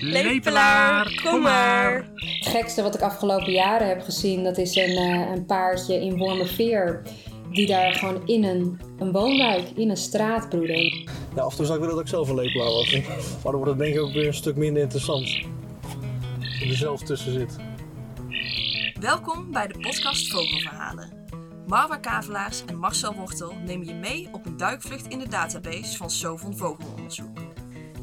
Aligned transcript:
Lepelaar, 0.00 1.20
kom 1.24 1.42
maar. 1.42 2.08
Het 2.14 2.46
gekste 2.46 2.82
wat 2.82 2.94
ik 2.94 3.00
afgelopen 3.00 3.52
jaren 3.52 3.88
heb 3.88 4.02
gezien, 4.02 4.44
dat 4.44 4.58
is 4.58 4.76
een, 4.76 4.90
uh, 4.90 5.30
een 5.34 5.46
paardje 5.46 5.94
in 5.94 6.16
Wormerveer. 6.16 7.02
Die 7.50 7.66
daar 7.66 7.92
gewoon 7.92 8.26
in 8.26 8.44
een, 8.44 8.80
een 8.98 9.12
woonwijk, 9.12 9.70
in 9.74 9.90
een 9.90 9.96
straat 9.96 10.48
broeden. 10.48 10.84
Ja, 11.34 11.42
af 11.42 11.50
en 11.50 11.56
toe 11.56 11.66
zou 11.66 11.78
ik 11.78 11.84
willen 11.84 11.94
dat 11.94 12.04
ik 12.04 12.08
zelf 12.10 12.28
een 12.28 12.34
lepelaar 12.34 12.66
was. 12.66 12.92
Maar 13.42 13.52
dan 13.52 13.54
wordt 13.54 13.70
het 13.70 13.78
denk 13.78 13.94
ik 13.94 14.00
ook 14.00 14.12
weer 14.12 14.26
een 14.26 14.34
stuk 14.34 14.56
minder 14.56 14.82
interessant. 14.82 15.22
Als 16.40 16.58
je 16.58 16.68
er 16.68 16.76
zelf 16.76 17.02
tussen 17.02 17.32
zit. 17.32 17.56
Welkom 19.00 19.52
bij 19.52 19.66
de 19.66 19.78
podcast 19.78 20.30
Vogelverhalen. 20.30 21.18
Marwa 21.66 21.96
Kavelaars 21.96 22.62
en 22.66 22.78
Marcel 22.78 23.14
Wortel 23.14 23.52
nemen 23.66 23.86
je 23.86 23.94
mee 23.94 24.28
op 24.32 24.46
een 24.46 24.56
duikvlucht 24.56 25.06
in 25.06 25.18
de 25.18 25.28
database 25.28 25.96
van 25.96 26.10
Sovon 26.10 26.56
Vogelonderzoek. 26.56 27.47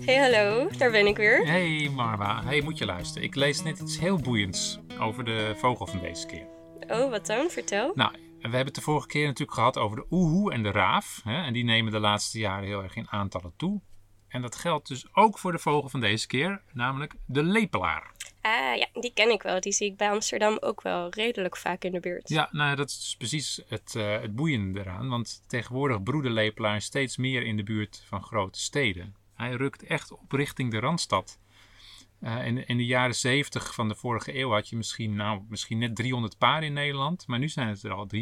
Hey, 0.06 0.18
hallo, 0.18 0.70
daar 0.78 0.92
ben 0.92 1.08
ik 1.08 1.18
weer. 1.18 1.46
Hey 1.48 1.90
Marwa, 1.90 2.44
hey, 2.44 2.62
moet 2.62 2.78
je 2.78 2.86
luisteren. 2.86 3.24
Ik 3.24 3.36
lees 3.36 3.64
net 3.64 3.80
iets 3.80 4.00
heel 4.00 4.18
boeiends 4.18 4.80
over 5.00 5.26
de 5.26 5.54
vogel 5.56 5.88
van 5.88 6.00
deze 6.00 6.26
keer. 6.26 6.48
Oh, 6.88 7.10
wat 7.10 7.26
dan? 7.26 7.50
Vertel. 7.50 7.92
Nou, 7.96 8.12
we 8.12 8.42
hebben 8.42 8.66
het 8.66 8.76
de 8.76 8.82
vorige 8.82 9.08
keer 9.08 9.26
natuurlijk 9.26 9.58
gehad 9.58 9.78
over 9.78 9.98
de 9.98 10.06
oehoe 10.10 10.54
en 10.54 10.64
de 10.64 10.72
raaf. 10.72 11.22
Hè, 11.24 11.44
en 11.44 11.54
die 11.54 11.64
nemen 11.64 11.92
de 11.92 12.00
laatste 12.00 12.40
jaren 12.40 12.68
heel 12.68 12.84
erg 12.84 12.96
in 12.96 13.10
aantallen 13.10 13.54
toe. 13.58 13.82
En 14.28 14.42
dat 14.42 14.56
geldt 14.56 14.88
dus 14.88 15.08
ook 15.14 15.40
voor 15.40 15.52
de 15.52 15.60
vogel 15.60 15.90
van 15.90 16.00
deze 16.00 16.28
keer, 16.28 16.62
namelijk 16.74 17.14
de 17.26 17.44
lepelaar. 17.44 18.12
Ah 18.42 18.76
ja, 18.76 18.88
die 18.94 19.14
ken 19.14 19.32
ik 19.32 19.42
wel. 19.42 19.60
Die 19.60 19.74
zie 19.74 19.92
ik 19.92 19.98
bij 19.98 20.10
Amsterdam 20.10 20.58
ook 20.60 20.82
wel 20.82 21.10
redelijk 21.10 21.58
vaak 21.58 21.84
in 21.84 21.92
de 21.92 22.00
buurt. 22.00 22.30
Ja, 22.30 22.50
nou 22.52 22.76
dat 22.76 22.90
is 22.90 23.00
dus 23.00 23.16
precies 23.16 23.62
het, 23.68 23.94
uh, 23.98 24.22
het 24.22 24.36
boeiende 24.36 24.80
eraan. 24.80 25.10
Want 25.10 25.44
tegenwoordig 25.48 26.04
broeden 26.04 26.32
lepelaars 26.32 26.86
steeds 26.86 27.18
meer 27.18 27.44
in 27.44 27.58
de 27.58 27.64
buurt 27.64 28.04
van 28.08 28.24
grote 28.24 28.60
steden. 28.60 29.24
Hij 29.36 29.52
rukt 29.52 29.84
echt 29.84 30.12
op 30.12 30.32
richting 30.32 30.72
de 30.72 30.80
Randstad. 30.80 31.40
Uh, 32.22 32.46
in, 32.46 32.68
in, 32.68 32.78
de 32.78 32.86
jaren 32.86 33.16
70 33.16 33.74
van 33.74 33.88
de 33.88 33.96
vorige 33.96 34.38
eeuw 34.38 34.52
had 34.52 34.70
je 34.70 34.76
misschien, 34.76 35.16
nou, 35.16 35.42
misschien 35.50 35.78
net 35.78 35.96
300 35.96 36.38
paren 36.38 36.64
in 36.64 36.74
Nederland. 36.74 37.28
Maar 37.28 37.40
nu 37.40 37.50
zijn 37.50 37.68
het 37.68 37.84
er 37.84 37.92
al 37.92 38.08
3.500. 38.16 38.22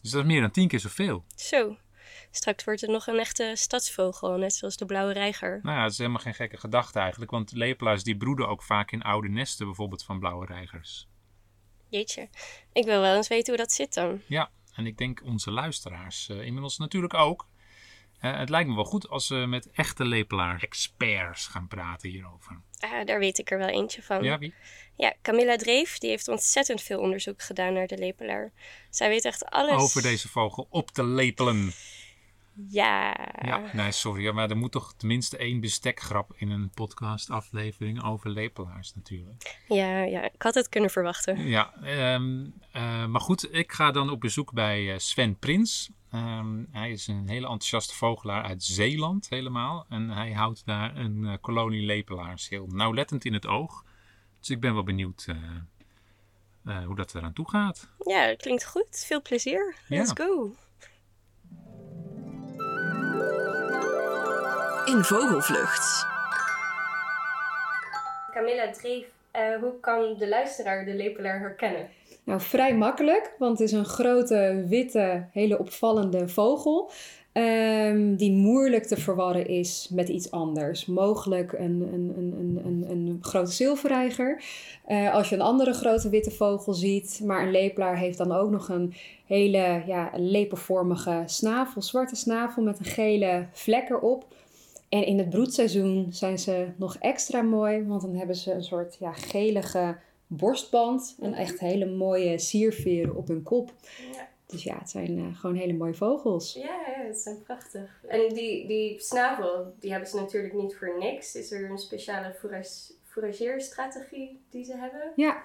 Dus 0.00 0.10
dat 0.10 0.20
is 0.20 0.26
meer 0.26 0.40
dan 0.40 0.50
tien 0.50 0.68
keer 0.68 0.80
zoveel. 0.80 1.24
Zo. 1.34 1.76
Straks 2.30 2.64
wordt 2.64 2.80
het 2.80 2.90
nog 2.90 3.06
een 3.06 3.18
echte 3.18 3.52
stadsvogel, 3.56 4.36
net 4.36 4.54
zoals 4.54 4.76
de 4.76 4.86
blauwe 4.86 5.12
reiger. 5.12 5.60
Nou 5.62 5.76
ja, 5.76 5.82
dat 5.82 5.92
is 5.92 5.98
helemaal 5.98 6.20
geen 6.20 6.34
gekke 6.34 6.56
gedachte 6.56 6.98
eigenlijk. 6.98 7.30
Want 7.30 7.52
lepelaars 7.52 8.02
die 8.02 8.16
broeden 8.16 8.48
ook 8.48 8.62
vaak 8.62 8.92
in 8.92 9.02
oude 9.02 9.28
nesten, 9.28 9.66
bijvoorbeeld 9.66 10.04
van 10.04 10.18
blauwe 10.18 10.46
reigers. 10.46 11.08
Jeetje, 11.88 12.28
ik 12.72 12.84
wil 12.84 13.00
wel 13.00 13.16
eens 13.16 13.28
weten 13.28 13.54
hoe 13.54 13.62
dat 13.62 13.72
zit 13.72 13.94
dan. 13.94 14.20
Ja, 14.26 14.50
en 14.74 14.86
ik 14.86 14.98
denk 14.98 15.22
onze 15.24 15.50
luisteraars 15.50 16.28
uh, 16.28 16.44
inmiddels 16.44 16.78
natuurlijk 16.78 17.14
ook. 17.14 17.46
Uh, 18.22 18.38
het 18.38 18.48
lijkt 18.48 18.68
me 18.68 18.74
wel 18.74 18.84
goed 18.84 19.08
als 19.08 19.28
we 19.28 19.34
met 19.34 19.70
echte 19.70 20.04
lepelaar-experts 20.04 21.46
gaan 21.46 21.68
praten 21.68 22.10
hierover. 22.10 22.60
Ah, 22.78 23.04
daar 23.04 23.18
weet 23.18 23.38
ik 23.38 23.50
er 23.50 23.58
wel 23.58 23.68
eentje 23.68 24.02
van. 24.02 24.22
Ja, 24.22 24.38
wie? 24.38 24.54
Ja, 24.96 25.14
Camilla 25.22 25.56
Dreef, 25.56 25.98
die 25.98 26.10
heeft 26.10 26.28
ontzettend 26.28 26.82
veel 26.82 27.00
onderzoek 27.00 27.42
gedaan 27.42 27.72
naar 27.72 27.86
de 27.86 27.98
lepelaar. 27.98 28.52
Zij 28.90 29.08
weet 29.08 29.24
echt 29.24 29.44
alles... 29.44 29.82
Over 29.82 30.02
deze 30.02 30.28
vogel 30.28 30.66
op 30.70 30.90
te 30.90 31.04
lepelen. 31.04 31.72
Ja. 32.68 33.16
Ja, 33.42 33.70
nee, 33.72 33.92
sorry, 33.92 34.30
maar 34.30 34.50
er 34.50 34.56
moet 34.56 34.72
toch 34.72 34.94
tenminste 34.96 35.36
één 35.36 35.60
bestekgrap 35.60 36.32
in 36.36 36.50
een 36.50 36.70
podcastaflevering 36.70 38.04
over 38.04 38.30
lepelaars 38.30 38.94
natuurlijk. 38.94 39.58
Ja, 39.68 40.02
ja, 40.02 40.22
ik 40.22 40.42
had 40.42 40.54
het 40.54 40.68
kunnen 40.68 40.90
verwachten. 40.90 41.46
Ja, 41.46 41.72
um, 42.14 42.54
uh, 42.76 43.06
maar 43.06 43.20
goed, 43.20 43.54
ik 43.54 43.72
ga 43.72 43.90
dan 43.90 44.10
op 44.10 44.20
bezoek 44.20 44.52
bij 44.52 44.98
Sven 44.98 45.38
Prins. 45.38 45.90
Um, 46.14 46.68
hij 46.70 46.90
is 46.90 47.06
een 47.06 47.28
hele 47.28 47.46
enthousiaste 47.46 47.94
vogelaar 47.94 48.42
uit 48.42 48.62
Zeeland 48.62 49.28
helemaal. 49.28 49.86
En 49.88 50.10
hij 50.10 50.32
houdt 50.32 50.66
daar 50.66 50.96
een 50.96 51.16
uh, 51.22 51.34
kolonie 51.40 51.86
lepelaars 51.86 52.48
heel 52.48 52.66
nauwlettend 52.66 53.24
in 53.24 53.32
het 53.32 53.46
oog. 53.46 53.84
Dus 54.40 54.50
ik 54.50 54.60
ben 54.60 54.74
wel 54.74 54.82
benieuwd 54.82 55.26
uh, 55.28 55.36
uh, 56.64 56.84
hoe 56.84 56.96
dat 56.96 57.14
eraan 57.14 57.32
toe 57.32 57.48
gaat. 57.50 57.88
Ja, 57.98 58.26
dat 58.26 58.36
klinkt 58.36 58.66
goed. 58.66 59.04
Veel 59.06 59.22
plezier. 59.22 59.74
Let's 59.88 60.12
Ja. 60.14 60.24
go. 60.24 60.54
In 64.84 65.04
Vogelvlucht. 65.04 66.06
Camilla 68.32 68.70
Dreef, 68.72 69.04
uh, 69.36 69.56
hoe 69.60 69.80
kan 69.80 70.14
de 70.18 70.28
luisteraar 70.28 70.84
de 70.84 70.94
lepelaar 70.94 71.38
herkennen? 71.40 71.90
Nou, 72.24 72.40
vrij 72.40 72.76
makkelijk, 72.76 73.34
want 73.38 73.58
het 73.58 73.68
is 73.68 73.74
een 73.74 73.84
grote, 73.84 74.64
witte, 74.68 75.26
hele 75.30 75.58
opvallende 75.58 76.28
vogel. 76.28 76.90
Um, 77.32 78.16
die 78.16 78.32
moeilijk 78.32 78.84
te 78.84 78.96
verwarren 78.96 79.46
is 79.46 79.88
met 79.90 80.08
iets 80.08 80.30
anders. 80.30 80.86
Mogelijk 80.86 81.52
een, 81.52 81.88
een, 81.92 82.14
een, 82.16 82.60
een, 82.64 82.90
een 82.90 83.18
grote 83.20 83.50
zilverreiger. 83.50 84.42
Uh, 84.88 85.14
als 85.14 85.28
je 85.28 85.34
een 85.34 85.40
andere 85.40 85.72
grote 85.72 86.08
witte 86.08 86.30
vogel 86.30 86.72
ziet. 86.72 87.20
Maar 87.24 87.42
een 87.42 87.50
lepelaar 87.50 87.96
heeft 87.96 88.18
dan 88.18 88.32
ook 88.32 88.50
nog 88.50 88.68
een 88.68 88.94
hele 89.26 89.82
ja, 89.86 90.10
lepenvormige 90.16 91.22
snavel. 91.26 91.82
Zwarte 91.82 92.16
snavel 92.16 92.62
met 92.62 92.78
een 92.78 92.84
gele 92.84 93.46
vlek 93.52 93.88
erop. 93.88 94.26
En 94.88 95.06
in 95.06 95.18
het 95.18 95.30
broedseizoen 95.30 96.06
zijn 96.10 96.38
ze 96.38 96.66
nog 96.76 96.96
extra 96.96 97.42
mooi. 97.42 97.84
Want 97.86 98.02
dan 98.02 98.14
hebben 98.14 98.36
ze 98.36 98.52
een 98.52 98.64
soort 98.64 98.96
ja, 99.00 99.12
gelige 99.12 99.96
borstband. 100.36 101.16
En 101.20 101.34
echt 101.34 101.58
hele 101.58 101.86
mooie 101.86 102.38
sierveren 102.38 103.16
op 103.16 103.28
hun 103.28 103.42
kop. 103.42 103.72
Ja. 104.12 104.30
Dus 104.46 104.62
ja, 104.62 104.78
het 104.78 104.90
zijn 104.90 105.18
uh, 105.18 105.36
gewoon 105.36 105.56
hele 105.56 105.72
mooie 105.72 105.94
vogels. 105.94 106.54
Ja, 106.54 106.62
ja, 106.62 107.06
het 107.06 107.18
zijn 107.18 107.42
prachtig. 107.42 108.04
En 108.08 108.34
die, 108.34 108.66
die 108.66 109.00
snavel, 109.00 109.74
die 109.80 109.90
hebben 109.90 110.08
ze 110.08 110.16
natuurlijk 110.16 110.54
niet 110.54 110.76
voor 110.76 110.98
niks. 110.98 111.34
Is 111.34 111.52
er 111.52 111.70
een 111.70 111.78
speciale 111.78 112.34
fourageerstrategie 113.04 114.40
die 114.50 114.64
ze 114.64 114.76
hebben? 114.76 115.12
Ja, 115.16 115.42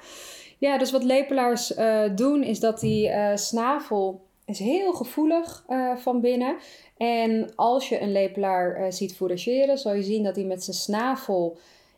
ja 0.58 0.78
dus 0.78 0.92
wat 0.92 1.04
lepelaars 1.04 1.78
uh, 1.78 2.16
doen 2.16 2.44
is 2.44 2.60
dat 2.60 2.80
die 2.80 3.10
uh, 3.10 3.36
snavel 3.36 4.26
is 4.46 4.60
heel 4.60 4.94
gevoelig 4.94 5.66
van 5.96 6.22
binnen. 6.22 6.58
En 6.98 7.56
als 7.56 7.90
je 7.90 8.02
een 8.02 8.12
lepelaar 8.12 8.94
ziet 8.94 9.16
fourageren, 9.16 9.78
zal 9.78 9.94
je 9.94 10.04
zien 10.04 10.24
dat 10.24 10.36
hij 10.36 10.46
met 10.46 10.64
zijn 10.64 10.78
snavel 10.78 11.58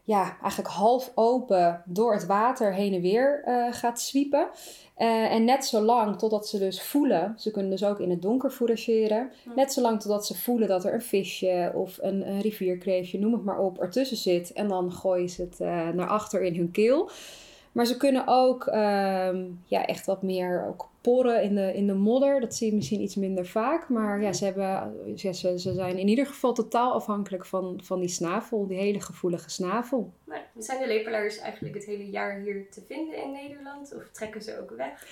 ja, 0.09 0.37
eigenlijk 0.41 0.73
half 0.73 1.11
open 1.15 1.83
door 1.85 2.13
het 2.13 2.25
water 2.25 2.73
heen 2.73 2.93
en 2.93 3.01
weer 3.01 3.43
uh, 3.47 3.73
gaat 3.73 4.01
zwiepen. 4.01 4.49
Uh, 4.97 5.33
en 5.33 5.43
net 5.43 5.65
zo 5.65 5.81
lang 5.81 6.17
totdat 6.17 6.47
ze 6.47 6.59
dus 6.59 6.81
voelen, 6.81 7.33
ze 7.37 7.51
kunnen 7.51 7.71
dus 7.71 7.83
ook 7.83 7.99
in 7.99 8.09
het 8.09 8.21
donker 8.21 8.49
fourageren. 8.49 9.31
Ja. 9.45 9.53
Net 9.55 9.73
zo 9.73 9.81
lang 9.81 10.01
totdat 10.01 10.25
ze 10.25 10.35
voelen 10.35 10.67
dat 10.67 10.85
er 10.85 10.93
een 10.93 11.01
visje 11.01 11.71
of 11.75 11.97
een, 12.01 12.27
een 12.27 12.41
rivierkreefje, 12.41 13.19
noem 13.19 13.33
het 13.33 13.43
maar 13.43 13.59
op, 13.59 13.79
ertussen 13.79 14.17
zit. 14.17 14.53
En 14.53 14.67
dan 14.67 14.91
gooien 14.91 15.29
ze 15.29 15.41
het 15.41 15.59
uh, 15.59 15.89
naar 15.89 16.07
achter 16.07 16.41
in 16.41 16.55
hun 16.55 16.71
keel. 16.71 17.09
Maar 17.71 17.85
ze 17.85 17.97
kunnen 17.97 18.23
ook 18.27 18.65
um, 18.67 19.61
ja, 19.65 19.85
echt 19.85 20.05
wat 20.05 20.21
meer 20.21 20.65
ook 20.67 20.89
porren 21.01 21.43
in 21.43 21.55
de, 21.55 21.73
in 21.73 21.87
de 21.87 21.93
modder. 21.93 22.39
Dat 22.39 22.55
zie 22.55 22.69
je 22.69 22.75
misschien 22.75 23.01
iets 23.01 23.15
minder 23.15 23.45
vaak. 23.45 23.89
Maar 23.89 24.21
ja, 24.21 24.33
ze, 24.33 24.45
hebben, 24.45 24.93
ze, 25.17 25.33
ze 25.59 25.73
zijn 25.73 25.97
in 25.97 26.07
ieder 26.07 26.25
geval 26.25 26.53
totaal 26.53 26.93
afhankelijk 26.93 27.45
van, 27.45 27.79
van 27.83 27.99
die 27.99 28.09
snavel. 28.09 28.67
Die 28.67 28.77
hele 28.77 29.01
gevoelige 29.01 29.49
snavel. 29.49 30.13
Maar 30.23 30.49
zijn 30.57 30.79
de 30.79 30.87
lepelaars 30.87 31.37
eigenlijk 31.37 31.75
het 31.75 31.85
hele 31.85 32.09
jaar 32.09 32.39
hier 32.39 32.69
te 32.69 32.81
vinden 32.87 33.23
in 33.23 33.31
Nederland? 33.31 33.95
Of 33.95 34.09
trekken 34.11 34.41
ze 34.41 34.59
ook 34.61 34.69
weg? 34.69 35.05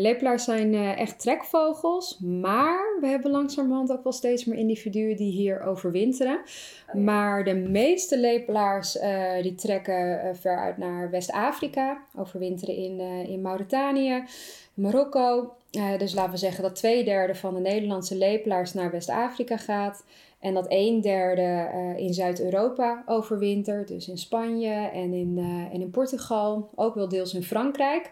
Lepelaars 0.00 0.44
zijn 0.44 0.72
uh, 0.72 0.98
echt 0.98 1.20
trekvogels, 1.20 2.18
maar 2.18 2.96
we 3.00 3.06
hebben 3.06 3.30
langzamerhand 3.30 3.92
ook 3.92 4.02
wel 4.02 4.12
steeds 4.12 4.44
meer 4.44 4.58
individuen 4.58 5.16
die 5.16 5.32
hier 5.32 5.62
overwinteren. 5.62 6.40
Oh. 6.88 6.94
Maar 6.94 7.44
de 7.44 7.54
meeste 7.54 8.18
lepelaars 8.18 8.96
uh, 8.96 9.42
die 9.42 9.54
trekken 9.54 10.24
uh, 10.24 10.30
ver 10.34 10.58
uit 10.58 10.76
naar 10.76 11.10
West-Afrika, 11.10 12.02
overwinteren 12.16 12.76
in, 12.76 13.00
in 13.28 13.40
Mauritanië, 13.40 14.24
Marokko. 14.74 15.54
dus 15.98 16.14
laten 16.14 16.32
we 16.32 16.36
zeggen 16.36 16.62
dat 16.62 16.74
twee 16.74 17.04
derde 17.04 17.34
van 17.34 17.54
de 17.54 17.60
Nederlandse 17.60 18.16
lepelaars 18.16 18.74
naar 18.74 18.90
West-Afrika 18.90 19.56
gaat. 19.56 20.04
En 20.40 20.54
dat 20.54 20.66
een 20.68 21.00
derde 21.00 21.68
in 21.96 22.14
Zuid-Europa 22.14 23.02
overwintert, 23.06 23.88
dus 23.88 24.08
in 24.08 24.18
Spanje 24.18 24.90
en 24.92 25.12
in, 25.12 25.38
en 25.72 25.80
in 25.80 25.90
Portugal, 25.90 26.70
ook 26.74 26.94
wel 26.94 27.08
deels 27.08 27.34
in 27.34 27.42
Frankrijk. 27.42 28.10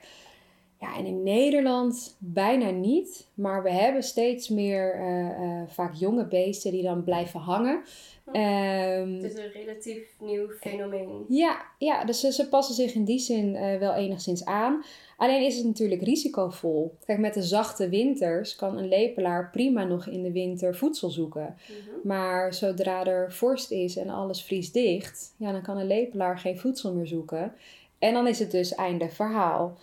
Ja, 0.81 0.97
en 0.97 1.07
in 1.07 1.23
Nederland 1.23 2.17
bijna 2.19 2.71
niet. 2.71 3.29
Maar 3.35 3.63
we 3.63 3.71
hebben 3.71 4.03
steeds 4.03 4.49
meer 4.49 5.01
uh, 5.01 5.41
uh, 5.41 5.63
vaak 5.67 5.95
jonge 5.95 6.27
beesten 6.27 6.71
die 6.71 6.83
dan 6.83 7.05
blijven 7.05 7.41
hangen. 7.41 7.83
Um, 8.27 9.15
het 9.15 9.25
is 9.25 9.35
een 9.35 9.53
relatief 9.53 10.17
nieuw 10.21 10.49
fenomeen. 10.49 11.25
Ja, 11.29 11.63
ja 11.79 12.05
dus 12.05 12.21
ze, 12.21 12.33
ze 12.33 12.49
passen 12.49 12.75
zich 12.75 12.95
in 12.95 13.05
die 13.05 13.19
zin 13.19 13.55
uh, 13.55 13.79
wel 13.79 13.95
enigszins 13.95 14.45
aan. 14.45 14.85
Alleen 15.17 15.47
is 15.47 15.57
het 15.57 15.67
natuurlijk 15.67 16.03
risicovol. 16.03 16.95
Kijk, 17.05 17.19
met 17.19 17.35
de 17.35 17.43
zachte 17.43 17.89
winters 17.89 18.57
kan 18.57 18.79
een 18.79 18.89
lepelaar 18.89 19.51
prima 19.51 19.85
nog 19.85 20.07
in 20.07 20.23
de 20.23 20.33
winter 20.33 20.77
voedsel 20.77 21.11
zoeken. 21.11 21.57
Mm-hmm. 21.69 22.01
Maar 22.03 22.55
zodra 22.55 23.07
er 23.07 23.33
vorst 23.33 23.71
is 23.71 23.97
en 23.97 24.09
alles 24.09 24.43
vriest 24.43 24.75
dicht, 24.75 25.35
ja, 25.37 25.53
dan 25.53 25.63
kan 25.63 25.79
een 25.79 25.87
lepelaar 25.87 26.39
geen 26.39 26.59
voedsel 26.59 26.95
meer 26.95 27.07
zoeken. 27.07 27.53
En 27.99 28.13
dan 28.13 28.27
is 28.27 28.39
het 28.39 28.51
dus 28.51 28.75
einde 28.75 29.09
verhaal. 29.09 29.79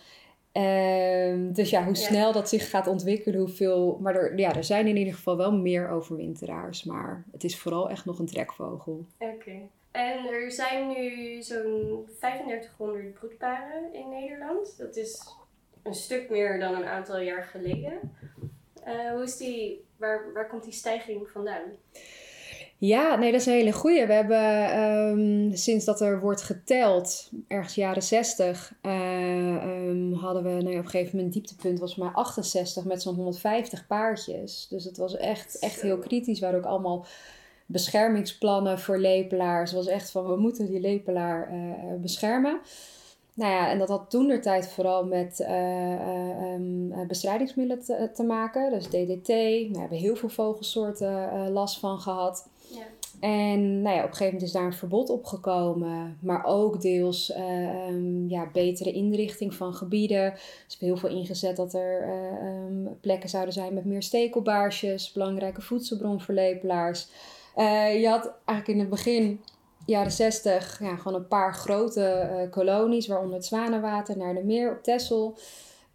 Um, 0.58 1.52
dus 1.52 1.70
ja, 1.70 1.84
hoe 1.84 1.96
snel 1.96 2.26
ja. 2.26 2.32
dat 2.32 2.48
zich 2.48 2.70
gaat 2.70 2.86
ontwikkelen, 2.86 3.38
hoeveel. 3.38 3.98
Maar 4.00 4.14
er, 4.14 4.38
ja, 4.38 4.54
er 4.54 4.64
zijn 4.64 4.86
in 4.86 4.96
ieder 4.96 5.14
geval 5.14 5.36
wel 5.36 5.52
meer 5.52 5.88
overwinteraars. 5.88 6.84
Maar 6.84 7.24
het 7.32 7.44
is 7.44 7.58
vooral 7.58 7.90
echt 7.90 8.04
nog 8.04 8.18
een 8.18 8.26
trekvogel. 8.26 9.06
Oké. 9.18 9.32
Okay. 9.32 9.70
En 9.90 10.26
er 10.26 10.52
zijn 10.52 10.88
nu 10.88 11.42
zo'n 11.42 12.04
3500 12.18 13.14
broedparen 13.14 13.94
in 13.94 14.08
Nederland. 14.08 14.78
Dat 14.78 14.96
is 14.96 15.36
een 15.82 15.94
stuk 15.94 16.30
meer 16.30 16.58
dan 16.60 16.74
een 16.74 16.84
aantal 16.84 17.20
jaar 17.20 17.44
geleden. 17.44 18.12
Eh, 18.84 19.10
hoe 19.10 19.22
is 19.22 19.36
die, 19.36 19.84
waar, 19.96 20.32
waar 20.32 20.48
komt 20.48 20.64
die 20.64 20.72
stijging 20.72 21.28
vandaan? 21.28 21.62
Ja, 22.80 23.16
nee, 23.16 23.32
dat 23.32 23.40
is 23.40 23.46
een 23.46 23.52
hele 23.52 23.72
goeie. 23.72 24.06
We 24.06 24.12
hebben 24.12 24.70
ehm, 24.70 25.56
sinds 25.56 25.84
dat 25.84 26.00
er 26.00 26.20
wordt 26.20 26.42
geteld, 26.42 27.30
ergens 27.48 27.74
jaren 27.74 28.02
60, 28.02 28.74
eh, 28.80 29.56
ehm, 29.56 30.12
hadden 30.12 30.42
we 30.42 30.50
nou 30.50 30.78
op 30.78 30.84
een 30.84 30.90
gegeven 30.90 31.16
moment 31.16 31.34
dieptepunt 31.34 31.78
was 31.78 31.96
maar 31.96 32.12
68 32.12 32.84
met 32.84 33.02
zo'n 33.02 33.14
150 33.14 33.86
paardjes. 33.86 34.66
Dus 34.70 34.84
het 34.84 34.96
was 34.96 35.16
echt, 35.16 35.58
echt 35.58 35.82
heel 35.82 35.98
kritisch. 35.98 36.38
We 36.38 36.44
hadden 36.44 36.64
ook 36.64 36.70
allemaal 36.70 37.06
beschermingsplannen 37.66 38.78
voor 38.78 38.98
lepelaars. 38.98 39.70
Het 39.70 39.84
was 39.84 39.94
echt 39.94 40.10
van, 40.10 40.26
we 40.26 40.36
moeten 40.36 40.66
die 40.66 40.80
lepelaar 40.80 41.52
uh, 41.52 42.00
beschermen. 42.00 42.60
Nou 43.34 43.52
ja, 43.52 43.70
en 43.70 43.78
dat 43.78 43.88
had 43.88 44.10
toen 44.10 44.26
de 44.26 44.38
tijd 44.38 44.68
vooral 44.68 45.04
met 45.04 45.40
uh, 45.40 47.06
bestrijdingsmiddelen 47.06 47.84
te, 47.84 48.10
te, 48.14 48.22
maken. 48.22 48.70
Dus 48.70 48.86
DDT. 48.86 49.26
We 49.26 49.76
hebben 49.78 49.98
heel 49.98 50.16
veel 50.16 50.28
vogelsoorten 50.28 51.50
last 51.52 51.78
van 51.78 51.98
gehad. 51.98 52.46
En 53.20 53.82
nou 53.82 53.96
ja, 53.96 54.02
op 54.02 54.08
een 54.08 54.16
gegeven 54.16 54.24
moment 54.24 54.42
is 54.42 54.52
daar 54.52 54.64
een 54.64 54.72
verbod 54.72 55.10
op 55.10 55.24
gekomen. 55.24 56.18
Maar 56.20 56.44
ook 56.44 56.80
deels 56.80 57.36
um, 57.88 58.28
ja, 58.28 58.48
betere 58.52 58.92
inrichting 58.92 59.54
van 59.54 59.74
gebieden. 59.74 60.22
Er 60.22 60.40
is 60.68 60.76
heel 60.78 60.96
veel 60.96 61.08
ingezet 61.08 61.56
dat 61.56 61.74
er 61.74 62.08
um, 62.68 62.98
plekken 63.00 63.28
zouden 63.28 63.54
zijn 63.54 63.74
met 63.74 63.84
meer 63.84 64.02
stekelbaarsjes. 64.02 65.12
Belangrijke 65.12 65.60
voedselbron 65.60 66.20
voor 66.20 66.34
lepelaars. 66.34 67.08
Uh, 67.56 68.00
je 68.00 68.08
had 68.08 68.32
eigenlijk 68.44 68.68
in 68.68 68.78
het 68.78 68.88
begin, 68.88 69.40
jaren 69.86 70.12
60, 70.12 70.80
ja, 70.82 70.96
gewoon 70.96 71.18
een 71.18 71.28
paar 71.28 71.54
grote 71.54 72.48
kolonies, 72.50 73.06
waaronder 73.06 73.36
het 73.36 73.44
Zwanenwater, 73.44 74.16
naar 74.16 74.34
de 74.34 74.44
Meer 74.44 74.72
op 74.72 74.82
Texel. 74.82 75.36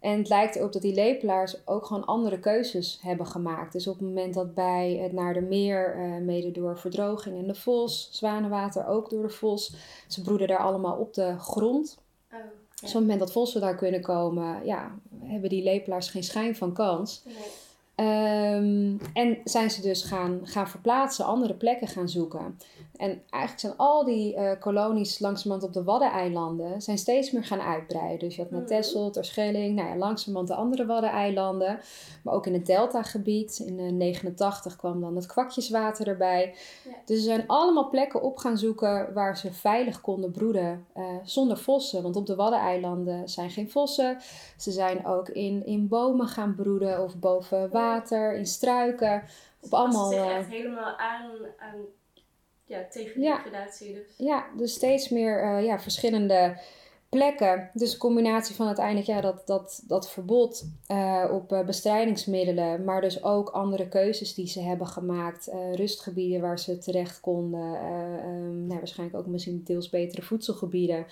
En 0.04 0.18
het 0.18 0.28
lijkt 0.28 0.56
erop 0.56 0.72
dat 0.72 0.82
die 0.82 0.94
lepelaars 0.94 1.66
ook 1.66 1.86
gewoon 1.86 2.04
andere 2.04 2.38
keuzes 2.38 2.98
hebben 3.02 3.26
gemaakt. 3.26 3.72
Dus 3.72 3.86
op 3.86 3.98
het 3.98 4.08
moment 4.08 4.34
dat 4.34 4.54
bij 4.54 4.98
het 5.02 5.12
naar 5.12 5.34
de 5.34 5.40
meer, 5.40 5.96
uh, 5.96 6.16
mede 6.16 6.50
door 6.50 6.78
verdroging 6.78 7.38
en 7.38 7.46
de 7.46 7.54
vos, 7.54 8.08
zwanenwater 8.12 8.86
ook 8.86 9.10
door 9.10 9.22
de 9.22 9.28
vos, 9.28 9.74
ze 10.08 10.22
broeden 10.22 10.48
daar 10.48 10.58
allemaal 10.58 10.96
op 10.96 11.14
de 11.14 11.38
grond. 11.38 11.98
Oh, 12.32 12.38
ja. 12.38 12.44
Dus 12.80 12.88
op 12.88 12.94
het 12.94 13.00
moment 13.00 13.18
dat 13.18 13.32
vossen 13.32 13.60
daar 13.60 13.76
kunnen 13.76 14.00
komen, 14.00 14.64
ja, 14.64 14.98
hebben 15.20 15.50
die 15.50 15.62
lepelaars 15.62 16.08
geen 16.08 16.24
schijn 16.24 16.56
van 16.56 16.72
kans. 16.72 17.22
Nee. 17.24 17.34
Um, 17.96 19.00
en 19.12 19.38
zijn 19.44 19.70
ze 19.70 19.82
dus 19.82 20.02
gaan, 20.02 20.40
gaan 20.42 20.68
verplaatsen, 20.68 21.24
andere 21.24 21.54
plekken 21.54 21.88
gaan 21.88 22.08
zoeken. 22.08 22.58
En 22.96 23.22
eigenlijk 23.30 23.60
zijn 23.60 23.76
al 23.76 24.04
die 24.04 24.36
uh, 24.36 24.50
kolonies 24.60 25.18
langzamerhand 25.18 25.68
op 25.68 25.72
de 25.72 25.84
Waddeneilanden 25.84 26.82
zijn 26.82 26.98
steeds 26.98 27.30
meer 27.30 27.44
gaan 27.44 27.60
uitbreiden. 27.60 28.18
Dus 28.18 28.36
je 28.36 28.42
had 28.42 28.50
naar 28.50 28.60
mhm. 28.60 28.68
Texel, 28.68 29.10
Terschelling, 29.10 29.76
nou 29.76 29.88
ja, 29.88 29.96
langzamerhand 29.96 30.48
de 30.48 30.54
andere 30.54 30.86
Waddeneilanden. 30.86 31.80
Maar 32.22 32.34
ook 32.34 32.46
in 32.46 32.52
het 32.52 32.66
deltagebied. 32.66 33.58
In 33.58 33.78
uh, 33.78 33.92
89 33.92 34.76
kwam 34.76 35.00
dan 35.00 35.16
het 35.16 35.26
kwakjeswater 35.26 36.08
erbij. 36.08 36.54
Ja. 36.84 36.90
Dus 37.04 37.18
ze 37.18 37.24
zijn 37.24 37.44
allemaal 37.46 37.88
plekken 37.88 38.22
op 38.22 38.36
gaan 38.36 38.58
zoeken 38.58 39.12
waar 39.12 39.36
ze 39.36 39.52
veilig 39.52 40.00
konden 40.00 40.30
broeden 40.30 40.86
uh, 40.96 41.04
zonder 41.24 41.58
vossen. 41.58 42.02
Want 42.02 42.16
op 42.16 42.26
de 42.26 42.34
Waddeneilanden 42.34 43.28
zijn 43.28 43.50
geen 43.50 43.70
vossen. 43.70 44.18
Ze 44.56 44.70
zijn 44.70 45.06
ook 45.06 45.28
in, 45.28 45.66
in 45.66 45.88
bomen 45.88 46.28
gaan 46.28 46.54
broeden 46.54 47.02
of 47.02 47.16
boven 47.16 47.70
water, 47.70 48.34
in 48.36 48.46
struiken. 48.46 49.22
Op 49.60 49.74
allemaal, 49.74 50.10
ze 50.10 50.14
zich 50.14 50.26
echt 50.26 50.48
helemaal 50.48 50.96
aan, 50.96 51.30
aan 51.58 51.76
ja, 52.66 52.86
tegen 52.90 53.20
de 53.20 53.26
degradatie. 53.26 53.94
Dus. 53.94 54.14
Ja, 54.16 54.46
dus 54.56 54.72
steeds 54.72 55.08
meer 55.08 55.44
uh, 55.44 55.64
ja, 55.64 55.80
verschillende 55.80 56.60
plekken. 57.08 57.70
Dus 57.72 57.92
een 57.92 57.98
combinatie 57.98 58.54
van 58.54 58.66
uiteindelijk 58.66 59.06
ja, 59.06 59.20
dat, 59.20 59.46
dat, 59.46 59.82
dat 59.86 60.10
verbod 60.10 60.64
uh, 60.90 61.24
op 61.32 61.52
uh, 61.52 61.64
bestrijdingsmiddelen, 61.64 62.84
maar 62.84 63.00
dus 63.00 63.22
ook 63.22 63.48
andere 63.48 63.88
keuzes 63.88 64.34
die 64.34 64.46
ze 64.46 64.60
hebben 64.60 64.86
gemaakt. 64.86 65.50
rustgebieden 65.74 66.40
waar 66.40 66.58
ze 66.58 66.78
terecht 66.78 67.20
konden. 67.20 67.84
Um, 67.84 68.66
nou, 68.66 68.78
waarschijnlijk 68.78 69.18
ook 69.18 69.26
misschien 69.26 69.60
deels 69.64 69.90
betere 69.90 70.22
voedselgebieden. 70.22 71.06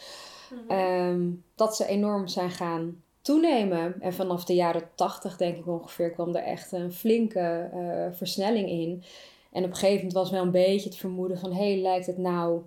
Mhm. 0.69 0.79
um, 0.79 1.45
dat 1.55 1.77
ze 1.77 1.87
enorm 1.87 2.29
zijn 2.29 2.51
gaan 2.51 3.03
toenemen. 3.21 3.95
En 4.01 4.15
vanaf 4.15 4.45
de 4.45 4.55
jaren 4.55 4.89
tachtig, 4.95 5.37
denk 5.37 5.57
ik 5.57 5.67
ongeveer, 5.67 6.11
kwam 6.11 6.35
er 6.35 6.43
echt 6.43 6.73
een 6.73 6.93
flinke 6.93 7.71
versnelling 8.13 8.69
in. 8.69 9.05
En 9.53 9.65
op 9.65 9.71
een 9.71 9.77
gegeven 9.77 9.97
moment 9.97 10.13
was 10.13 10.31
wel 10.31 10.43
een 10.43 10.51
beetje 10.51 10.89
het 10.89 10.99
vermoeden 10.99 11.39
van... 11.39 11.53
hé, 11.53 11.73
hey, 11.73 11.81
lijkt 11.81 12.07
het 12.07 12.19
nou 12.19 12.63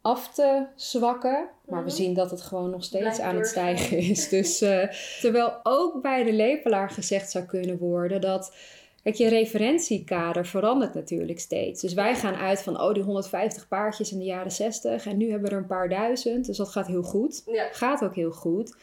af 0.00 0.34
te 0.34 0.66
zwakken? 0.74 1.48
Maar 1.64 1.84
we 1.84 1.88
mhm. 1.88 1.96
zien 1.96 2.14
dat 2.14 2.30
het 2.30 2.42
gewoon 2.42 2.70
nog 2.70 2.84
steeds 2.84 3.20
aan 3.20 3.36
het 3.36 3.46
stijgen 3.46 3.98
is. 3.98 4.28
Dus 4.36 4.62
uh, 4.62 4.88
terwijl 5.20 5.60
ook 5.62 6.02
bij 6.02 6.24
de 6.24 6.32
lepelaar 6.32 6.90
gezegd 6.90 7.30
zou 7.30 7.44
kunnen 7.44 7.78
worden 7.78 8.20
dat... 8.20 8.54
Kijk, 9.02 9.18
je 9.18 9.28
referentiekader 9.28 10.46
verandert 10.46 10.94
natuurlijk 10.94 11.40
steeds. 11.40 11.80
Dus 11.80 11.94
wij 11.94 12.14
gaan 12.14 12.34
uit 12.34 12.62
van, 12.62 12.80
oh, 12.80 12.94
die 12.94 13.02
150 13.02 13.68
paardjes 13.68 14.12
in 14.12 14.18
de 14.18 14.24
jaren 14.24 14.52
60 14.52 15.06
en 15.06 15.16
nu 15.16 15.30
hebben 15.30 15.48
we 15.48 15.54
er 15.54 15.62
een 15.62 15.66
paar 15.68 15.88
duizend. 15.88 16.46
Dus 16.46 16.56
dat 16.56 16.68
gaat 16.68 16.86
heel 16.86 17.02
goed. 17.02 17.42
Ja. 17.46 17.68
Gaat 17.72 18.04
ook 18.04 18.14
heel 18.14 18.30
goed. 18.30 18.76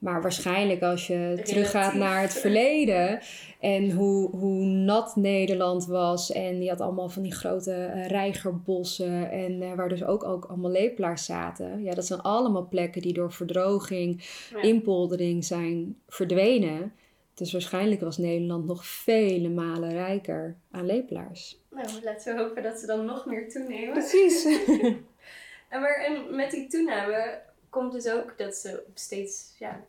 Maar 0.00 0.22
waarschijnlijk 0.22 0.82
als 0.82 1.06
je 1.06 1.40
teruggaat 1.44 1.94
naar 1.94 2.20
het 2.20 2.32
verleden 2.32 3.20
en 3.60 3.90
hoe, 3.90 4.36
hoe 4.36 4.64
nat 4.64 5.16
Nederland 5.16 5.86
was. 5.86 6.32
En 6.32 6.58
die 6.58 6.68
had 6.68 6.80
allemaal 6.80 7.08
van 7.08 7.22
die 7.22 7.34
grote 7.34 7.92
uh, 7.94 8.06
reigerbossen 8.06 9.30
en 9.30 9.62
uh, 9.62 9.74
waar 9.74 9.88
dus 9.88 10.04
ook, 10.04 10.24
ook 10.24 10.44
allemaal 10.44 10.70
lepelaars 10.70 11.24
zaten. 11.24 11.82
Ja, 11.82 11.94
dat 11.94 12.06
zijn 12.06 12.20
allemaal 12.20 12.68
plekken 12.68 13.02
die 13.02 13.12
door 13.12 13.32
verdroging, 13.32 14.24
ja. 14.50 14.62
inpoldering 14.62 15.44
zijn 15.44 15.96
verdwenen. 16.08 16.92
Dus 17.34 17.52
waarschijnlijk 17.52 18.00
was 18.00 18.18
Nederland 18.18 18.66
nog 18.66 18.86
vele 18.86 19.48
malen 19.48 19.92
rijker 19.92 20.56
aan 20.70 20.86
lepelaars. 20.86 21.60
Nou, 21.70 21.86
laten 22.02 22.36
we 22.36 22.42
hopen 22.42 22.62
dat 22.62 22.78
ze 22.78 22.86
dan 22.86 23.04
nog 23.04 23.26
meer 23.26 23.48
toenemen. 23.48 23.92
Precies. 23.92 24.44
en, 25.70 25.80
maar, 25.80 26.04
en 26.04 26.36
met 26.36 26.50
die 26.50 26.68
toename 26.68 27.40
komt 27.70 27.92
dus 27.92 28.08
ook 28.08 28.38
dat 28.38 28.54
ze 28.54 28.84
op 28.88 28.98
steeds 28.98 29.54
ja, 29.58 29.84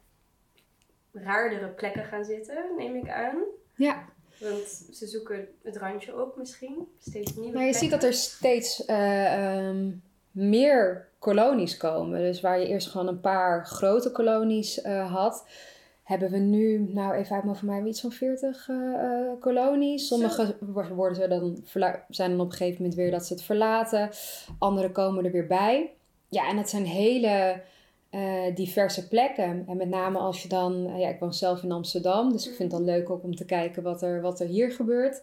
raardere 1.13 1.68
plekken 1.68 2.06
gaan 2.06 2.25
zitten, 2.25 2.66
neem 2.78 2.96
ik 2.96 3.10
aan. 3.10 3.44
Ja. 3.75 4.06
Want 4.40 4.86
ze 4.92 5.08
zoeken 5.08 5.48
het 5.63 5.78
randje 5.78 6.22
op 6.22 6.38
misschien. 6.38 6.88
Steeds 7.00 7.36
nieuwe 7.36 7.54
Maar 7.54 7.66
je 7.66 7.74
ziet 7.74 7.92
dat 7.92 8.04
er 8.04 8.13
steeds 8.13 8.88
uh, 8.88 9.68
um, 9.68 10.03
meer 10.32 11.08
kolonies 11.20 11.77
komen. 11.77 12.20
Dus 12.20 12.41
waar 12.41 12.60
je 12.60 12.68
eerst 12.68 12.88
gewoon 12.88 13.08
een 13.08 13.20
paar 13.20 13.65
grote 13.65 14.12
kolonies 14.12 14.86
uh, 14.86 15.13
had, 15.13 15.46
hebben 16.03 16.32
we 16.32 16.38
nu, 16.38 16.77
nou 16.77 17.13
even 17.13 17.36
uit 17.36 17.44
mijn 17.44 17.56
voor 17.56 17.68
mij, 17.68 17.84
iets 17.84 18.01
van 18.01 18.12
40 18.12 18.68
uh, 18.68 19.32
kolonies. 19.39 20.08
Sommige 20.08 20.56
worden 20.96 21.15
ze 21.15 21.27
dan, 21.27 21.63
zijn 22.10 22.30
dan 22.32 22.39
op 22.39 22.46
een 22.46 22.58
gegeven 22.58 22.82
moment 22.82 22.96
weer 22.96 23.12
dat 23.12 23.25
ze 23.25 23.34
het 23.34 23.44
verlaten. 23.44 24.10
Andere 24.60 24.91
komen 24.91 25.25
er 25.25 25.32
weer 25.32 25.48
bij. 25.48 25.94
Ja, 26.30 26.48
en 26.48 26.58
het 26.58 26.70
zijn 26.70 26.86
hele 26.86 27.62
uh, 28.12 28.56
diverse 28.56 29.08
plekken. 29.08 29.63
En 29.68 29.77
met 29.77 29.89
name 29.89 30.18
als 30.18 30.41
je 30.41 30.48
dan, 30.48 30.88
uh, 30.88 31.00
ja, 31.00 31.08
ik 31.08 31.20
woon 31.20 31.34
zelf 31.34 31.63
in 31.63 31.72
Amsterdam, 31.72 32.32
dus 32.32 32.48
ik 32.48 32.56
vind 32.56 32.72
het 32.72 32.86
dan 32.86 32.96
leuk 32.96 33.10
ook 33.10 33.24
om 33.24 33.36
te 33.36 33.46
kijken 33.46 33.84
wat 33.84 34.01
er, 34.01 34.22
wat 34.22 34.39
er 34.39 34.48
hier 34.48 34.72
gebeurt. 34.72 35.22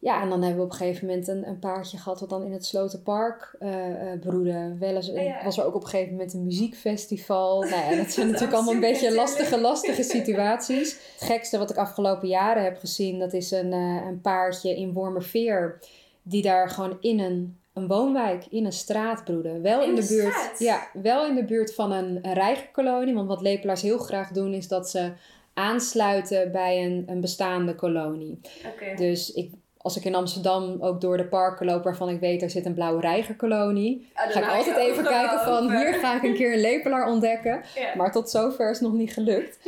Ja, 0.00 0.22
en 0.22 0.28
dan 0.28 0.42
hebben 0.42 0.58
we 0.58 0.64
op 0.64 0.70
een 0.70 0.76
gegeven 0.76 1.06
moment 1.06 1.28
een, 1.28 1.48
een 1.48 1.58
paardje 1.58 1.96
gehad 1.96 2.20
wat 2.20 2.28
dan 2.28 2.44
in 2.44 2.52
het 2.52 2.66
Slotenpark 2.66 3.56
uh, 3.60 3.72
broedde. 4.20 4.76
Wel 4.78 4.94
eens, 4.94 5.06
ja. 5.06 5.44
was 5.44 5.58
er 5.58 5.64
ook 5.64 5.74
op 5.74 5.82
een 5.82 5.88
gegeven 5.88 6.12
moment 6.12 6.34
een 6.34 6.44
muziekfestival. 6.44 7.60
nou 7.60 7.90
ja, 7.90 7.96
dat 7.96 8.10
zijn 8.10 8.26
natuurlijk 8.30 8.52
allemaal 8.52 8.74
een 8.74 8.80
beetje 8.80 9.14
lastige, 9.14 9.60
lastige 9.60 10.02
situaties. 10.16 10.90
Het 11.18 11.28
gekste 11.28 11.58
wat 11.58 11.70
ik 11.70 11.76
afgelopen 11.76 12.28
jaren 12.28 12.62
heb 12.62 12.78
gezien, 12.78 13.18
dat 13.18 13.32
is 13.32 13.50
een, 13.50 13.72
een 13.72 14.20
paardje 14.20 14.76
in 14.76 14.92
Wormerveer. 14.92 15.78
Die 16.22 16.42
daar 16.42 16.68
gewoon 16.68 16.96
in 17.00 17.20
een 17.20 17.58
een 17.78 17.86
woonwijk 17.86 18.46
in 18.50 18.64
een 18.64 18.72
straat 18.72 19.24
broeden. 19.24 19.62
Wel 19.62 19.82
in, 19.82 19.94
de, 19.94 20.06
buurt. 20.06 20.58
Ja, 20.58 20.88
wel 20.92 21.26
in 21.26 21.34
de 21.34 21.44
buurt 21.44 21.74
van 21.74 21.92
een, 21.92 22.18
een 22.22 22.32
reigerkolonie. 22.32 23.14
Want 23.14 23.28
wat 23.28 23.40
lepelaars 23.40 23.82
heel 23.82 23.98
graag 23.98 24.30
doen, 24.30 24.52
is 24.54 24.68
dat 24.68 24.90
ze 24.90 25.12
aansluiten 25.54 26.52
bij 26.52 26.84
een, 26.84 27.04
een 27.06 27.20
bestaande 27.20 27.74
kolonie. 27.74 28.40
Okay. 28.74 28.94
Dus 28.94 29.32
ik, 29.32 29.52
als 29.76 29.96
ik 29.96 30.04
in 30.04 30.14
Amsterdam 30.14 30.76
ook 30.80 31.00
door 31.00 31.16
de 31.16 31.26
parken 31.26 31.66
loop 31.66 31.84
waarvan 31.84 32.08
ik 32.08 32.20
weet 32.20 32.42
er 32.42 32.50
zit 32.50 32.66
een 32.66 32.74
blauwe 32.74 33.00
reigerkolonie, 33.00 34.08
oh, 34.14 34.32
ga 34.32 34.40
ik 34.40 34.56
altijd 34.56 34.76
even 34.76 35.04
kijken 35.04 35.40
van 35.40 35.70
hier 35.76 35.94
ga 35.94 36.16
ik 36.16 36.22
een 36.22 36.34
keer 36.34 36.52
een 36.52 36.60
lepelaar 36.60 37.10
ontdekken. 37.10 37.62
Maar 37.96 38.12
tot 38.12 38.30
zover 38.30 38.70
is 38.70 38.80
nog 38.80 38.92
niet 38.92 39.12
gelukt. 39.12 39.58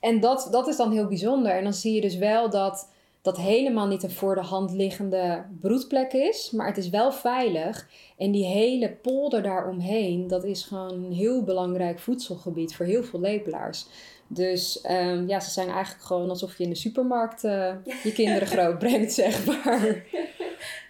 En 0.00 0.20
dat, 0.20 0.48
dat 0.50 0.68
is 0.68 0.76
dan 0.76 0.92
heel 0.92 1.06
bijzonder. 1.06 1.52
En 1.52 1.64
dan 1.64 1.72
zie 1.72 1.94
je 1.94 2.00
dus 2.00 2.16
wel 2.16 2.50
dat 2.50 2.88
dat 3.22 3.36
helemaal 3.36 3.86
niet 3.86 4.02
een 4.02 4.10
voor 4.10 4.34
de 4.34 4.40
hand 4.40 4.70
liggende 4.72 5.44
broedplek 5.60 6.12
is, 6.12 6.50
maar 6.50 6.66
het 6.66 6.76
is 6.76 6.88
wel 6.88 7.12
veilig. 7.12 7.88
En 8.18 8.30
die 8.30 8.44
hele 8.44 8.90
polder 8.90 9.42
daaromheen, 9.42 10.26
dat 10.28 10.44
is 10.44 10.62
gewoon 10.64 11.04
een 11.04 11.12
heel 11.12 11.42
belangrijk 11.44 11.98
voedselgebied 11.98 12.74
voor 12.74 12.86
heel 12.86 13.02
veel 13.04 13.20
lepelaars. 13.20 13.86
Dus 14.26 14.84
um, 14.90 15.28
ja, 15.28 15.40
ze 15.40 15.50
zijn 15.50 15.68
eigenlijk 15.68 16.04
gewoon 16.04 16.28
alsof 16.28 16.58
je 16.58 16.64
in 16.64 16.70
de 16.70 16.76
supermarkt 16.76 17.44
uh, 17.44 17.72
je 18.04 18.12
kinderen 18.12 18.48
groot 18.56 18.78
brengt, 18.78 19.12
zeg 19.12 19.46
maar. 19.46 19.84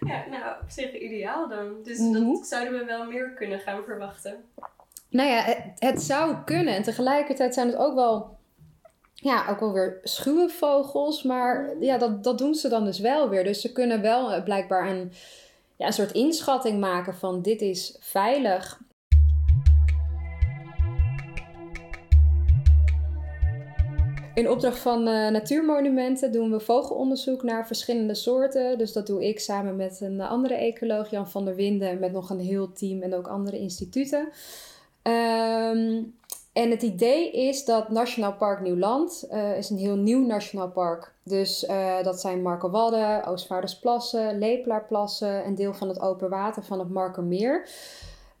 Ja, 0.07 0.23
nou, 0.29 0.61
op 0.61 0.69
zich 0.69 0.93
ideaal 0.99 1.49
dan. 1.49 1.67
Dus 1.83 1.97
Mhm. 1.97 2.13
dat 2.33 2.47
zouden 2.47 2.79
we 2.79 2.85
wel 2.85 3.05
meer 3.05 3.33
kunnen 3.33 3.59
gaan 3.59 3.83
verwachten. 3.83 4.35
Nou 5.09 5.29
ja, 5.29 5.41
het, 5.41 5.57
het 5.79 6.01
zou 6.01 6.35
kunnen. 6.45 6.75
En 6.75 6.83
tegelijkertijd 6.83 7.53
zijn 7.53 7.67
het 7.67 7.75
ook 7.75 7.93
wel, 7.95 8.37
ja, 9.21 9.49
ook 9.49 9.59
wel 9.59 9.73
weer 9.73 9.99
schuwe 10.03 10.49
vogels. 10.49 11.23
Maar 11.23 11.75
ja, 11.79 11.97
dat, 11.97 12.23
dat 12.23 12.37
doen 12.37 12.55
ze 12.55 12.69
dan 12.69 12.85
dus 12.85 12.99
wel 12.99 13.29
weer. 13.29 13.43
Dus 13.43 13.61
ze 13.61 13.71
kunnen 13.71 14.01
wel 14.01 14.31
eh, 14.31 14.43
blijkbaar 14.43 14.89
een, 14.89 15.11
ja, 15.75 15.87
een 15.87 15.93
soort 15.93 16.11
inschatting 16.11 16.79
maken 16.79 17.15
van 17.15 17.41
dit 17.41 17.61
is 17.61 17.95
veilig. 17.99 18.79
In 24.33 24.49
opdracht 24.49 24.79
van 24.79 25.07
eh, 25.07 25.29
Natuurmonumenten 25.31 26.31
doen 26.31 26.51
we 26.51 26.59
vogelonderzoek 26.59 27.43
naar 27.43 27.67
verschillende 27.67 28.15
soorten. 28.15 28.77
Dus 28.77 28.93
dat 28.93 29.07
doe 29.07 29.27
ik 29.27 29.39
samen 29.39 29.75
met 29.75 30.01
een 30.01 30.21
andere 30.21 30.53
ecoloog, 30.53 31.09
Jan 31.09 31.29
van 31.29 31.45
der 31.45 31.55
Winden, 31.55 31.99
met 31.99 32.11
nog 32.11 32.29
een 32.29 32.39
heel 32.39 32.73
team 32.73 33.01
en 33.01 33.15
ook 33.15 33.27
andere 33.27 33.59
instituten. 33.59 34.29
Ehm, 35.01 36.03
en 36.53 36.69
het 36.69 36.81
idee 36.81 37.31
is 37.31 37.65
dat 37.65 37.89
Nationaal 37.89 38.33
Park 38.33 38.61
Nieuwland 38.61 39.27
eh, 39.29 39.57
is 39.57 39.69
een 39.69 39.77
heel 39.77 39.95
nieuw 39.95 40.25
nationaal 40.25 40.69
park. 40.69 41.13
Dus 41.23 41.65
eh, 41.65 42.03
dat 42.03 42.21
zijn 42.21 42.41
Markerwadden, 42.41 43.25
Oostvaardersplassen, 43.25 44.37
Lepelaarplassen, 44.37 45.45
een 45.45 45.55
deel 45.55 45.73
van 45.73 45.87
het 45.87 45.99
open 45.99 46.29
water 46.29 46.63
van 46.63 46.79
het 46.79 46.89
Markermeer. 46.89 47.69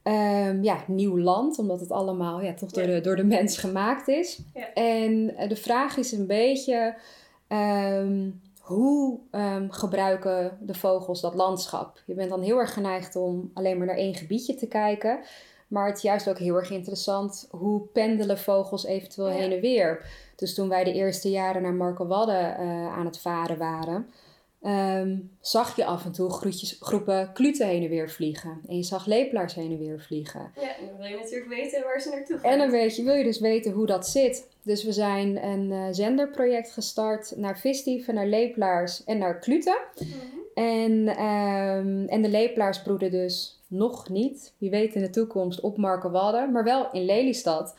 Ehm, 0.03 0.63
ja, 0.63 0.83
nieuw 0.87 1.19
land, 1.19 1.59
omdat 1.59 1.79
het 1.79 1.91
allemaal 1.91 2.41
ja, 2.41 2.53
toch 2.53 2.71
door, 2.71 2.85
de, 2.85 3.01
door 3.01 3.15
de 3.15 3.23
mens 3.23 3.57
gemaakt 3.57 4.07
is. 4.07 4.39
Ja. 4.53 4.73
En 4.73 5.35
eh, 5.37 5.49
de 5.49 5.55
vraag 5.55 5.97
is 5.97 6.11
een 6.11 6.27
beetje, 6.27 6.95
ehm, 7.47 8.29
hoe 8.59 9.19
ehm, 9.31 9.69
gebruiken 9.69 10.57
de 10.61 10.73
vogels 10.73 11.21
dat 11.21 11.35
landschap? 11.35 12.01
Je 12.05 12.13
bent 12.13 12.29
dan 12.29 12.41
heel 12.41 12.57
erg 12.57 12.73
geneigd 12.73 13.15
om 13.15 13.51
alleen 13.53 13.77
maar 13.77 13.87
naar 13.87 13.95
één 13.95 14.15
gebiedje 14.15 14.55
te 14.55 14.67
kijken. 14.67 15.19
Maar 15.71 15.87
het 15.87 15.95
is 15.97 16.01
juist 16.03 16.29
ook 16.29 16.37
heel 16.39 16.55
erg 16.55 16.69
interessant 16.71 17.47
hoe 17.49 17.81
pendelen 17.93 18.37
vogels 18.39 18.85
eventueel 18.85 19.29
Ja. 19.29 19.33
heen 19.33 19.51
en 19.51 19.59
weer. 19.61 20.05
Dus 20.35 20.53
toen 20.53 20.69
wij 20.69 20.83
de 20.83 20.93
eerste 20.93 21.29
jaren 21.29 21.61
naar 21.61 21.73
Markerwadden 21.73 22.57
eh 22.57 22.97
aan 22.97 23.05
het 23.05 23.17
varen 23.19 23.57
waren, 23.57 24.09
ehm, 24.61 25.17
zag 25.39 25.75
je 25.75 25.85
af 25.85 26.05
en 26.05 26.11
toe 26.11 26.29
groetjes, 26.29 26.77
groepen 26.79 27.31
kluten 27.33 27.67
heen 27.67 27.83
en 27.83 27.89
weer 27.89 28.09
vliegen. 28.09 28.61
En 28.67 28.75
je 28.75 28.83
zag 28.83 29.05
lepelaars 29.05 29.53
heen 29.53 29.71
en 29.71 29.77
weer 29.79 29.99
vliegen. 29.99 30.51
Ja, 30.55 30.77
en 30.77 30.85
dan 30.87 30.97
wil 30.97 31.07
je 31.07 31.15
natuurlijk 31.15 31.49
weten 31.49 31.83
waar 31.83 32.01
ze 32.01 32.09
naartoe 32.09 32.37
gaan. 32.37 32.51
En 32.51 32.57
dan 32.57 32.71
weet 32.71 32.95
je, 32.95 33.03
wil 33.03 33.13
je 33.15 33.23
dus 33.23 33.39
weten 33.39 33.71
hoe 33.71 33.85
dat 33.85 34.07
zit. 34.07 34.47
Dus 34.63 34.83
we 34.83 34.91
zijn 34.91 35.43
een 35.43 35.71
eh, 35.71 35.87
zenderproject 35.91 36.71
gestart 36.71 37.33
naar 37.35 37.59
visdieven, 37.59 38.13
naar 38.13 38.27
lepelaars 38.27 39.03
en 39.03 39.17
naar 39.17 39.39
kluten. 39.39 39.77
Mhm. 39.99 40.09
En, 40.53 41.07
ehm, 41.07 42.05
en 42.07 42.21
de 42.21 42.29
lepelaars 42.29 42.81
broeden 42.81 43.11
dus 43.11 43.60
nog 43.71 44.09
niet. 44.09 44.53
Wie 44.57 44.69
weet 44.69 44.95
in 44.95 45.01
de 45.01 45.09
toekomst 45.09 45.59
op 45.59 45.77
Markenwadden, 45.77 46.51
maar 46.51 46.63
wel 46.63 46.91
in 46.91 47.05
Lelystad. 47.05 47.73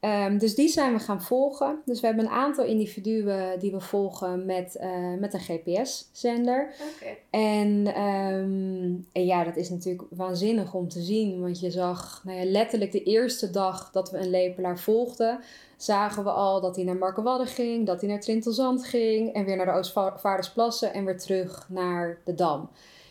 Ehm, 0.00 0.38
dus 0.38 0.54
die 0.54 0.68
zijn 0.68 0.92
we 0.92 0.98
gaan 0.98 1.22
volgen. 1.22 1.80
Dus 1.84 2.00
we 2.00 2.06
hebben 2.06 2.24
een 2.24 2.30
aantal 2.30 2.64
individuen 2.64 3.58
die 3.58 3.72
we 3.72 3.80
volgen 3.80 4.44
met, 4.44 4.76
eh, 4.76 5.14
met 5.18 5.34
een 5.34 5.40
GPS-zender. 5.40 6.74
Oké. 6.94 7.16
En, 7.30 7.86
ehm, 7.86 8.92
en 9.12 9.24
ja, 9.24 9.44
dat 9.44 9.56
is 9.56 9.70
natuurlijk 9.70 10.02
waanzinnig 10.10 10.74
om 10.74 10.88
te 10.88 11.00
zien. 11.00 11.40
Want 11.40 11.60
je 11.60 11.70
zag 11.70 12.22
nou 12.24 12.38
ja, 12.38 12.44
letterlijk 12.44 12.92
de 12.92 13.02
eerste 13.02 13.50
dag 13.50 13.90
dat 13.90 14.10
we 14.10 14.18
een 14.18 14.30
lepelaar 14.30 14.78
volgden, 14.78 15.40
zagen 15.76 16.24
we 16.24 16.30
al 16.30 16.60
dat 16.60 16.76
hij 16.76 16.84
naar 16.84 16.96
Markenwadden 16.96 17.46
ging, 17.46 17.86
dat 17.86 18.00
hij 18.00 18.10
naar 18.10 18.20
Trintelzand 18.20 18.84
ging 18.84 19.32
en 19.32 19.44
weer 19.44 19.56
naar 19.56 19.66
de 19.66 19.72
Oostvaardersplassen 19.72 20.92
en 20.92 21.04
weer 21.04 21.18
terug 21.18 21.66
naar 21.68 22.18
de 22.24 22.34
Dam. 22.34 22.68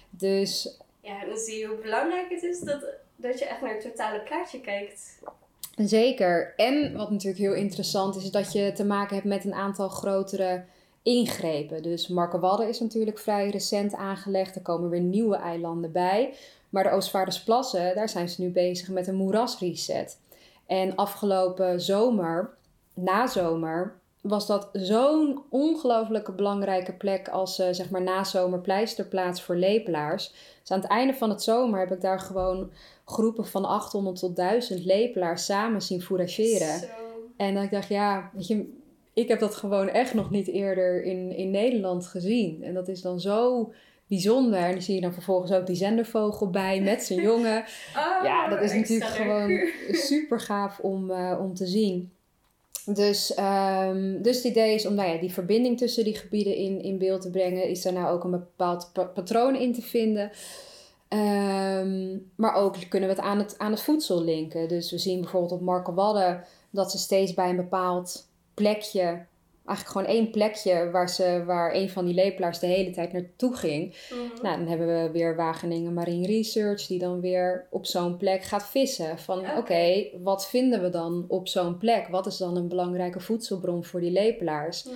Dus 0.10 0.80
Ja, 1.02 1.26
dan 1.26 1.38
zie 1.38 1.58
je 1.60 1.66
hoe 1.66 1.78
belangrijk 1.78 2.30
het 2.30 2.44
is 2.44 2.60
dat, 2.60 2.86
dat 3.16 3.40
je 3.40 3.46
echt 3.46 3.62
naar 3.62 3.74
het 3.74 3.82
totale 3.82 4.22
plaatje 4.22 4.62
kijkt. 4.62 5.20
Zeker. 5.76 6.54
En 6.56 6.98
wat 6.98 7.12
natuurlijk 7.12 7.42
heel 7.42 7.54
interessant 7.54 8.16
is, 8.16 8.24
is 8.24 8.32
dat 8.32 8.54
je 8.54 8.72
te 8.72 8.86
maken 8.86 9.16
hebt 9.16 9.28
met 9.28 9.46
een 9.46 9.54
aantal 9.54 9.90
grotere 9.90 10.64
ingrepen. 11.04 11.84
Dus 11.84 12.08
Markenwadden 12.08 12.68
is 12.68 12.80
natuurlijk 12.80 13.20
vrij 13.20 13.50
recent 13.50 13.96
aangelegd. 13.96 14.56
Er 14.56 14.62
komen 14.62 14.90
weer 14.90 15.02
nieuwe 15.02 15.36
eilanden 15.36 15.92
bij. 15.92 16.34
Maar 16.70 16.84
de 16.84 16.92
Oostvaardersplassen, 16.92 17.96
daar 17.96 18.10
zijn 18.10 18.30
ze 18.30 18.42
nu 18.42 18.50
bezig 18.50 18.90
met 18.90 19.08
een 19.08 19.16
moerasreset. 19.16 20.20
En 20.66 20.96
afgelopen 20.96 21.82
zomer, 21.82 22.54
na 22.94 23.28
zomer, 23.28 23.99
was 24.22 24.48
dat 24.48 24.70
zo'n 24.74 25.42
ongelooflijke 25.50 26.32
belangrijke 26.32 26.94
plek 26.94 27.30
als 27.30 27.60
uh, 27.60 27.68
zeg 27.72 27.90
maar 27.90 28.02
nazomerpleisterplaats 28.02 29.42
voor 29.42 29.56
lepelaars. 29.56 30.34
Dus 30.62 30.72
aan 30.72 30.80
het 30.80 30.90
einde 30.90 31.14
van 31.14 31.30
het 31.30 31.44
zomer 31.44 31.80
heb 31.80 31.92
ik 31.92 32.02
daar 32.02 32.20
gewoon 32.20 32.72
groepen 33.06 33.46
van 33.46 33.66
800 33.66 34.20
tot 34.20 34.36
1000 34.36 34.86
lepelaars 34.86 35.46
samen 35.46 35.82
zien 35.82 36.02
fourageren. 36.02 36.80
Zo. 36.80 36.86
En 37.38 37.54
dat 37.54 37.64
ik 37.64 37.72
dacht, 37.72 37.88
ja, 37.88 38.30
weet 38.34 38.48
je, 38.48 38.74
ik 39.14 39.28
heb 39.28 39.40
dat 39.40 39.56
gewoon 39.56 39.90
echt 39.90 40.14
nog 40.14 40.30
niet 40.30 40.48
eerder 40.48 41.04
in, 41.04 41.36
in 41.36 41.52
Nederland 41.52 42.08
gezien. 42.08 42.64
En 42.64 42.74
dat 42.74 42.88
is 42.88 43.02
dan 43.02 43.20
zo 43.20 43.72
bijzonder. 44.08 44.60
En 44.60 44.72
dan 44.72 44.82
zie 44.82 44.96
je 44.96 45.02
dan 45.02 45.14
vervolgens 45.14 45.52
ook 45.52 45.66
die 45.66 45.76
zendervogel 45.76 46.50
bij 46.50 46.82
met 46.82 47.04
zijn 47.04 47.22
jongen. 47.32 47.64
Oh, 47.98 48.24
ja, 48.24 48.50
dat 48.50 48.62
is 48.62 48.74
natuurlijk 48.74 49.12
gewoon 49.12 49.60
super 50.10 50.40
gaaf 50.40 50.80
om, 50.80 51.12
uh, 51.12 51.38
om 51.42 51.54
te 51.54 51.66
zien. 51.66 52.12
Dus, 52.94 53.38
um, 53.38 54.22
dus 54.22 54.36
het 54.36 54.46
idee 54.46 54.74
is 54.74 54.86
om 54.86 54.94
nou 54.94 55.10
ja, 55.10 55.20
die 55.20 55.34
verbinding 55.34 55.78
tussen 55.78 56.04
die 56.04 56.18
gebieden 56.18 56.56
in, 56.56 56.82
in 56.82 56.98
beeld 56.98 57.22
te 57.22 57.30
brengen. 57.30 57.70
Is 57.70 57.82
daar 57.82 57.94
nou 57.94 58.08
ook 58.08 58.24
een 58.24 58.32
bepaald 58.32 58.90
pa 58.94 59.04
patroon 59.04 59.56
in 59.56 59.74
te 59.74 59.82
vinden. 59.82 60.32
Um, 61.10 62.32
maar 62.36 62.54
ook 62.54 62.76
kunnen 62.90 63.10
we 63.10 63.16
het 63.16 63.24
aan, 63.24 63.38
het 63.38 63.58
aan 63.58 63.72
het 63.72 63.82
voedsel 63.82 64.24
linken. 64.24 64.68
Dus 64.68 64.92
we 64.92 64.98
zien 64.98 65.22
bijvoorbeeld 65.22 65.52
op 65.52 65.62
Markenwadden 65.62 66.44
dat 66.70 66.92
ze 66.92 66.98
steeds 66.98 67.34
bij 67.34 67.50
een 67.50 67.56
bepaald 67.56 68.28
plekje, 68.54 69.26
eigenlijk 69.70 69.98
gewoon 70.00 70.18
één 70.18 70.32
plekje 70.32 70.90
waar, 70.92 71.10
ze, 71.10 71.44
waar 71.46 71.74
een 71.76 71.90
van 71.90 72.06
die 72.06 72.14
lepelaars 72.14 72.60
de 72.60 72.68
hele 72.68 72.92
tijd 72.92 73.14
naartoe 73.14 73.56
ging. 73.56 73.96
Mhm. 74.10 74.42
Nou, 74.44 74.58
dan 74.58 74.68
hebben 74.68 74.88
we 75.04 75.12
weer 75.12 75.36
Wageningen 75.36 75.94
Marine 75.94 76.28
Research 76.28 76.88
die 76.88 77.00
dan 77.00 77.22
weer 77.22 77.68
op 77.70 77.86
zo'n 77.86 78.18
plek 78.18 78.44
gaat 78.44 78.66
vissen. 78.68 79.20
Van 79.20 79.40
oké, 79.40 79.50
Oké. 79.50 79.60
okay, 79.60 80.12
wat 80.24 80.48
vinden 80.50 80.82
we 80.82 80.90
dan 80.90 81.26
op 81.28 81.48
zo'n 81.48 81.78
plek? 81.78 82.08
Wat 82.08 82.26
is 82.26 82.38
dan 82.38 82.56
een 82.58 82.68
belangrijke 82.68 83.20
voedselbron 83.20 83.84
voor 83.86 84.00
die 84.00 84.12
lepelaars? 84.12 84.84
Ja. 84.84 84.92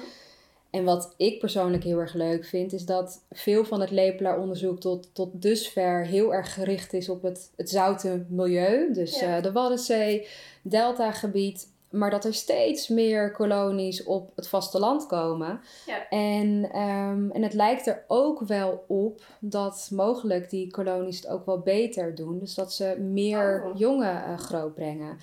En 0.69 0.83
wat 0.83 1.13
ik 1.17 1.39
persoonlijk 1.39 1.83
heel 1.83 1.99
erg 1.99 2.13
leuk 2.13 2.45
vind, 2.45 2.73
is 2.73 2.85
dat 2.85 3.23
veel 3.31 3.65
van 3.65 3.81
het 3.81 3.91
lepelaaronderzoek 3.91 4.79
tot, 4.79 5.09
tot 5.13 5.29
dusver 5.41 6.05
heel 6.05 6.33
erg 6.33 6.53
gericht 6.53 6.93
is 6.93 7.09
op 7.09 7.21
het, 7.23 7.51
het 7.55 7.69
zoute 7.69 8.25
milieu. 8.29 8.93
Dus 8.93 9.19
Ja. 9.19 9.37
eh, 9.37 9.43
de 9.43 9.51
Waddenzee, 9.51 10.27
Deltagebied. 10.61 11.67
Maar 11.93 12.09
dat 12.09 12.25
er 12.25 12.33
steeds 12.33 12.88
meer 12.88 13.31
kolonies 13.31 14.03
op 14.03 14.31
het 14.35 14.47
vasteland 14.47 15.05
komen. 15.05 15.62
Ja. 15.85 16.09
En, 16.09 16.69
ehm, 16.71 17.29
en 17.31 17.41
het 17.43 17.53
lijkt 17.53 17.88
er 17.88 18.03
ook 18.07 18.39
wel 18.39 18.83
op 18.88 19.21
dat 19.39 19.89
mogelijk 19.91 20.50
die 20.50 20.71
kolonies 20.71 21.15
het 21.15 21.27
ook 21.27 21.45
wel 21.45 21.59
beter 21.59 22.15
doen. 22.15 22.39
Dus 22.39 22.53
dat 22.55 22.73
ze 22.73 22.97
meer 23.00 23.63
Oh. 23.65 23.77
jongen 23.77 24.23
eh, 24.23 24.38
grootbrengen. 24.38 25.17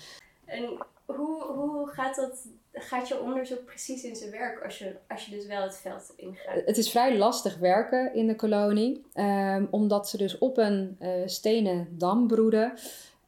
En 0.45 0.77
hoe, 1.05 1.43
hoe 1.43 1.87
gaat, 1.87 2.15
dat, 2.15 2.45
gaat 2.73 3.07
je 3.07 3.19
onderzoek 3.19 3.65
precies 3.65 4.03
in 4.03 4.15
zijn 4.15 4.31
werk 4.31 4.63
als 4.63 4.77
je, 4.77 4.95
als 5.07 5.25
je 5.25 5.31
dus 5.31 5.45
wel 5.45 5.61
het 5.61 5.77
veld 5.77 6.13
ingaat? 6.15 6.61
Het 6.65 6.77
is 6.77 6.89
vrij 6.91 7.17
lastig 7.17 7.57
werken 7.57 8.13
in 8.13 8.27
de 8.27 8.35
kolonie, 8.35 9.05
ehm, 9.13 9.65
omdat 9.69 10.09
ze 10.09 10.17
dus 10.17 10.37
op 10.37 10.57
een 10.57 10.95
eh, 10.99 11.09
stenen 11.25 11.87
dam 11.97 12.27
broeden. 12.27 12.73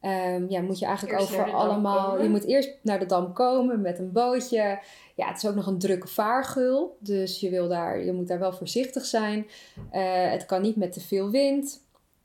Ehm, 0.04 0.44
ja, 0.48 0.60
moet 0.60 0.78
je 0.78 0.86
eigenlijk 0.86 1.20
Eerst 1.20 1.32
over 1.32 1.52
allemaal. 1.52 2.22
Je 2.22 2.28
moet 2.28 2.46
eerst 2.46 2.70
naar 2.82 2.98
de 2.98 3.06
dam 3.06 3.32
komen 3.32 3.80
met 3.80 3.98
een 3.98 4.12
bootje. 4.12 4.78
Ja, 5.14 5.28
het 5.28 5.36
is 5.36 5.46
ook 5.46 5.54
nog 5.54 5.66
een 5.66 5.78
drukke 5.78 6.08
vaargul. 6.08 6.96
Dus 7.00 7.40
je, 7.40 7.50
wil 7.50 7.68
daar, 7.68 8.04
je 8.04 8.12
moet 8.12 8.28
daar 8.28 8.38
wel 8.38 8.52
voorzichtig 8.52 9.04
zijn. 9.04 9.46
Eh, 9.90 10.30
het 10.30 10.46
kan 10.46 10.62
niet 10.62 10.76
met 10.76 10.92
te 10.92 11.00
veel 11.00 11.30
wind. 11.30 11.82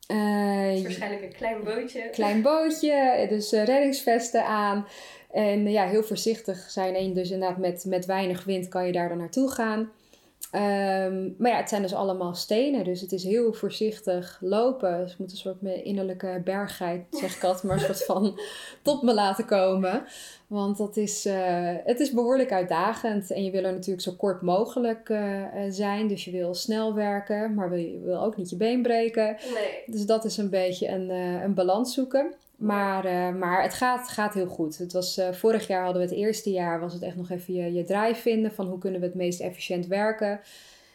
Eh, 0.08 0.76
is 0.76 0.82
waarschijnlijk 0.82 1.24
een 1.24 1.34
klein 1.34 1.64
bootje. 1.64 2.10
klein 2.10 2.42
bootje, 2.52 3.26
dus 3.30 3.52
eh, 3.52 3.64
reddingsvesten 3.64 4.46
aan. 4.46 4.88
En 5.32 5.72
ja, 5.72 5.88
heel 5.88 6.04
voorzichtig 6.04 6.70
zijn. 6.70 6.96
En 6.96 7.14
dus 7.14 7.32
inderdaad 7.32 7.58
met, 7.58 7.86
met 7.88 8.06
weinig 8.06 8.44
wind 8.44 8.68
kan 8.68 8.86
je 8.86 8.92
daar 8.92 9.10
dan 9.10 9.18
naartoe 9.18 9.52
gaan. 9.52 9.92
Ehm, 10.52 11.30
maar 11.38 11.52
ja, 11.52 11.58
het 11.58 11.70
zijn 11.70 11.82
dus 11.82 11.94
allemaal 11.94 12.36
stenen. 12.36 12.84
Dus 12.84 13.02
het 13.02 13.12
is 13.12 13.24
heel 13.24 13.54
voorzichtig 13.54 14.38
lopen. 14.42 14.98
Dus 14.98 15.12
ik 15.12 15.18
moet 15.20 15.32
een 15.32 15.38
soort 15.38 15.62
mijn 15.62 15.84
innerlijke 15.84 16.42
bergheid, 16.44 17.06
zeg 17.12 17.36
ik 17.36 17.44
altijd, 17.44 17.64
maar 17.64 17.76
een 17.76 17.96
soort 17.96 18.06
van 18.06 18.40
tot 18.82 19.02
me 19.02 19.14
laten 19.14 19.46
komen. 19.46 20.04
Want 20.48 20.78
dat 20.78 20.98
is, 20.98 21.26
eh, 21.26 21.76
het 21.84 22.00
is 22.00 22.12
behoorlijk 22.12 22.52
uitdagend. 22.52 23.32
En 23.32 23.44
je 23.44 23.52
wil 23.52 23.64
er 23.64 23.74
natuurlijk 23.74 24.02
zo 24.02 24.14
kort 24.18 24.42
mogelijk 24.42 25.10
eh, 25.10 25.66
eh, 25.66 25.72
zijn. 25.72 26.08
Dus 26.08 26.26
je 26.26 26.32
wil 26.32 26.54
snel 26.54 26.94
werken, 26.94 27.54
maar 27.54 27.70
wil, 27.70 27.80
je 27.80 28.00
wil 28.00 28.24
ook 28.24 28.38
niet 28.38 28.50
je 28.50 28.56
been 28.56 28.82
breken. 28.82 29.38
Nee. 29.54 29.84
Dus 29.86 30.06
dat 30.06 30.26
is 30.26 30.38
een 30.38 30.50
beetje 30.50 30.88
een, 30.88 31.10
een 31.44 31.54
balans 31.54 31.94
zoeken. 31.94 32.34
Maar, 32.60 33.06
eh, 33.06 33.36
maar 33.36 33.62
het 33.62 33.74
gaat, 33.74 34.10
gaat 34.10 34.34
heel 34.34 34.48
goed. 34.48 34.78
Het 34.78 34.94
was, 34.94 35.18
eh, 35.18 35.32
vorig 35.32 35.68
jaar 35.68 35.84
hadden 35.84 36.02
we 36.02 36.08
het 36.08 36.18
eerste 36.18 36.52
jaar, 36.52 36.80
was 36.80 36.94
het 36.94 37.02
echt 37.02 37.16
nog 37.16 37.30
even 37.30 37.54
je, 37.54 37.74
je 37.74 37.84
draai 37.84 38.16
vinden 38.16 38.52
van 38.52 38.68
hoe 38.68 38.78
kunnen 38.78 39.00
we 39.00 39.06
het 39.06 39.16
meest 39.16 39.40
efficiënt 39.40 39.88
werken. 39.88 40.40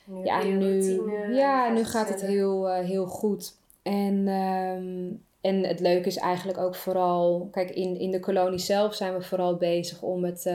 Nu 0.04 0.25
Ja, 0.25 0.42
nu, 0.42 0.59
routine, 0.59 1.35
ja, 1.35 1.73
nu 1.73 1.85
gaat 1.85 2.09
het 2.09 2.21
heel, 2.21 2.68
eh, 2.68 2.85
heel 2.85 3.06
goed. 3.06 3.56
En, 3.83 4.28
ehm, 4.28 5.12
en 5.40 5.68
het 5.68 5.80
leuke 5.80 6.09
is 6.09 6.16
eigenlijk 6.16 6.59
ook 6.59 6.75
vooral... 6.75 7.49
Kijk, 7.52 7.71
in, 7.71 7.99
in 7.99 8.11
de 8.11 8.21
kolonie 8.21 8.59
zelf 8.59 8.94
zijn 8.94 9.14
we 9.14 9.23
vooral 9.23 9.56
bezig 9.56 10.02
om 10.02 10.25
het... 10.25 10.50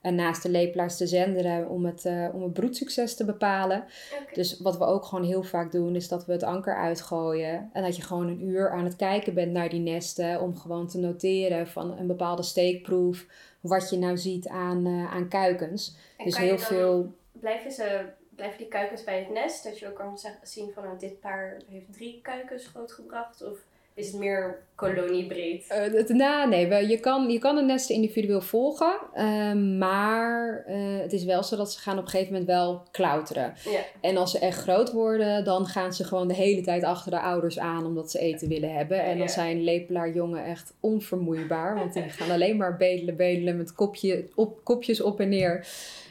eh, 0.00 0.08
eh, 0.08 0.14
naast 0.14 0.42
de 0.42 0.48
lepelaars 0.48 0.96
te 0.96 1.06
zenderen 1.06 1.68
om 1.68 1.86
het, 1.86 2.04
eh, 2.04 2.28
om 2.32 2.42
het 2.42 2.52
broedsucces 2.52 3.16
te 3.16 3.24
bepalen. 3.24 3.84
Dus 4.32 4.60
wat 4.60 4.78
we 4.78 4.84
ook 4.84 5.04
gewoon 5.04 5.24
heel 5.24 5.42
vaak 5.42 5.72
doen, 5.72 5.94
is 5.94 6.08
dat 6.08 6.26
we 6.26 6.32
het 6.32 6.42
anker 6.42 6.76
uitgooien. 6.76 7.70
En 7.72 7.82
dat 7.82 7.96
je 7.96 8.02
gewoon 8.02 8.28
een 8.28 8.42
uur 8.44 8.70
aan 8.70 8.84
het 8.84 8.96
kijken 8.96 9.34
bent 9.34 9.52
naar 9.52 9.68
die 9.68 9.80
nesten. 9.80 10.40
Om 10.40 10.56
gewoon 10.56 10.88
te 10.88 10.98
noteren 10.98 11.68
van 11.68 11.98
een 11.98 12.06
bepaalde 12.06 12.42
steekproef. 12.42 13.26
Wat 13.60 13.90
je 13.90 13.98
nou 13.98 14.16
ziet 14.16 14.48
aan, 14.48 14.86
eh, 14.86 15.14
aan 15.14 15.28
kuikens. 15.28 15.96
En 16.16 16.24
Dus 16.24 16.38
heel 16.38 16.58
veel. 16.58 17.12
Blijven, 17.32 17.72
ze, 17.72 18.04
blijven 18.34 18.58
die 18.58 18.68
kuikens 18.68 19.04
bij 19.04 19.18
het 19.18 19.30
nest? 19.30 19.64
Dat 19.64 19.78
je 19.78 19.88
ook 19.88 19.94
kan 19.94 20.18
zien 20.42 20.70
van 20.72 20.84
nou, 20.84 20.98
dit 20.98 21.20
paar 21.20 21.56
heeft 21.68 21.92
drie 21.92 22.20
kuikens 22.22 22.66
grootgebracht? 22.66 23.42
Of 23.42 23.58
is 23.98 24.06
het 24.06 24.16
meer 24.16 24.58
koloniebreed? 24.74 25.66
Eh, 25.68 25.92
het, 25.92 26.08
nou, 26.08 26.48
nee, 26.48 26.66
we, 26.66 26.88
je, 26.88 27.00
kan, 27.00 27.30
je 27.30 27.38
kan 27.38 27.56
de 27.56 27.62
nesten 27.62 27.94
individueel 27.94 28.40
volgen. 28.40 28.98
ehm, 29.14 29.78
maar 29.78 30.64
eh, 30.66 30.76
het 30.78 31.12
is 31.12 31.24
wel 31.24 31.42
zo 31.42 31.56
dat 31.56 31.72
ze 31.72 31.78
gaan 31.78 31.98
op 31.98 32.04
een 32.04 32.10
gegeven 32.10 32.32
moment 32.32 32.50
wel 32.50 32.82
klauteren. 32.90 33.54
Ja. 33.70 33.80
En 34.00 34.16
als 34.16 34.30
ze 34.30 34.38
echt 34.38 34.60
groot 34.60 34.92
worden, 34.92 35.44
dan 35.44 35.66
gaan 35.66 35.92
ze 35.92 36.04
gewoon 36.04 36.28
de 36.28 36.34
hele 36.34 36.60
tijd 36.60 36.84
achter 36.84 37.10
de 37.10 37.20
ouders 37.20 37.58
aan 37.58 37.86
omdat 37.86 38.10
ze 38.10 38.18
eten 38.18 38.48
willen 38.48 38.74
hebben. 38.74 39.02
En 39.02 39.18
dan 39.18 39.28
zijn 39.28 39.64
lepelaarjongen 39.64 40.44
echt 40.44 40.74
onvermoeibaar. 40.80 41.74
Want 41.74 41.92
die 41.92 42.02
gaan 42.02 42.30
alleen 42.30 42.56
maar 42.56 42.76
bedelen, 42.76 43.16
bedelen 43.16 43.56
met 43.56 43.72
kopje, 43.72 44.28
op, 44.34 44.60
kopjes 44.62 45.00
op 45.00 45.20
en 45.20 45.28
neer. 45.28 45.66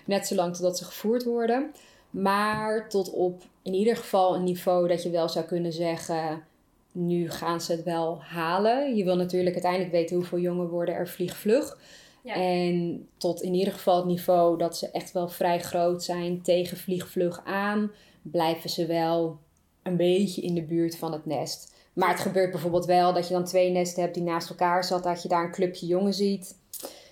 Net 0.05 0.27
zolang 0.27 0.55
totdat 0.55 0.77
ze 0.77 0.85
gevoerd 0.85 1.23
worden. 1.23 1.71
Maar 2.09 2.89
tot 2.89 3.11
op 3.11 3.43
in 3.63 3.73
ieder 3.73 3.95
geval 3.95 4.35
een 4.35 4.43
niveau 4.43 4.87
dat 4.87 5.03
je 5.03 5.09
wel 5.09 5.29
zou 5.29 5.45
kunnen 5.45 5.73
zeggen... 5.73 6.43
Nu 6.91 7.29
gaan 7.29 7.61
ze 7.61 7.71
het 7.71 7.83
wel 7.83 8.21
halen. 8.21 8.95
Je 8.95 9.03
wil 9.03 9.15
natuurlijk 9.15 9.53
uiteindelijk 9.53 9.91
weten 9.91 10.15
hoeveel 10.15 10.39
jongen 10.39 10.69
worden 10.69 10.95
er 10.95 11.07
vliegvlug. 11.07 11.77
Ja. 12.23 12.33
En 12.33 13.07
tot 13.17 13.41
in 13.41 13.53
ieder 13.53 13.73
geval 13.73 13.95
het 13.95 14.05
niveau 14.05 14.57
dat 14.57 14.77
ze 14.77 14.91
echt 14.91 15.11
wel 15.11 15.27
vrij 15.27 15.59
groot 15.59 16.03
zijn 16.03 16.41
tegen 16.41 16.77
vliegvlug 16.77 17.41
aan, 17.45 17.91
blijven 18.21 18.69
ze 18.69 18.85
wel 18.85 19.39
een 19.83 19.97
beetje 19.97 20.41
in 20.41 20.53
de 20.53 20.63
buurt 20.63 20.97
van 20.97 21.11
het 21.11 21.25
nest. 21.25 21.75
Maar 21.93 22.09
het 22.09 22.19
gebeurt 22.19 22.51
bijvoorbeeld 22.51 22.85
wel 22.85 23.13
dat 23.13 23.27
je 23.27 23.33
dan 23.33 23.43
twee 23.45 23.71
nesten 23.71 24.01
hebt 24.01 24.13
die 24.13 24.23
naast 24.23 24.49
elkaar 24.49 24.83
zat, 24.83 25.03
dat 25.03 25.21
je 25.21 25.27
daar 25.27 25.43
een 25.43 25.51
clubje 25.51 25.85
jongen 25.85 26.13
ziet. 26.13 26.55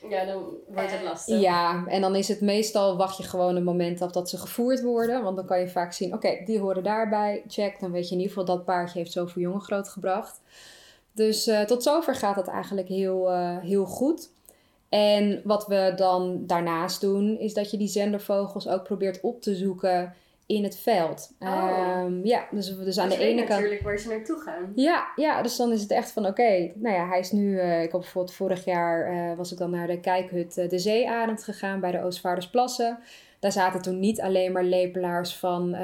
Ja, 0.10 0.26
dan 0.26 0.44
wordt 0.68 0.92
het 0.92 1.04
lastig. 1.04 1.40
Ja, 1.40 1.84
en 1.88 2.02
dan 2.02 2.16
is 2.16 2.28
het 2.28 2.42
meestal, 2.42 2.98
wacht 2.98 3.18
je 3.18 3.24
gewoon 3.24 3.56
een 3.56 3.64
moment 3.64 4.02
af 4.02 4.12
dat 4.12 4.30
ze 4.30 4.38
gevoerd 4.38 4.82
worden. 4.82 5.24
Want 5.24 5.36
dan 5.36 5.46
kan 5.46 5.60
je 5.60 5.68
vaak 5.68 5.94
zien, 5.94 6.14
oké, 6.14 6.42
die 6.46 6.60
horen 6.60 6.84
daarbij, 6.84 7.44
check. 7.48 7.80
Dan 7.80 7.92
weet 7.92 8.10
je 8.10 8.16
in 8.16 8.22
ieder 8.22 8.36
geval 8.36 8.56
dat 8.56 8.66
paardje 8.66 9.00
heeft 9.00 9.12
zoveel 9.12 9.42
jongen 9.42 9.62
grootgebracht. 9.62 10.42
Dus 11.12 11.48
eh, 11.48 11.62
tot 11.62 11.84
zover 11.84 12.16
gaat 12.16 12.36
het 12.36 12.48
eigenlijk 12.48 12.88
heel, 12.88 13.32
eh, 13.32 13.58
heel 13.58 13.86
goed. 13.86 14.30
En 14.90 15.42
wat 15.44 15.68
we 15.68 15.94
dan 15.96 16.44
daarnaast 16.46 17.02
doen, 17.02 17.40
is 17.40 17.54
dat 17.54 17.72
je 17.72 17.78
die 17.78 17.88
zendervogels 17.88 18.68
ook 18.68 18.84
probeert 18.84 19.22
op 19.22 19.42
te 19.42 19.56
zoeken 19.56 20.14
in 20.48 20.64
het 20.64 20.78
veld. 20.80 21.32
Oh. 21.40 21.48
Ehm, 21.50 22.26
ja, 22.26 22.48
dus, 22.52 22.78
dus 22.78 22.98
aan 23.00 23.10
Dus 23.10 23.18
de 23.18 23.24
ene 23.24 23.38
kant... 23.38 23.50
natuurlijk 23.50 23.82
waar 23.82 23.98
ze 24.00 24.08
naartoe 24.10 24.42
gaan. 24.42 24.72
Ja, 24.76 25.06
ja, 25.16 25.42
dus 25.42 25.56
dan 25.56 25.72
is 25.72 25.82
het 25.82 25.92
echt 25.92 26.12
van 26.12 26.26
oké, 26.26 26.72
nou 26.76 26.96
ja, 26.96 27.08
hij 27.08 27.20
is 27.20 27.32
nu, 27.32 27.60
eh, 27.60 27.84
ik 27.84 27.92
heb 27.92 28.02
bijvoorbeeld 28.02 28.36
vorig 28.36 28.66
jaar 28.66 29.06
eh, 29.12 29.38
was 29.38 29.52
ik 29.52 29.58
dan 29.58 29.70
naar 29.70 29.88
de 29.88 30.00
kijkhut 30.00 30.58
eh, 30.58 30.70
de 30.70 30.80
Zeearend 30.80 31.44
gegaan 31.44 31.80
bij 31.80 31.92
de 31.92 32.04
Oostvaardersplassen. 32.04 33.00
Daar 33.40 33.52
zaten 33.52 33.82
toen 33.82 34.00
niet 34.00 34.22
alleen 34.22 34.52
maar 34.52 34.64
lepelaars 34.64 35.36
van 35.36 35.76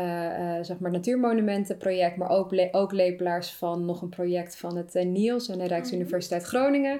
zeg 0.61 0.79
maar 0.79 0.91
Natuurmonumentenproject, 0.91 2.15
maar 2.17 2.29
ook, 2.29 2.51
le- 2.51 2.69
ook 2.71 2.91
lepelaars 2.91 3.51
van 3.51 3.85
nog 3.85 4.01
een 4.01 4.09
project 4.09 4.57
van 4.57 4.77
het 4.77 4.93
Niels 4.93 5.49
en 5.49 5.57
de 5.57 5.67
Rijksuniversiteit 5.67 6.43
Groningen. 6.43 6.99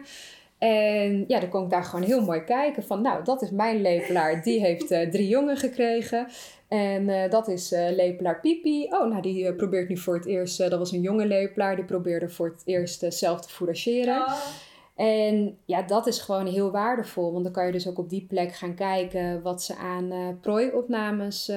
En 0.58 1.24
ja, 1.28 1.40
dan 1.40 1.50
kon 1.50 1.64
ik 1.64 1.70
daar 1.70 1.84
gewoon 1.84 2.06
heel 2.06 2.22
mooi 2.22 2.44
kijken 2.44 2.84
van, 2.84 3.02
nou, 3.02 3.24
dat 3.24 3.42
is 3.42 3.50
mijn 3.50 3.82
lepelaar. 3.82 4.44
Die 4.44 4.60
heeft 4.66 4.88
drie 4.88 5.28
jongen 5.28 5.58
gekregen. 5.58 6.28
En 6.72 7.10
eh, 7.10 7.30
dat 7.30 7.48
is 7.48 7.72
eh, 7.72 7.92
lepelaar 7.96 8.40
Pipi. 8.40 8.84
Oh, 8.84 9.10
nou, 9.10 9.22
die 9.22 9.48
eh, 9.48 9.56
probeert 9.56 9.90
nu 9.90 9.98
voor 9.98 10.16
het 10.16 10.26
eerst, 10.26 10.58
dat 10.58 10.78
was 10.80 10.92
een 10.92 11.02
jonge 11.02 11.26
lepelaar, 11.26 11.76
die 11.76 11.86
probeerde 11.86 12.30
voor 12.30 12.48
het 12.48 12.62
eerst 12.66 13.06
zelf 13.10 13.42
te 13.42 13.50
fourageren. 13.50 14.22
Oh, 14.22 14.34
En 14.96 15.58
ja, 15.66 15.82
dat 15.82 16.08
is 16.08 16.20
gewoon 16.20 16.46
heel 16.46 16.72
waardevol. 16.72 17.32
Want 17.32 17.44
dan 17.44 17.54
kan 17.54 17.66
je 17.66 17.72
dus 17.72 17.88
ook 17.88 17.98
op 17.98 18.10
die 18.10 18.26
plek 18.30 18.54
gaan 18.54 18.76
kijken 18.76 19.42
wat 19.42 19.64
ze 19.64 19.76
aan 19.76 20.38
prooiopnames 20.42 21.52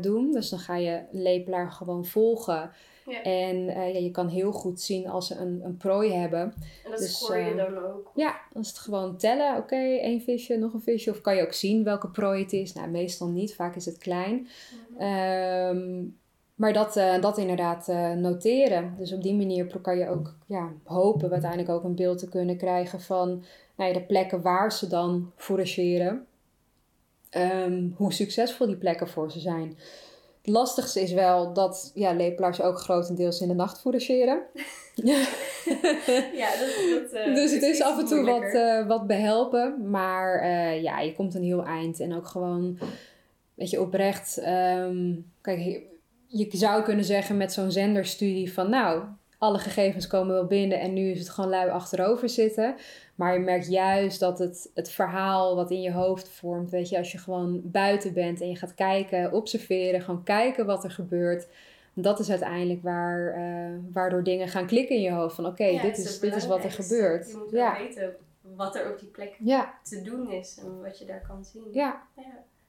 doen. 0.00 0.32
Dus 0.32 0.48
dan 0.48 0.58
ga 0.58 0.76
je 0.76 1.02
een 1.12 1.22
lepelaar 1.22 1.70
gewoon 1.70 2.04
volgen. 2.04 2.70
Ja. 3.06 3.22
En 3.22 3.68
eh, 3.68 3.92
ja, 3.94 3.98
je 3.98 4.10
kan 4.10 4.28
heel 4.28 4.52
goed 4.52 4.80
zien 4.80 5.08
als 5.08 5.26
ze 5.26 5.36
een, 5.36 5.60
een 5.64 5.76
prooi 5.76 6.12
hebben. 6.12 6.40
en 6.84 6.90
dat 6.90 6.98
Dus, 6.98 7.18
scoor 7.18 7.36
je 7.36 7.50
eh, 7.50 7.56
dan 7.56 7.78
ook. 7.78 8.10
Ja, 8.14 8.40
dan 8.52 8.62
is 8.62 8.68
het 8.68 8.78
gewoon 8.78 9.16
tellen. 9.16 9.56
Oké, 9.56 9.76
één 9.76 10.20
visje, 10.20 10.56
nog 10.56 10.72
een 10.72 10.80
visje. 10.80 11.10
Of 11.10 11.20
kan 11.20 11.36
je 11.36 11.42
ook 11.42 11.52
zien 11.52 11.84
welke 11.84 12.08
prooi 12.08 12.42
het 12.42 12.52
is? 12.52 12.72
Nou, 12.72 12.88
meestal 12.88 13.28
niet. 13.28 13.54
Vaak 13.54 13.76
is 13.76 13.84
het 13.84 13.98
klein. 13.98 14.48
Mhm. 14.90 15.00
Ehm, 15.02 16.02
maar 16.54 16.72
dat, 16.72 16.96
eh, 16.96 17.20
dat 17.20 17.38
inderdaad 17.38 17.86
noteren. 18.16 18.94
Dus 18.98 19.12
op 19.12 19.22
die 19.22 19.34
manier 19.34 19.80
kan 19.80 19.98
je 19.98 20.08
ook 20.08 20.34
ja, 20.46 20.72
hopen 20.84 21.30
uiteindelijk 21.30 21.70
ook 21.70 21.84
een 21.84 21.94
beeld 21.94 22.18
te 22.18 22.28
kunnen 22.28 22.56
krijgen 22.56 23.00
van 23.00 23.44
nou 23.76 23.92
ja, 23.92 23.98
de 23.98 24.04
plekken 24.04 24.42
waar 24.42 24.72
ze 24.72 24.86
dan 24.86 25.32
fourageren. 25.36 26.26
Ehm, 27.30 27.88
hoe 27.96 28.12
succesvol 28.12 28.66
die 28.66 28.76
plekken 28.76 29.08
voor 29.08 29.30
ze 29.30 29.40
zijn. 29.40 29.78
Het 30.40 30.50
lastigste 30.50 31.00
is 31.00 31.12
wel 31.12 31.52
dat 31.52 31.90
ja, 31.94 32.12
lepelaars 32.12 32.62
ook 32.62 32.78
grotendeels 32.78 33.40
in 33.40 33.48
de 33.48 33.54
nacht 33.54 33.80
fourageren. 33.80 34.42
Ja, 36.34 36.50
dat, 36.50 37.00
dat, 37.02 37.12
eh, 37.12 37.34
dus 37.34 37.52
het 37.52 37.62
is 37.62 37.82
af 37.82 37.98
en 37.98 38.06
toe 38.06 38.24
wat, 38.24 38.54
eh, 38.54 38.86
wat 38.86 39.06
behelpen. 39.06 39.90
Maar 39.90 40.40
eh, 40.40 40.82
ja, 40.82 41.00
je 41.00 41.14
komt 41.14 41.34
een 41.34 41.42
heel 41.42 41.64
eind. 41.64 42.00
En 42.00 42.14
ook 42.14 42.26
gewoon, 42.26 42.78
weet 43.54 43.70
je, 43.70 43.80
oprecht. 43.80 44.38
ehm, 44.38 45.14
kijk, 45.40 45.58
je, 45.58 45.86
je 46.26 46.48
zou 46.56 46.82
kunnen 46.82 47.04
zeggen 47.04 47.36
met 47.36 47.52
zo'n 47.52 47.70
zenderstudie 47.70 48.52
van... 48.52 48.70
Nou, 48.70 49.02
alle 49.40 49.58
gegevens 49.58 50.06
komen 50.06 50.34
wel 50.34 50.46
binnen 50.46 50.80
en 50.80 50.92
nu 50.92 51.10
is 51.10 51.18
het 51.18 51.28
gewoon 51.28 51.50
lui 51.50 51.70
achterover 51.70 52.28
zitten. 52.28 52.74
Maar 53.14 53.32
je 53.32 53.38
merkt 53.38 53.68
juist 53.68 54.20
dat 54.20 54.38
het, 54.38 54.70
het 54.74 54.90
verhaal 54.90 55.56
wat 55.56 55.70
in 55.70 55.80
je 55.82 55.92
hoofd 55.92 56.28
vormt... 56.28 56.70
Weet 56.70 56.88
je, 56.88 56.98
als 56.98 57.12
je 57.12 57.18
gewoon 57.18 57.60
buiten 57.64 58.12
bent 58.12 58.40
en 58.40 58.48
je 58.48 58.56
gaat 58.56 58.74
kijken, 58.74 59.32
observeren... 59.32 60.00
Gewoon 60.02 60.22
kijken 60.22 60.66
wat 60.66 60.84
er 60.84 60.90
gebeurt... 60.90 61.48
Dat 61.94 62.18
is 62.18 62.30
uiteindelijk 62.30 62.82
waar, 62.82 63.32
eh, 63.32 63.78
waardoor 63.92 64.22
dingen 64.22 64.48
gaan 64.48 64.66
klikken 64.66 64.96
in 64.96 65.02
je 65.02 65.10
hoofd. 65.10 65.34
Van 65.34 65.46
oké, 65.46 65.64
Ja, 65.64 65.82
dit, 65.82 65.98
is, 65.98 66.18
dit 66.20 66.36
is 66.36 66.46
wat 66.46 66.64
er 66.64 66.70
gebeurt. 66.70 67.30
Je 67.30 67.36
moet 67.36 67.50
wel 67.50 67.60
Ja. 67.62 67.78
weten 67.78 68.16
wat 68.56 68.76
er 68.76 68.90
op 68.92 68.98
die 68.98 69.08
plek 69.08 69.36
Ja, 69.38 69.74
te 69.82 70.02
doen 70.02 70.30
is 70.30 70.58
en 70.62 70.82
wat 70.82 70.98
je 70.98 71.04
daar 71.04 71.24
kan 71.28 71.44
zien. 71.44 71.64
ja. 71.72 72.02
Ja. 72.16 72.22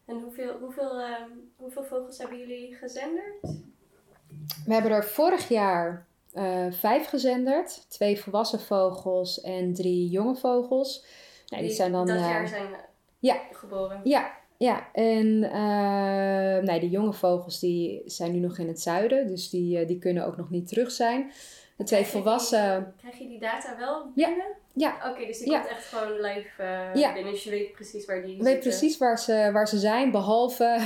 En 0.06 0.20
hoeveel, 0.22 0.58
hoeveel, 0.60 1.00
ehm, 1.00 1.30
hoeveel 1.56 1.84
vogels 1.84 2.18
hebben 2.18 2.38
jullie 2.38 2.74
gezenderd? 2.76 3.42
We 4.66 4.74
hebben 4.74 4.92
er 4.92 5.04
vorig 5.06 5.48
jaar 5.48 6.06
eh, 6.34 6.66
vijf 6.72 7.08
gezenderd. 7.08 7.86
Twee 7.90 8.20
volwassen 8.22 8.60
vogels 8.60 9.42
en 9.42 9.74
drie 9.74 10.10
jonge 10.10 10.36
vogels. 10.36 11.06
Nou, 11.48 11.64
die 11.64 11.72
zijn 11.72 11.92
dan... 11.92 12.06
dat 12.08 12.16
eh, 12.18 12.22
jaar 12.30 12.48
zijn 12.48 12.68
ja. 13.20 13.38
geboren. 13.52 14.02
Ja, 14.04 14.32
ja. 14.58 14.88
En 14.94 15.44
eh, 15.44 16.64
nee, 16.68 16.80
die 16.80 16.90
jonge 16.90 17.14
vogels 17.14 17.60
die 17.60 18.02
zijn 18.06 18.32
nu 18.32 18.40
nog 18.40 18.58
in 18.58 18.68
het 18.68 18.82
zuiden. 18.82 19.28
Dus 19.28 19.50
die, 19.50 19.80
eh, 19.80 19.88
die 19.88 20.00
kunnen 20.00 20.26
ook 20.26 20.38
nog 20.38 20.50
niet 20.50 20.68
terug 20.68 20.92
zijn. 20.92 21.32
De 21.78 21.88
twee 21.88 22.00
Krijg 22.00 22.16
je 22.16 22.22
volwassen... 22.22 22.84
die- 22.84 22.94
Krijg 23.10 23.18
je 23.18 23.28
die 23.28 23.40
data 23.40 23.78
wel 23.78 24.12
Ja. 24.16 24.28
binnen? 24.28 24.46
Ja. 24.74 25.12
Oké, 25.12 25.26
dus 25.26 25.38
die 25.40 25.52
Ja. 25.52 25.60
komt 25.60 25.72
echt 25.72 25.86
gewoon 25.86 26.12
live 26.22 26.62
eh, 26.64 26.96
Ja. 26.96 27.14
binnen. 27.14 27.32
Dus 27.32 27.44
je 27.44 27.50
weet 27.50 27.72
precies 27.72 28.06
waar 28.06 28.22
die 28.22 28.32
Je 28.38 28.44
weet 28.44 28.54
zitten. 28.54 28.70
precies 28.70 28.98
waar 28.98 29.20
ze, 29.20 29.50
waar 29.54 29.68
ze 29.68 29.78
zijn, 29.80 30.12
behalve 30.12 30.78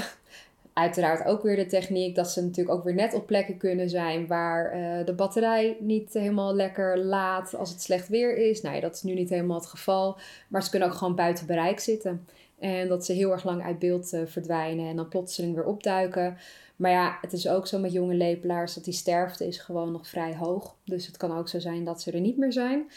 uiteraard 0.75 1.25
ook 1.25 1.43
weer 1.43 1.55
de 1.55 1.65
techniek 1.65 2.15
dat 2.15 2.31
ze 2.31 2.41
natuurlijk 2.43 2.77
ook 2.77 2.83
weer 2.83 2.93
net 2.93 3.13
op 3.13 3.25
plekken 3.25 3.57
kunnen 3.57 3.89
zijn 3.89 4.27
waar 4.27 4.71
eh, 4.71 5.05
de 5.05 5.13
batterij 5.13 5.77
niet 5.79 6.13
helemaal 6.13 6.55
lekker 6.55 6.97
laat 6.97 7.55
als 7.55 7.69
het 7.69 7.81
slecht 7.81 8.07
weer 8.07 8.37
is. 8.37 8.61
Nou 8.61 8.75
ja, 8.75 8.81
dat 8.81 8.95
is 8.95 9.03
nu 9.03 9.13
niet 9.13 9.29
helemaal 9.29 9.57
het 9.57 9.65
geval, 9.65 10.17
maar 10.47 10.63
ze 10.63 10.69
kunnen 10.69 10.87
ook 10.87 10.93
gewoon 10.93 11.15
buiten 11.15 11.45
bereik 11.45 11.79
zitten. 11.79 12.27
En 12.59 12.87
dat 12.87 13.05
ze 13.05 13.13
heel 13.13 13.31
erg 13.31 13.43
lang 13.43 13.63
uit 13.63 13.79
beeld 13.79 14.13
eh, 14.13 14.21
verdwijnen 14.25 14.89
en 14.89 14.95
dan 14.95 15.07
plotseling 15.07 15.55
weer 15.55 15.65
opduiken. 15.65 16.37
Maar 16.75 16.91
ja, 16.91 17.17
het 17.21 17.33
is 17.33 17.47
ook 17.47 17.67
zo 17.67 17.79
met 17.79 17.91
jonge 17.91 18.15
lepelaars 18.15 18.73
dat 18.73 18.83
die 18.83 18.93
sterfte 18.93 19.47
is 19.47 19.57
gewoon 19.57 19.91
nog 19.91 20.07
vrij 20.07 20.35
hoog. 20.35 20.75
Dus 20.83 21.07
het 21.07 21.17
kan 21.17 21.37
ook 21.37 21.49
zo 21.49 21.59
zijn 21.59 21.83
dat 21.83 22.01
ze 22.01 22.11
er 22.11 22.19
niet 22.19 22.37
meer 22.37 22.53
zijn. 22.53 22.91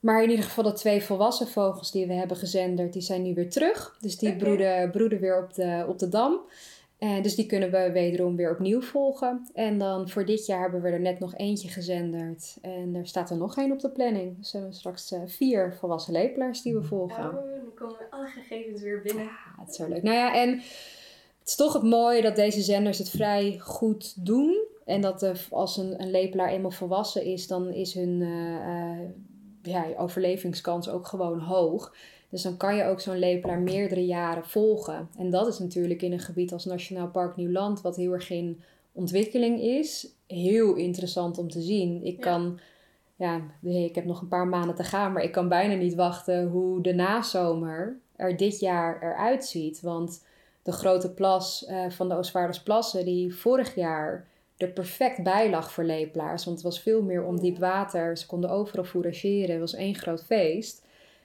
Maar 0.00 0.22
in 0.22 0.30
ieder 0.30 0.44
geval 0.44 0.64
de 0.64 0.72
twee 0.72 1.02
volwassen 1.02 1.48
vogels 1.48 1.90
die 1.90 2.06
we 2.06 2.12
hebben 2.12 2.36
gezenderd, 2.36 2.92
die 2.92 3.02
zijn 3.02 3.22
nu 3.22 3.34
weer 3.34 3.50
terug. 3.50 3.96
Dus 4.00 4.18
die 4.18 4.36
broeden, 4.36 4.90
broeden 4.90 5.20
weer 5.20 5.42
op 5.42 5.54
de, 5.54 5.84
op 5.88 5.98
de 5.98 6.08
dam. 6.08 6.40
En 6.98 7.22
dus 7.22 7.34
die 7.34 7.46
kunnen 7.46 7.70
we 7.70 7.92
wederom 7.92 8.36
weer 8.36 8.50
opnieuw 8.50 8.80
volgen. 8.80 9.48
En 9.54 9.78
dan 9.78 10.08
voor 10.08 10.24
dit 10.24 10.46
jaar 10.46 10.60
hebben 10.60 10.82
we 10.82 10.88
er 10.88 11.00
net 11.00 11.18
nog 11.18 11.34
eentje 11.36 11.68
gezenderd. 11.68 12.56
En 12.62 12.94
er 12.94 13.06
staat 13.06 13.30
er 13.30 13.36
nog 13.36 13.56
één 13.56 13.72
op 13.72 13.80
de 13.80 13.90
planning. 13.90 14.38
Dus 14.38 14.52
we 14.52 14.58
hebben 14.58 14.76
straks 14.76 15.12
eh, 15.12 15.20
vier 15.26 15.74
volwassen 15.78 16.12
lepelaars 16.12 16.62
die 16.62 16.74
we 16.74 16.82
volgen. 16.82 17.24
Oh, 17.24 17.32
dan 17.32 17.74
komen 17.74 17.96
alle 18.10 18.26
gegevens 18.26 18.82
weer 18.82 19.02
binnen. 19.02 19.24
Ja, 19.24 19.54
het 19.60 19.70
is 19.70 19.76
zo 19.76 19.88
leuk. 19.88 20.02
Nou 20.02 20.16
ja, 20.16 20.34
en 20.34 20.50
het 21.38 21.48
is 21.48 21.56
toch 21.56 21.72
het 21.72 21.82
mooie 21.82 22.22
dat 22.22 22.36
deze 22.36 22.60
zenders 22.60 22.98
het 22.98 23.10
vrij 23.10 23.58
goed 23.58 24.26
doen. 24.26 24.66
En 24.84 25.00
dat 25.00 25.20
de, 25.20 25.32
als 25.50 25.76
een, 25.76 26.02
een 26.02 26.10
lepelaar 26.10 26.48
eenmaal 26.48 26.70
volwassen 26.70 27.24
is, 27.24 27.46
dan 27.46 27.72
is 27.72 27.94
hun 27.94 28.22
eh, 28.22 28.90
eh, 28.90 29.08
ja, 29.62 29.86
overlevingskans 29.96 30.88
ook 30.88 31.06
gewoon 31.06 31.38
hoog. 31.38 31.94
Dus 32.34 32.42
dan 32.42 32.56
kan 32.56 32.76
je 32.76 32.84
ook 32.84 33.00
zo'n 33.00 33.18
lepelaar 33.18 33.58
meerdere 33.58 34.06
jaren 34.06 34.44
volgen. 34.44 35.08
En 35.18 35.30
dat 35.30 35.46
is 35.46 35.58
natuurlijk 35.58 36.02
in 36.02 36.12
een 36.12 36.18
gebied 36.20 36.52
als 36.52 36.64
Nationaal 36.64 37.08
Park 37.08 37.36
Nieuwland, 37.36 37.80
wat 37.80 37.96
heel 37.96 38.12
erg 38.12 38.30
in 38.30 38.60
ontwikkeling 38.92 39.60
is, 39.60 40.08
heel 40.26 40.74
interessant 40.74 41.38
om 41.38 41.50
te 41.50 41.60
zien. 41.60 42.04
Ik 42.04 42.16
Ja. 42.16 42.22
kan, 42.22 42.58
ja, 43.16 43.40
ik 43.62 43.94
heb 43.94 44.04
nog 44.04 44.20
een 44.20 44.28
paar 44.28 44.46
maanden 44.46 44.74
te 44.74 44.84
gaan, 44.84 45.12
maar 45.12 45.22
ik 45.22 45.32
kan 45.32 45.48
bijna 45.48 45.74
niet 45.74 45.94
wachten 45.94 46.48
hoe 46.48 46.80
de 46.82 46.94
nazomer 46.94 47.98
er 48.16 48.36
dit 48.36 48.60
jaar 48.60 49.02
eruit 49.02 49.44
ziet. 49.44 49.80
Want 49.80 50.24
de 50.62 50.72
grote 50.72 51.12
plas 51.12 51.64
eh, 51.64 51.90
van 51.90 52.08
de 52.08 52.14
Oostvaardersplassen, 52.14 53.04
die 53.04 53.34
vorig 53.34 53.74
jaar 53.74 54.26
er 54.56 54.68
perfect 54.68 55.22
bij 55.22 55.50
lag 55.50 55.72
voor 55.72 55.84
lepelaars. 55.84 56.44
Want 56.44 56.56
het 56.56 56.66
was 56.66 56.80
veel 56.80 57.02
meer 57.02 57.24
ondiep 57.24 57.58
water. 57.58 58.16
Ze 58.18 58.26
konden 58.26 58.50
overal 58.50 58.84
fourageren. 58.84 59.50
Het 59.50 59.60
was 59.60 59.74
één 59.74 59.94
groot 59.94 60.24
feest. 60.24 60.82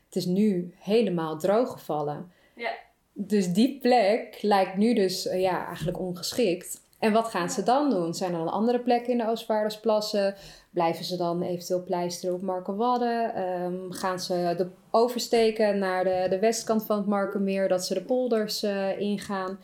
Het 0.09 0.17
is 0.17 0.25
nu 0.25 0.73
helemaal 0.77 1.37
droog 1.37 1.71
gevallen. 1.71 2.31
Ja. 2.55 2.71
Dus 3.13 3.53
die 3.53 3.79
plek 3.81 4.37
lijkt 4.41 4.77
nu 4.77 4.93
dus 4.93 5.27
eh, 5.27 5.41
ja, 5.41 5.65
eigenlijk 5.65 5.99
ongeschikt. 5.99 6.81
En 6.99 7.13
wat 7.13 7.27
gaan 7.27 7.49
ze 7.49 7.63
dan 7.63 7.89
doen? 7.89 8.13
Zijn 8.13 8.31
er 8.31 8.37
dan 8.37 8.51
andere 8.51 8.79
plekken 8.79 9.11
in 9.11 9.17
de 9.17 9.27
Oostvaardersplassen? 9.27 10.35
Blijven 10.69 11.05
ze 11.05 11.17
dan 11.17 11.41
eventueel 11.41 11.83
pleisteren 11.83 12.35
op 12.35 12.41
Markenwadden? 12.41 13.35
Ehm, 13.35 13.91
gaan 13.91 14.19
ze 14.19 14.53
de 14.57 14.67
oversteken 14.91 15.77
naar 15.77 16.03
de, 16.03 16.25
de 16.29 16.39
westkant 16.39 16.85
van 16.85 16.97
het 16.97 17.07
Markenmeer, 17.07 17.67
dat 17.67 17.85
ze 17.85 17.93
de 17.93 18.03
polders 18.03 18.63
eh, 18.63 18.99
ingaan? 18.99 19.59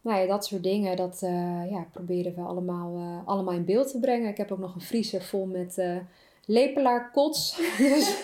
Nou 0.00 0.20
ja, 0.20 0.26
dat 0.26 0.46
soort 0.46 0.62
dingen, 0.62 0.96
dat 0.96 1.22
eh, 1.22 1.70
ja, 1.70 1.86
proberen 1.92 2.34
we 2.34 2.40
allemaal, 2.40 3.22
allemaal 3.24 3.54
in 3.54 3.64
beeld 3.64 3.90
te 3.90 3.98
brengen. 3.98 4.28
Ik 4.28 4.36
heb 4.36 4.52
ook 4.52 4.58
nog 4.58 4.74
een 4.74 4.80
vriezer 4.80 5.22
vol 5.22 5.46
met 5.46 5.78
eh 6.46 6.54
lepelaarkots. 6.54 7.56
Dus 7.78 8.16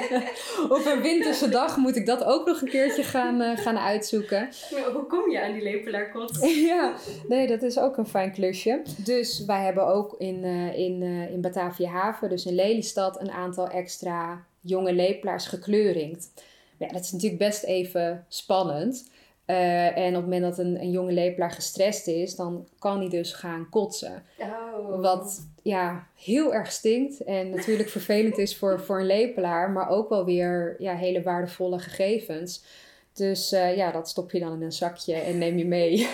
op 0.76 0.84
een 0.86 1.02
winterse 1.02 1.48
dag 1.48 1.76
moet 1.76 1.96
ik 1.96 2.06
dat 2.06 2.24
ook 2.24 2.46
nog 2.46 2.60
een 2.60 2.68
keertje 2.68 3.02
gaan, 3.02 3.40
eh, 3.40 3.58
gaan 3.58 3.78
uitzoeken. 3.78 4.48
Maar 4.70 4.90
hoe 4.92 5.06
kom 5.06 5.30
je 5.30 5.42
aan 5.42 5.52
die 5.52 5.62
lepelaarkot? 5.62 6.38
Ja, 6.72 6.94
nee, 7.28 7.46
dat 7.46 7.62
is 7.62 7.78
ook 7.78 7.96
een 7.96 8.06
fijn 8.06 8.32
klusje. 8.32 8.82
Dus 8.96 9.44
wij 9.44 9.64
hebben 9.64 9.86
ook 9.86 10.14
in, 10.18 10.44
eh, 10.44 10.78
in, 10.78 11.02
eh, 11.02 11.30
in 11.30 11.40
Batavia 11.40 11.90
Haven, 11.90 12.28
dus 12.28 12.46
in 12.46 12.54
Lelystad, 12.54 13.20
een 13.20 13.30
aantal 13.30 13.68
extra 13.68 14.44
jonge 14.60 14.92
lepelaars 14.92 15.46
gekleuringd. 15.46 16.32
Ja, 16.78 16.88
dat 16.88 17.00
is 17.00 17.12
natuurlijk 17.12 17.42
best 17.42 17.62
even 17.62 18.24
spannend. 18.28 19.10
Eh, 19.52 19.96
en 19.96 20.08
op 20.08 20.14
het 20.14 20.22
moment 20.22 20.42
dat 20.42 20.58
een, 20.58 20.80
een 20.80 20.90
jonge 20.90 21.12
lepelaar 21.12 21.50
gestrest 21.50 22.06
is, 22.06 22.36
dan 22.36 22.68
kan 22.78 22.98
hij 22.98 23.08
dus 23.08 23.32
gaan 23.32 23.66
kotsen. 23.70 24.22
Oh. 24.38 25.00
Wat 25.00 25.46
ja, 25.62 26.06
heel 26.16 26.54
erg 26.54 26.72
stinkt 26.72 27.24
en 27.24 27.50
natuurlijk 27.50 27.88
vervelend 27.98 28.38
is 28.38 28.56
voor, 28.56 28.80
voor 28.80 29.00
een 29.00 29.06
lepelaar, 29.06 29.70
maar 29.70 29.88
ook 29.88 30.08
wel 30.08 30.24
weer 30.24 30.76
ja, 30.78 30.94
hele 30.94 31.22
waardevolle 31.22 31.78
gegevens. 31.78 32.64
Dus 33.12 33.52
eh, 33.52 33.76
ja, 33.76 33.90
dat 33.90 34.08
stop 34.08 34.30
je 34.30 34.40
dan 34.40 34.52
in 34.52 34.62
een 34.62 34.72
zakje 34.72 35.14
en 35.14 35.38
neem 35.38 35.58
je 35.58 35.66
mee. 35.66 35.92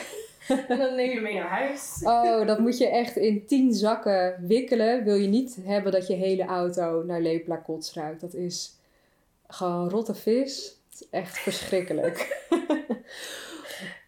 En 0.69 0.79
dan 0.79 0.95
neem 0.95 1.11
je 1.11 1.21
mee 1.21 1.35
naar 1.35 1.49
huis. 1.49 2.01
Oh, 2.03 2.47
dat 2.47 2.59
moet 2.59 2.79
je 2.79 2.89
echt 2.89 3.17
in 3.17 3.47
tien 3.47 3.73
zakken 3.73 4.45
wikkelen. 4.47 5.05
Wil 5.05 5.15
je 5.15 5.29
niet 5.29 5.59
hebben 5.65 5.93
dat 5.93 6.07
je 6.07 6.15
hele 6.15 6.45
auto 6.45 7.03
naar 7.03 7.21
lepelaarkots 7.21 7.95
ruikt. 7.95 8.21
Dat 8.21 8.35
is 8.35 8.75
gewoon 9.47 9.91
rotte 9.91 10.15
vis. 10.15 10.78
Echt 11.11 11.39
verschrikkelijk. 11.39 12.47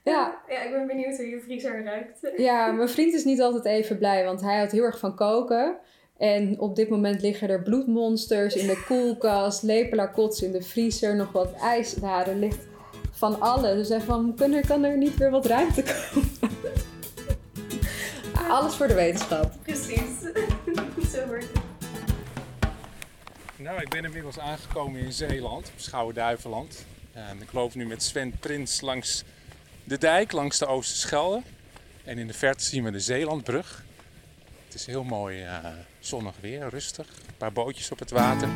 ja, 0.05 0.41
Ja, 0.49 0.63
ik 0.63 0.71
ben 0.71 0.87
benieuwd 0.87 1.17
hoe 1.17 1.29
je 1.29 1.41
vriezer 1.41 1.85
ruikt. 1.85 2.33
ja, 2.37 2.73
mijn 2.73 2.89
vriend 2.89 3.15
is 3.15 3.25
niet 3.25 3.41
altijd 3.41 3.65
even 3.65 3.99
blij, 3.99 4.25
want 4.25 4.41
hij 4.41 4.57
houdt 4.57 4.73
heel 4.73 4.85
erg 4.85 4.99
van 4.99 5.15
koken. 5.17 5.77
En 6.19 6.59
op 6.59 6.77
dit 6.77 6.89
moment 6.89 7.21
liggen 7.23 7.49
er 7.49 7.63
bloedmonsters 7.63 8.55
in 8.55 8.67
de 8.67 8.85
koelkast, 8.87 9.63
lepelaarkots 9.73 10.43
in 10.43 10.53
de 10.53 10.63
vriezer, 10.63 11.17
nog 11.17 11.33
wat 11.33 11.53
ijs. 11.53 11.97
Nou, 11.97 12.29
er 12.29 12.37
ligt 12.37 12.69
van 13.11 13.41
alles. 13.41 13.77
Dus 13.77 13.89
hij 13.89 14.01
van, 14.01 14.35
kan 14.37 14.53
er, 14.53 14.67
kan 14.67 14.85
er 14.85 14.97
niet 14.97 15.17
weer 15.17 15.31
wat 15.31 15.47
ruimte 15.47 15.83
komen? 15.83 16.29
Alles 18.51 18.75
voor 18.75 18.87
de 18.89 18.95
wetenschap. 18.95 19.53
Precies. 19.63 20.10
Nou, 23.63 23.81
ik 23.81 23.89
ben 23.89 24.05
inmiddels 24.05 24.39
aangekomen 24.39 25.01
in 25.01 25.13
Zeeland, 25.13 25.67
op 25.67 25.81
Schouwen-Duiveland. 25.81 26.87
En 27.13 27.43
ik 27.43 27.53
loop 27.53 27.75
nu 27.75 27.87
met 27.87 28.03
Sven 28.03 28.39
Prins 28.39 28.81
langs 28.81 29.25
de 29.85 29.99
dijk, 29.99 30.33
langs 30.33 30.59
de 30.59 30.67
Oosterschelde. 30.67 31.43
En 32.05 32.19
in 32.19 32.27
de 32.27 32.33
verte 32.33 32.65
zien 32.65 32.85
we 32.85 32.91
de 32.91 33.01
Zeelandbrug. 33.01 33.85
Het 34.65 34.75
is 34.75 34.87
heel 34.87 35.05
mooi 35.05 35.43
eh, 35.43 35.57
zonnig 35.99 36.35
weer, 36.41 36.69
rustig. 36.69 37.07
Een 37.07 37.37
paar 37.37 37.53
bootjes 37.53 37.91
op 37.91 37.99
het 37.99 38.11
water. 38.11 38.49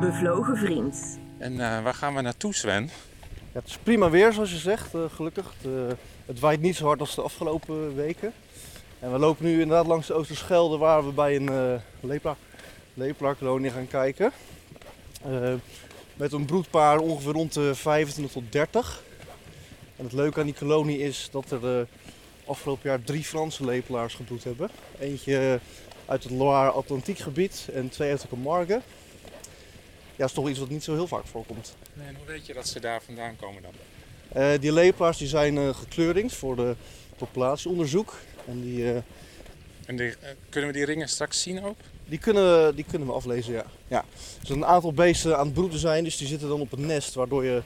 Bevlogen 0.00 0.56
vriend. 0.56 1.18
En 1.38 1.52
eh, 1.52 1.82
waar 1.82 1.94
gaan 1.94 2.14
we 2.14 2.20
naartoe, 2.20 2.54
Sven? 2.54 2.90
Ja, 3.52 3.60
het 3.60 3.68
is 3.68 3.78
prima 3.78 4.10
weer 4.10 4.32
zoals 4.32 4.50
je 4.50 4.58
zegt, 4.58 4.94
eh, 4.94 5.00
gelukkig. 5.14 5.54
Het, 5.60 5.72
eh, 5.72 5.96
het 6.26 6.40
waait 6.40 6.60
niet 6.60 6.76
zo 6.76 6.86
hard 6.86 7.00
als 7.00 7.14
de 7.14 7.22
afgelopen 7.22 7.94
weken. 7.94 8.32
En 8.98 9.12
we 9.12 9.18
lopen 9.18 9.44
nu 9.44 9.52
inderdaad 9.52 9.86
langs 9.86 10.06
de 10.06 10.14
Oosterschelde 10.14 10.76
waar 10.76 11.06
we 11.06 11.12
bij 11.12 11.36
een 11.36 11.50
uh, 11.50 11.74
lepelaar, 12.00 12.36
lepelaarkolonie 12.96 13.70
gaan 13.70 13.86
kijken. 13.86 14.32
Eh, 15.22 15.54
met 16.16 16.32
een 16.32 16.44
broedpaar 16.44 16.98
ongeveer 16.98 17.32
rond 17.32 17.52
de 17.52 17.74
25 17.74 18.32
tot 18.34 18.52
30. 18.52 19.02
En 19.96 20.04
het 20.04 20.12
leuke 20.12 20.40
aan 20.40 20.46
die 20.46 20.54
kolonie 20.54 20.98
is 20.98 21.28
dat 21.30 21.50
er 21.50 21.78
eh, 21.78 21.86
afgelopen 22.46 22.90
jaar 22.90 23.02
drie 23.02 23.24
Franse 23.24 23.64
lepelaars 23.64 24.14
gebroed 24.14 24.44
hebben. 24.44 24.70
Eentje 24.98 25.38
eh, 25.38 25.54
uit 26.06 26.22
het 26.22 26.32
Loire-Atlantiek 26.32 27.18
gebied 27.18 27.68
en 27.72 27.88
twee 27.88 28.10
uit 28.10 28.20
de 28.20 28.28
Camargue. 28.28 28.74
Ja, 28.74 28.82
dat 30.16 30.28
is 30.28 30.34
toch 30.34 30.48
iets 30.48 30.58
wat 30.58 30.68
niet 30.68 30.84
zo 30.84 30.94
heel 30.94 31.06
vaak 31.06 31.26
voorkomt. 31.26 31.76
Nee, 31.92 32.14
hoe 32.16 32.26
weet 32.26 32.46
je 32.46 32.54
dat 32.54 32.68
ze 32.68 32.80
daar 32.80 33.02
vandaan 33.02 33.36
komen 33.36 33.62
dan? 33.62 33.72
Die 34.60 34.72
lepelaars 34.72 35.18
die 35.18 35.28
zijn 35.28 35.74
gekleurd 35.74 36.32
voor 36.32 36.56
de 36.56 36.76
populatieonderzoek. 37.16 38.14
En 38.46 38.60
die, 38.60 38.92
En 39.86 39.96
die, 39.96 40.14
kunnen 40.48 40.70
we 40.70 40.76
die 40.76 40.84
ringen 40.84 41.08
straks 41.08 41.42
zien 41.42 41.64
ook? 41.64 41.78
Die, 42.06 42.18
kunnen, 42.18 42.74
die 42.74 42.84
kunnen 42.84 43.08
we 43.08 43.14
aflezen, 43.14 43.52
ja. 43.52 43.64
ja. 43.88 44.04
Er 44.40 44.46
zijn 44.46 44.58
een 44.58 44.66
aantal 44.66 44.92
beesten 44.92 45.38
aan 45.38 45.44
het 45.44 45.54
broeden 45.54 45.78
zijn, 45.78 46.04
dus 46.04 46.16
die 46.16 46.26
zitten 46.26 46.48
dan 46.48 46.60
op 46.60 46.70
het 46.70 46.80
nest, 46.80 47.14
waardoor 47.14 47.44
je 47.44 47.62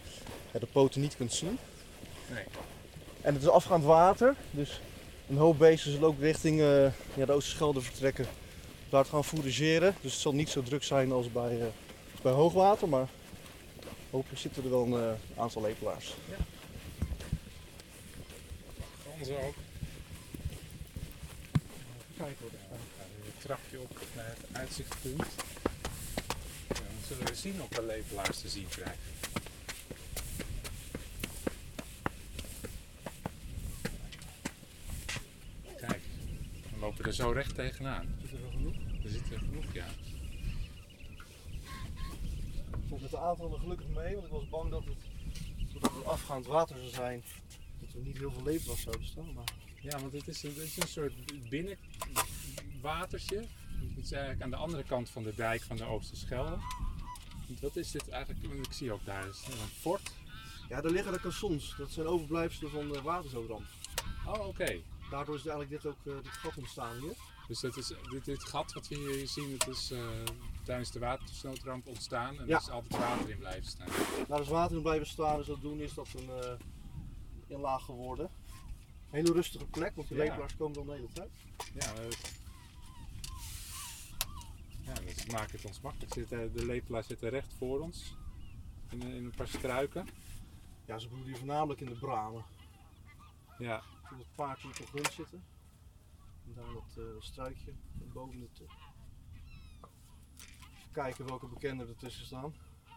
ja, 0.53 0.59
de 0.59 0.67
poten 0.67 1.01
niet 1.01 1.17
kunt 1.17 1.33
zien. 1.33 1.59
Nee. 2.33 2.45
En 3.21 3.35
het 3.35 3.43
is 3.43 3.49
afgaand 3.49 3.85
water, 3.85 4.35
dus 4.51 4.81
een 5.29 5.37
hoop 5.37 5.59
beesten 5.59 5.91
zullen 5.93 6.09
ook 6.09 6.21
richting 6.21 6.61
eh, 6.61 6.83
ja, 7.15 7.27
de 7.27 7.33
Oosterschelde 7.33 7.81
vertrekken. 7.81 8.27
Daar 8.89 9.05
gaan 9.05 9.25
fourageren, 9.25 9.95
dus 10.01 10.13
het 10.13 10.21
zal 10.21 10.35
niet 10.35 10.49
zo 10.49 10.63
druk 10.63 10.83
zijn 10.83 11.13
als 11.13 11.33
bij, 11.33 11.59
eh, 11.59 11.65
als 12.13 12.21
bij 12.23 12.33
hoogwater, 12.33 12.89
maar 12.89 13.09
hopelijk 14.11 14.41
zitten 14.41 14.65
er 14.65 14.71
wel 14.71 14.85
een 14.85 14.93
eh, 14.93 15.41
aantal 15.43 15.63
lepelaars. 15.63 16.15
Ganzen 19.17 19.37
ook. 19.37 19.55
Kijk 22.17 22.37
hoor, 22.41 22.51
daar 22.51 22.61
gaan 22.69 23.07
we 23.21 23.27
een 23.27 23.40
trapje 23.51 23.81
op 23.81 23.97
naar 24.17 24.27
het 24.27 24.57
uitzichtpunt. 24.57 25.27
Ja, 26.69 26.75
dan 26.75 27.03
zullen 27.09 27.27
we 27.27 27.35
zien 27.35 27.63
of 27.63 27.69
we 27.69 27.83
lepelaars 27.83 28.41
te 28.41 28.49
zien 28.49 28.69
krijgen. 28.69 28.99
Kijk, 35.77 36.01
we 36.71 36.79
lopen 36.81 37.05
er 37.05 37.15
zo 37.15 37.31
recht 37.31 37.55
tegenaan. 37.55 38.17
Zit 38.21 38.33
er 38.33 38.41
wel 38.41 38.51
genoeg? 38.51 38.75
Er 39.05 39.11
zit 39.11 39.31
er 39.33 39.39
genoeg, 39.39 39.73
ja. 39.73 39.87
Ik 42.71 42.89
vond 42.89 43.01
met 43.01 43.11
de 43.11 43.19
aantallen 43.19 43.61
gelukkig 43.61 43.89
mee, 43.89 44.15
want 44.15 44.27
ik 44.27 44.33
was 44.33 44.49
bang 44.49 44.71
dat 44.71 44.85
het, 44.85 44.99
doordat 45.73 45.95
het 45.95 46.05
afgaand 46.05 46.47
water 46.47 46.77
zou 46.77 46.91
zijn, 46.91 47.23
dat 47.81 47.95
er 47.95 48.01
niet 48.01 48.19
heel 48.19 48.33
veel 48.33 48.45
lepelaars 48.45 48.83
zouden 48.83 49.07
staan. 49.07 49.33
Maar 49.35 49.53
Ja, 49.81 50.01
want 50.01 50.13
het 50.13 50.29
is 50.29 50.43
een, 50.43 50.55
het 50.55 50.63
is 50.63 50.77
een 50.77 50.89
soort 50.89 51.13
binnenwatertje. 52.81 53.37
Het 53.95 54.05
is 54.05 54.13
eigenlijk 54.13 54.43
aan 54.43 54.51
de 54.51 54.57
andere 54.57 54.83
kant 54.85 55.11
van 55.11 55.23
de 55.23 55.35
dijk 55.35 55.63
van 55.63 55.77
de 55.77 55.85
Oosterschelde. 55.85 56.59
Wat 57.61 57.77
is 57.77 57.91
dit 57.91 58.09
eigenlijk? 58.09 58.45
Ik 58.67 58.73
zie 58.73 58.93
ook 58.93 59.05
daar 59.05 59.29
is 59.29 59.43
een 59.47 59.69
fort. 59.69 60.11
ja, 60.69 60.81
daar 60.81 60.91
liggen 60.91 61.13
de 61.13 61.21
caissons. 61.21 61.75
Dat 61.79 61.91
zijn 61.91 62.07
overblijfselen 62.07 62.71
van 62.71 62.89
de 62.89 63.03
waterzoodramp. 63.03 63.67
Oh, 64.27 64.47
oké. 64.47 64.81
Daardoor 65.11 65.35
is 65.35 65.47
eigenlijk 65.47 65.83
dit 65.83 65.93
ook 65.93 66.07
eh, 66.07 66.23
dit 66.23 66.33
gat 66.33 66.57
ontstaan 66.57 66.99
hier. 67.01 67.15
Dus 67.49 67.61
dat 67.61 67.77
is, 67.77 67.93
dit, 68.11 68.25
dit 68.25 68.45
gat 68.45 68.73
wat 68.73 68.89
we 68.89 68.95
hier 68.97 69.29
zien, 69.29 69.53
het 69.53 69.67
is 69.67 69.91
eh, 69.91 69.99
tijdens 70.65 70.91
de 70.91 70.99
watersnoodramp 70.99 71.87
ontstaan. 71.87 72.39
En 72.39 72.47
Ja. 72.47 72.55
er 72.57 72.61
is 72.61 72.71
altijd 72.71 72.97
water 73.03 73.31
in 73.31 73.39
blijven 73.39 73.65
staan. 73.71 73.89
Daar 74.29 74.41
is 74.41 74.49
water 74.49 74.77
in 74.77 74.83
blijven 74.83 75.07
staan, 75.07 75.37
dus 75.37 75.47
dat 75.47 75.61
doen 75.61 75.81
is 75.81 75.95
dat 75.95 76.09
een 76.17 76.29
uh, 76.29 76.53
inlaag 77.47 77.85
geworden. 77.85 78.25
Een 79.11 79.17
hele 79.19 79.33
rustige 79.33 79.67
plek, 79.67 79.93
want 79.97 80.09
de 80.09 80.15
Ja. 80.15 80.23
lepelaars 80.23 80.57
komen 80.57 80.75
dan 80.75 80.87
de 80.87 80.93
hele 80.93 81.13
tijd. 81.13 81.31
Ja, 81.75 81.93
eh, 81.95 82.07
ja 84.95 85.15
dat 85.15 85.33
maakt 85.33 85.53
het 85.53 85.65
ons 85.65 85.81
makkelijk. 85.81 86.13
Zit, 86.13 86.33
eh, 86.33 86.39
de 86.53 86.67
lepelaar 86.67 87.05
zit 87.05 87.23
er 87.23 87.31
recht 87.31 87.55
voor 87.55 87.81
ons. 87.81 88.17
In, 88.91 89.03
een- 89.03 89.15
in 89.15 89.25
een 89.25 89.35
paar 89.37 89.49
struiken. 89.49 90.07
Ja, 90.87 90.99
ze 90.99 91.07
broeden 91.09 91.27
hier 91.29 91.37
voornamelijk 91.37 91.81
in 91.81 91.87
de 91.89 91.99
bramen. 91.99 92.45
Ja. 93.59 93.77
Ik 93.77 94.09
zie 94.09 94.17
dat 94.17 94.35
paardje 94.35 94.69
op 94.69 94.77
de 94.77 94.87
grond 94.87 95.13
zitten. 95.13 95.45
En 96.47 96.53
daar 96.55 96.73
dat 96.73 96.97
eh, 97.05 97.05
struikje 97.21 97.73
boven 98.13 98.41
de 98.41 98.49
top. 98.53 98.71
Even 100.79 100.93
kijken 100.93 101.27
welke 101.27 101.47
bekenden 101.47 101.89
ertussen 101.89 102.27
staan. 102.27 102.55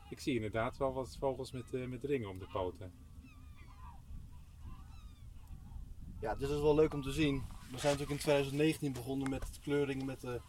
Ik 0.10 0.20
zie 0.20 0.36
inderdaad 0.36 0.78
wel 0.78 0.94
wat 0.94 1.18
vogels 1.20 1.52
met, 1.52 1.74
eh, 1.74 1.88
met 1.88 2.04
ringen 2.04 2.30
om 2.30 2.40
de 2.40 2.48
poten. 2.52 2.92
Ja, 6.20 6.36
dit 6.36 6.50
is 6.50 6.60
wel 6.60 6.76
leuk 6.76 6.94
om 6.94 7.02
te 7.02 7.12
zien. 7.12 7.36
We 7.72 7.78
zijn 7.80 7.92
natuurlijk 7.98 8.10
in 8.12 8.18
2019 8.18 8.94
begonnen 8.94 9.30
met 9.30 9.44
het 9.48 9.60
kleuringen 9.60 10.06
met 10.06 10.22
de 10.22 10.42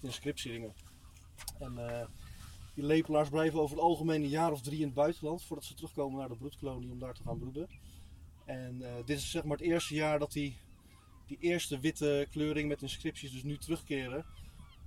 inscriptieringen. 0.00 0.72
En 1.58 1.88
eh, 1.88 2.06
die 2.74 2.84
lepelaars 2.84 3.28
blijven 3.28 3.60
over 3.60 3.76
het 3.76 3.84
algemeen 3.84 4.22
een 4.22 4.28
jaar 4.28 4.52
of 4.52 4.62
drie 4.62 4.78
in 4.78 4.84
het 4.84 4.94
buitenland 4.94 5.42
voordat 5.42 5.64
ze 5.64 5.74
terugkomen 5.74 6.18
naar 6.18 6.28
de 6.28 6.36
broedkolonie 6.36 6.90
om 6.90 6.98
daar 6.98 7.14
te 7.14 7.22
gaan 7.22 7.38
broeden. 7.38 7.68
En 8.44 8.82
eh, 8.82 9.04
dit 9.04 9.18
is 9.18 9.30
zeg 9.30 9.44
maar 9.44 9.56
het 9.56 9.66
eerste 9.66 9.94
jaar 9.94 10.18
dat 10.18 10.32
die, 10.32 10.58
die 11.26 11.38
eerste 11.40 11.78
witte 11.78 12.26
kleuring 12.30 12.68
met 12.68 12.82
inscripties 12.82 13.32
dus 13.32 13.42
nu 13.42 13.58
terugkeren 13.58 14.24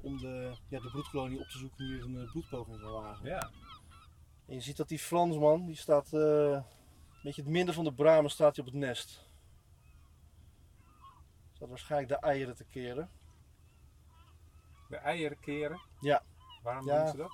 om 0.02 0.18
de, 0.18 0.56
ja, 0.70 0.80
de 0.80 0.90
broedkolonie 0.90 1.40
op 1.40 1.48
te 1.48 1.58
zoeken 1.58 1.86
hier 1.86 2.04
een 2.04 2.20
eh, 2.20 2.32
broedpoging 2.32 2.78
te 2.78 2.90
wagen. 2.90 3.26
Ja. 3.26 3.52
En 4.46 4.56
je 4.56 4.62
ziet 4.62 4.78
dat 4.78 4.88
die 4.88 5.00
Fransman, 5.00 5.66
die 5.66 5.76
staat 5.76 6.12
een 6.12 6.64
beetje 7.24 7.42
het 7.42 7.52
midden 7.52 7.76
van 7.76 7.84
de 7.84 7.94
bramen 7.94 8.32
staat 8.32 8.56
hij 8.56 8.66
op 8.66 8.72
het 8.72 8.82
nest. 8.82 9.28
Staat 11.54 11.70
waarschijnlijk 11.70 12.22
de 12.22 12.28
eieren 12.28 12.56
te 12.56 12.66
keren. 12.66 13.10
De 14.90 14.98
eieren 14.98 15.40
keren. 15.40 15.80
Ja. 16.00 16.24
Waarom 16.62 16.86
Ja. 16.86 17.04
doen 17.04 17.12
ze 17.12 17.18
dat? 17.18 17.32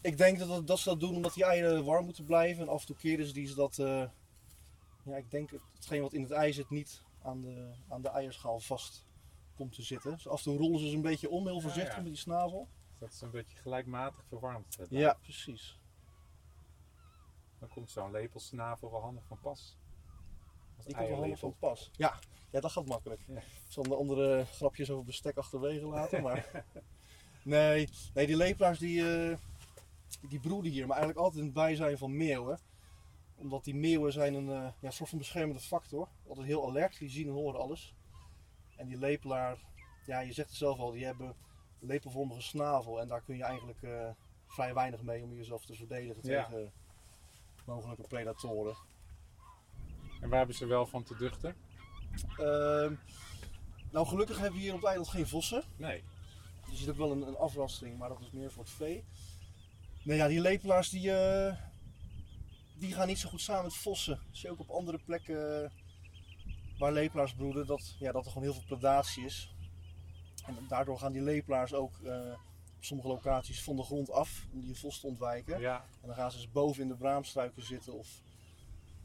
Ik 0.00 0.16
denk 0.16 0.38
dat, 0.38 0.48
dat, 0.48 0.66
dat 0.66 0.78
ze 0.78 0.88
dat 0.88 1.00
doen 1.00 1.14
omdat 1.16 1.34
die 1.34 1.44
eieren 1.44 1.84
warm 1.84 2.04
moeten 2.04 2.24
blijven. 2.24 2.62
En 2.62 2.68
af 2.72 2.80
en 2.80 2.86
toe 2.86 2.96
keren 2.96 3.26
ze 3.26 3.32
die 3.32 3.48
zodat, 3.48 3.78
eh 3.78 4.04
ja, 5.02 5.16
ik 5.16 5.30
denk 5.30 5.50
het- 5.50 5.62
hetgeen 5.74 6.02
wat 6.02 6.12
in 6.12 6.22
het 6.22 6.30
ei 6.30 6.52
zit 6.52 6.70
niet 6.70 7.02
aan 7.22 7.40
de, 7.40 7.74
aan 7.88 8.02
de 8.02 8.08
eierschaal 8.08 8.60
vast 8.60 9.04
komt 9.56 9.74
te 9.74 9.82
zitten. 9.82 10.10
Dus 10.12 10.28
af 10.28 10.38
en 10.38 10.44
toe 10.44 10.56
rollen 10.58 10.80
ze 10.80 10.88
ze 10.88 10.94
een 10.96 11.02
beetje 11.02 11.30
om, 11.30 11.46
heel 11.46 11.60
voorzichtig 11.60 11.94
ja. 11.96 12.00
met 12.00 12.10
die 12.10 12.16
snavel. 12.20 12.68
Dat 12.98 13.12
is 13.12 13.20
een 13.20 13.30
beetje 13.30 13.56
gelijkmatig 13.56 14.24
verwarmd. 14.28 14.78
eh, 14.78 14.86
Ja, 14.90 15.12
precies. 15.22 15.78
Dan 17.58 17.68
komt 17.68 17.90
zo'n 17.90 18.10
lepelsnavel 18.10 18.90
wel 18.90 19.00
handig 19.00 19.24
van 19.26 19.38
pas. 19.40 19.76
Als 20.76 20.86
Die 20.86 20.94
komt 20.94 21.08
wel 21.08 21.18
handig 21.18 21.38
van 21.38 21.54
pas. 21.58 21.90
Ja, 21.96 22.18
ja 22.50 22.60
dat 22.60 22.72
gaat 22.72 22.86
makkelijk. 22.86 23.22
Ja. 23.26 23.36
Ik 23.36 23.44
zal 23.68 23.82
de 23.82 23.94
andere 23.96 24.44
grapjes 24.44 24.90
over 24.90 25.04
bestek 25.04 25.36
achterwege 25.36 25.86
laten. 25.86 26.22
Maar... 26.22 26.46
nee, 27.48 27.88
nee, 28.14 28.26
die 28.26 28.36
lepelaars 28.36 28.78
die, 28.78 29.28
eh, 29.30 29.36
die 30.28 30.40
broeden 30.40 30.72
hier, 30.72 30.86
maar 30.86 30.96
eigenlijk 30.96 31.24
altijd 31.24 31.40
in 31.40 31.48
het 31.48 31.58
bijzijn 31.58 31.98
van 31.98 32.16
meeuwen. 32.16 32.58
Omdat 33.36 33.64
die 33.64 33.74
meeuwen 33.74 34.12
zijn 34.12 34.34
een 34.34 34.50
eh, 34.50 34.72
ja, 34.80 34.90
soort 34.90 35.08
van 35.08 35.18
beschermende 35.18 35.60
factor. 35.60 36.08
Altijd 36.28 36.46
heel 36.46 36.68
alert, 36.68 36.98
die 36.98 37.10
zien 37.10 37.26
en 37.26 37.32
horen 37.32 37.60
alles. 37.60 37.94
En 38.76 38.86
die 38.86 38.98
lepelaar, 38.98 39.56
ja, 40.06 40.20
je 40.20 40.32
zegt 40.32 40.48
het 40.48 40.58
zelf 40.58 40.78
al, 40.78 40.90
die 40.90 41.04
hebben 41.04 41.26
een 41.80 41.88
lepelvormige 41.88 42.42
snavel. 42.42 43.00
En 43.00 43.08
daar 43.08 43.22
kun 43.22 43.36
je 43.36 43.42
eigenlijk 43.42 43.82
eh, 43.82 44.08
vrij 44.46 44.74
weinig 44.74 45.02
mee 45.02 45.22
om 45.22 45.34
jezelf 45.34 45.64
te 45.64 45.74
verdedigen 45.74 46.30
Ja. 46.30 46.44
tegen 46.44 46.72
mogelijke 47.66 48.02
predatoren. 48.02 48.76
En 50.20 50.28
waar 50.28 50.38
hebben 50.38 50.56
ze 50.56 50.66
wel 50.66 50.86
van 50.86 51.02
te 51.02 51.16
duchten? 51.16 51.56
Ehm, 52.36 52.94
nou, 53.90 54.06
gelukkig 54.06 54.38
hebben 54.38 54.54
we 54.56 54.60
hier 54.64 54.72
op 54.74 54.78
het 54.80 54.88
eiland 54.88 55.08
geen 55.08 55.26
vossen. 55.26 55.62
Nee. 55.76 56.04
Je 56.70 56.76
ziet 56.76 56.88
ook 56.88 56.96
wel 56.96 57.12
een, 57.12 57.26
een 57.26 57.36
afrastering, 57.36 57.98
maar 57.98 58.08
dat 58.08 58.20
is 58.20 58.30
meer 58.30 58.50
voor 58.50 58.62
het 58.62 58.72
vee. 58.72 59.04
Nee, 60.02 60.16
ja, 60.16 60.28
die 60.28 60.40
lepelaars 60.40 60.88
die, 60.88 61.12
eh, 61.12 61.56
die 62.74 62.92
gaan 62.92 63.06
niet 63.06 63.18
zo 63.18 63.28
goed 63.28 63.40
samen 63.40 63.64
met 63.64 63.74
vossen. 63.74 64.20
Zie 64.30 64.48
je 64.48 64.52
ook 64.52 64.60
op 64.60 64.70
andere 64.70 64.98
plekken 64.98 65.64
eh, 65.64 65.70
waar 66.78 66.92
lepelaars 66.92 67.34
broeden, 67.34 67.66
dat, 67.66 67.96
ja, 67.98 68.12
dat 68.12 68.24
er 68.24 68.30
gewoon 68.30 68.48
heel 68.48 68.56
veel 68.56 68.66
predatie 68.66 69.24
is. 69.24 69.54
En 70.46 70.56
daardoor 70.68 70.98
gaan 70.98 71.12
die 71.12 71.22
lepelaars 71.22 71.74
ook 71.74 72.00
eh, 72.00 72.32
op 72.76 72.84
sommige 72.84 73.08
locaties 73.08 73.62
van 73.62 73.76
de 73.76 73.82
grond 73.82 74.10
af 74.10 74.46
om 74.52 74.60
die 74.60 74.78
vos 74.78 75.00
te 75.00 75.06
ontwijken. 75.06 75.60
Ja. 75.60 75.84
En 76.00 76.06
dan 76.06 76.16
gaan 76.16 76.30
ze 76.30 76.36
dus 76.36 76.50
boven 76.50 76.82
in 76.82 76.88
de 76.88 76.96
braamstruiken 76.96 77.62
zitten 77.62 77.92
of 77.92 78.22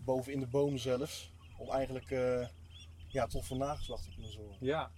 boven 0.03 0.33
in 0.33 0.39
de 0.39 0.47
bomen 0.47 0.79
zelfs. 0.79 1.31
Om 1.57 1.69
eigenlijk 1.69 2.09
ja, 3.07 3.27
toch 3.27 3.45
voor 3.45 3.57
nageslacht 3.57 4.03
te 4.03 4.11
kunnen 4.13 4.31
zorgen. 4.31 4.65
Ja. 4.65 4.91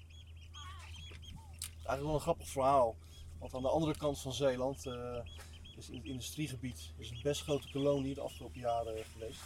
Eigenlijk 1.85 2.05
wel 2.05 2.13
een 2.13 2.35
grappig 2.35 2.47
verhaal. 2.47 2.95
Want 3.39 3.53
aan 3.53 3.61
de 3.61 3.69
andere 3.69 3.97
kant 3.97 4.19
van 4.19 4.33
Zeeland, 4.33 4.85
eh, 4.85 5.17
is 5.77 5.89
in 5.89 5.97
het 5.97 6.05
industriegebied, 6.05 6.91
is 6.97 7.09
een 7.09 7.19
best 7.23 7.41
grote 7.41 7.71
kolonie 7.71 8.13
de 8.13 8.21
afgelopen 8.21 8.59
jaren 8.59 9.05
geweest. 9.13 9.41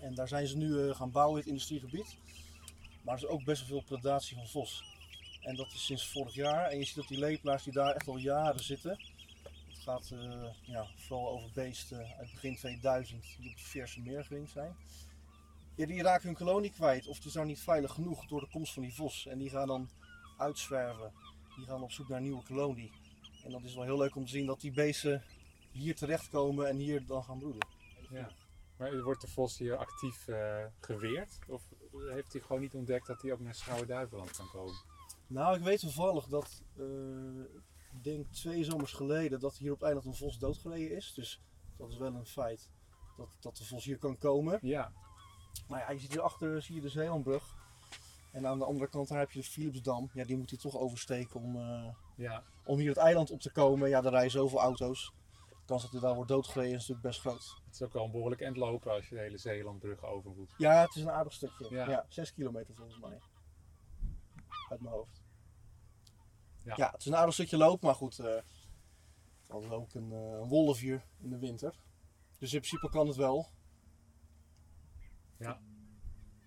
En 0.00 0.14
daar 0.14 0.28
zijn 0.28 0.46
ze 0.46 0.56
nu 0.56 0.88
eh, 0.88 0.94
gaan 0.94 1.10
bouwen, 1.10 1.38
het 1.38 1.48
industriegebied. 1.48 2.16
Maar 3.02 3.14
er 3.14 3.22
is 3.22 3.28
ook 3.28 3.44
best 3.44 3.60
wel 3.60 3.68
veel 3.68 3.96
predatie 3.96 4.36
van 4.36 4.46
vos. 4.46 4.84
En 5.40 5.56
dat 5.56 5.66
is 5.66 5.84
sinds 5.84 6.06
vorig 6.06 6.34
jaar. 6.34 6.70
En 6.70 6.78
je 6.78 6.84
ziet 6.84 6.94
dat 6.94 7.08
die 7.08 7.18
lepelaars 7.18 7.62
die 7.62 7.72
daar 7.72 7.94
echt 7.94 8.08
al 8.08 8.16
jaren 8.16 8.64
zitten. 8.64 9.00
Het 9.68 9.78
gaat 9.78 10.10
eh, 10.10 10.48
ja, 10.62 10.86
vooral 10.96 11.28
over 11.28 11.50
beesten 11.54 12.06
uit 12.18 12.30
begin 12.30 12.56
2000 12.56 13.24
die 13.38 13.50
op 13.50 13.54
het 13.56 13.64
Veerse 13.64 14.00
meer 14.00 14.24
geringd 14.24 14.50
zijn. 14.50 14.76
Ja, 15.74 15.86
die 15.86 16.02
raken 16.02 16.26
hun 16.26 16.36
kolonie 16.36 16.70
kwijt 16.70 17.06
of 17.06 17.16
het 17.16 17.24
is 17.24 17.34
niet 17.34 17.60
veilig 17.60 17.92
genoeg 17.92 18.26
door 18.26 18.40
de 18.40 18.48
komst 18.50 18.72
van 18.72 18.82
die 18.82 18.94
vos. 18.94 19.26
En 19.26 19.38
die 19.38 19.50
gaan 19.50 19.66
dan 19.66 19.90
uitzwerven. 20.36 21.12
Die 21.56 21.66
gaan 21.66 21.82
op 21.82 21.92
zoek 21.92 22.08
naar 22.08 22.16
een 22.16 22.22
nieuwe 22.22 22.42
kolonie. 22.42 22.92
En 23.44 23.50
dat 23.50 23.62
is 23.62 23.74
wel 23.74 23.84
heel 23.84 23.98
leuk 23.98 24.16
om 24.16 24.24
te 24.24 24.30
zien 24.30 24.46
dat 24.46 24.60
die 24.60 24.72
beesten 24.72 25.22
hier 25.72 25.96
terechtkomen 25.96 26.68
en 26.68 26.76
hier 26.76 27.06
dan 27.06 27.24
gaan 27.24 27.38
broeden. 27.38 27.66
ja. 28.10 28.30
Maar 28.76 29.02
wordt 29.02 29.20
de 29.20 29.28
vos 29.28 29.58
hier 29.58 29.76
actief 29.76 30.28
eh, 30.28 30.64
geweerd? 30.80 31.38
Of 31.48 31.62
heeft 31.92 32.32
hij 32.32 32.42
gewoon 32.42 32.60
niet 32.60 32.74
ontdekt 32.74 33.06
dat 33.06 33.22
hij 33.22 33.32
ook 33.32 33.40
naar 33.40 33.54
Schouwen-Duiveland 33.54 34.36
kan 34.36 34.48
komen? 34.48 34.74
Nou, 35.26 35.56
ik 35.56 35.62
weet 35.62 35.80
toevallig 35.80 36.26
dat, 36.26 36.62
eh, 36.76 37.40
ik 37.92 38.04
denk 38.04 38.26
twee 38.26 38.64
zomers 38.64 38.92
geleden, 38.92 39.40
dat 39.40 39.56
hier 39.56 39.72
op 39.72 39.82
eiland 39.82 40.04
een 40.04 40.14
vos 40.14 40.38
doodgereden 40.38 40.96
is. 40.96 41.12
Dus 41.14 41.40
dat 41.76 41.90
is 41.90 41.98
wel 41.98 42.14
een 42.14 42.26
feit 42.26 42.70
dat, 43.16 43.36
dat 43.40 43.56
de 43.56 43.64
vos 43.64 43.84
hier 43.84 43.98
kan 43.98 44.18
komen. 44.18 44.58
Ja. 44.62 44.92
Maar 45.68 45.80
ja, 45.80 45.90
je 45.90 45.98
ziet 45.98 46.12
hierachter 46.12 46.62
zie 46.62 46.74
je 46.74 46.80
de 46.80 46.88
Zeelandbrug. 46.88 47.54
En 48.32 48.46
aan 48.46 48.58
de 48.58 48.64
andere 48.64 48.88
kant 48.88 49.08
daar 49.08 49.18
heb 49.18 49.30
je 49.30 49.40
de 49.40 49.46
Philipsdam. 49.46 50.10
Ja, 50.12 50.24
die 50.24 50.36
moet 50.36 50.50
hij 50.50 50.58
toch 50.58 50.76
oversteken 50.76 51.40
om, 51.40 51.56
eh, 51.56 51.94
Ja. 52.16 52.42
om 52.64 52.78
hier 52.78 52.88
het 52.88 52.96
eiland 52.98 53.30
op 53.30 53.40
te 53.40 53.52
komen. 53.52 53.88
Ja, 53.88 54.00
daar 54.00 54.12
rijden 54.12 54.30
zoveel 54.30 54.60
auto's. 54.60 55.12
De 55.48 55.56
kans 55.68 55.82
dat 55.82 55.90
hij 55.92 56.00
daar 56.00 56.14
wordt 56.14 56.30
doodgereden 56.30 56.70
is 56.72 56.78
natuurlijk 56.88 57.06
best 57.06 57.20
groot. 57.20 57.60
Het 57.64 57.74
is 57.74 57.82
ook 57.82 57.92
wel 57.92 58.04
een 58.04 58.10
behoorlijk 58.10 58.40
eind 58.40 58.56
lopen 58.56 58.92
als 58.92 59.08
je 59.08 59.14
de 59.14 59.20
hele 59.20 59.38
Zeelandbrug 59.38 60.04
over 60.04 60.30
moet. 60.30 60.54
Ja, 60.56 60.80
het 60.80 60.94
is 60.96 61.02
een 61.02 61.10
aardig 61.10 61.32
stukje. 61.32 61.66
Ja. 61.70 61.88
Ja, 61.90 62.06
6 62.08 62.32
kilometer 62.32 62.74
volgens 62.74 62.98
mij. 63.00 63.20
Uit 64.68 64.80
mijn 64.80 64.94
hoofd. 64.94 65.22
Ja. 66.64 66.74
Ja, 66.76 66.90
het 66.90 67.00
is 67.00 67.06
een 67.06 67.16
aardig 67.16 67.34
stukje 67.34 67.56
loop, 67.56 67.82
maar 67.82 67.94
goed. 67.94 68.18
eh 68.18 68.26
het 68.34 69.62
is 69.62 69.70
ook 69.70 69.94
een, 69.94 70.12
eh, 70.12 70.18
een 70.18 70.48
wolf 70.48 70.78
hier 70.78 71.04
in 71.20 71.30
de 71.30 71.38
winter. 71.38 71.74
Dus 72.38 72.52
in 72.52 72.58
principe 72.60 72.88
kan 72.90 73.06
het 73.06 73.16
wel. 73.16 73.48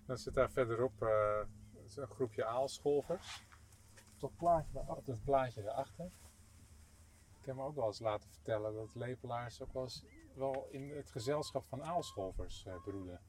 Dan 0.06 0.18
zit 0.18 0.34
daar 0.34 0.50
verderop 0.50 1.02
eh, 1.96 2.02
een 2.08 2.14
groepje 2.14 2.44
aalscholvers. 2.44 3.44
Dat 4.18 4.36
plaatje 4.36 4.72
daarachter. 4.72 5.16
Plaatje 5.24 5.62
daarachter. 5.62 6.10
Ik 7.40 7.46
heb 7.46 7.54
me 7.56 7.62
ook 7.62 7.74
wel 7.74 7.86
eens 7.86 7.98
laten 8.00 8.30
vertellen 8.30 8.74
dat 8.74 8.94
lepelaars 8.94 9.62
ook 9.62 9.72
wel 9.72 9.82
eens 9.82 10.04
wel 10.34 10.66
in 10.70 10.90
het 10.90 11.10
gezelschap 11.10 11.64
van 11.64 11.84
aalscholvers 11.84 12.64
eh, 12.66 12.82
broeden. 12.82 13.20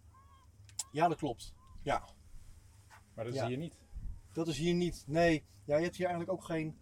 Ja, 0.91 1.07
dat 1.07 1.17
klopt. 1.17 1.53
Ja, 1.81 2.03
Maar 3.13 3.25
dat 3.25 3.33
Ja. 3.33 3.41
zie 3.41 3.49
je 3.51 3.57
niet. 3.57 3.77
dat 4.31 4.47
is 4.47 4.57
hier 4.57 4.73
niet. 4.73 5.03
Nee, 5.07 5.45
ja, 5.63 5.77
je 5.77 5.83
hebt 5.83 5.95
hier 5.95 6.07
eigenlijk 6.07 6.39
ook 6.39 6.45
geen, 6.45 6.79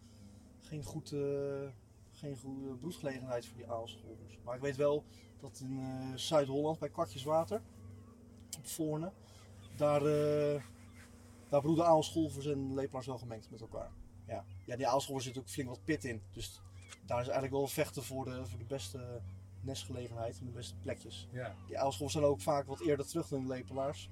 geen, 0.59 0.83
goed, 0.83 1.11
eh, 1.11 1.69
geen 2.11 2.37
goede 2.37 2.75
broedgelegenheid 2.75 3.45
voor 3.45 3.57
die 3.57 3.69
aalscholvers. 3.71 4.39
Maar 4.43 4.55
ik 4.55 4.61
weet 4.61 4.75
wel 4.75 5.03
dat 5.39 5.59
in 5.59 5.79
eh, 5.79 6.15
Zuid-Holland 6.17 6.79
bij 6.79 6.89
Kwakjeswater, 6.89 7.61
op 8.57 8.67
Voorne, 8.67 9.11
daar, 9.75 10.01
eh, 10.05 10.63
daar 11.55 11.63
broeden 11.63 11.85
aalscholvers 11.85 12.45
en 12.45 12.73
lepelaars 12.73 13.05
wel 13.05 13.17
gemengd 13.17 13.51
met 13.51 13.61
elkaar. 13.61 13.91
Ja, 14.27 14.45
ja 14.65 14.75
die 14.75 14.87
aalscholvers 14.87 15.25
zit 15.25 15.37
ook 15.37 15.49
flink 15.49 15.69
wat 15.69 15.83
pit 15.83 16.03
in. 16.03 16.21
Dus 16.31 16.61
daar 17.05 17.19
is 17.19 17.25
eigenlijk 17.25 17.53
wel 17.53 17.67
vechten 17.67 18.03
voor 18.03 18.25
de, 18.25 18.45
voor 18.45 18.59
de 18.59 18.65
beste 18.65 19.21
nestgelegenheid 19.61 20.39
en 20.39 20.45
de 20.45 20.51
beste 20.51 20.75
plekjes. 20.75 21.27
Ja. 21.31 21.55
Die 21.67 21.79
aalscholvers 21.79 22.11
zijn 22.11 22.25
ook 22.25 22.41
vaak 22.41 22.65
wat 22.65 22.79
eerder 22.79 23.07
terug 23.07 23.27
dan 23.27 23.41
de 23.41 23.47
lepelaars. 23.47 24.09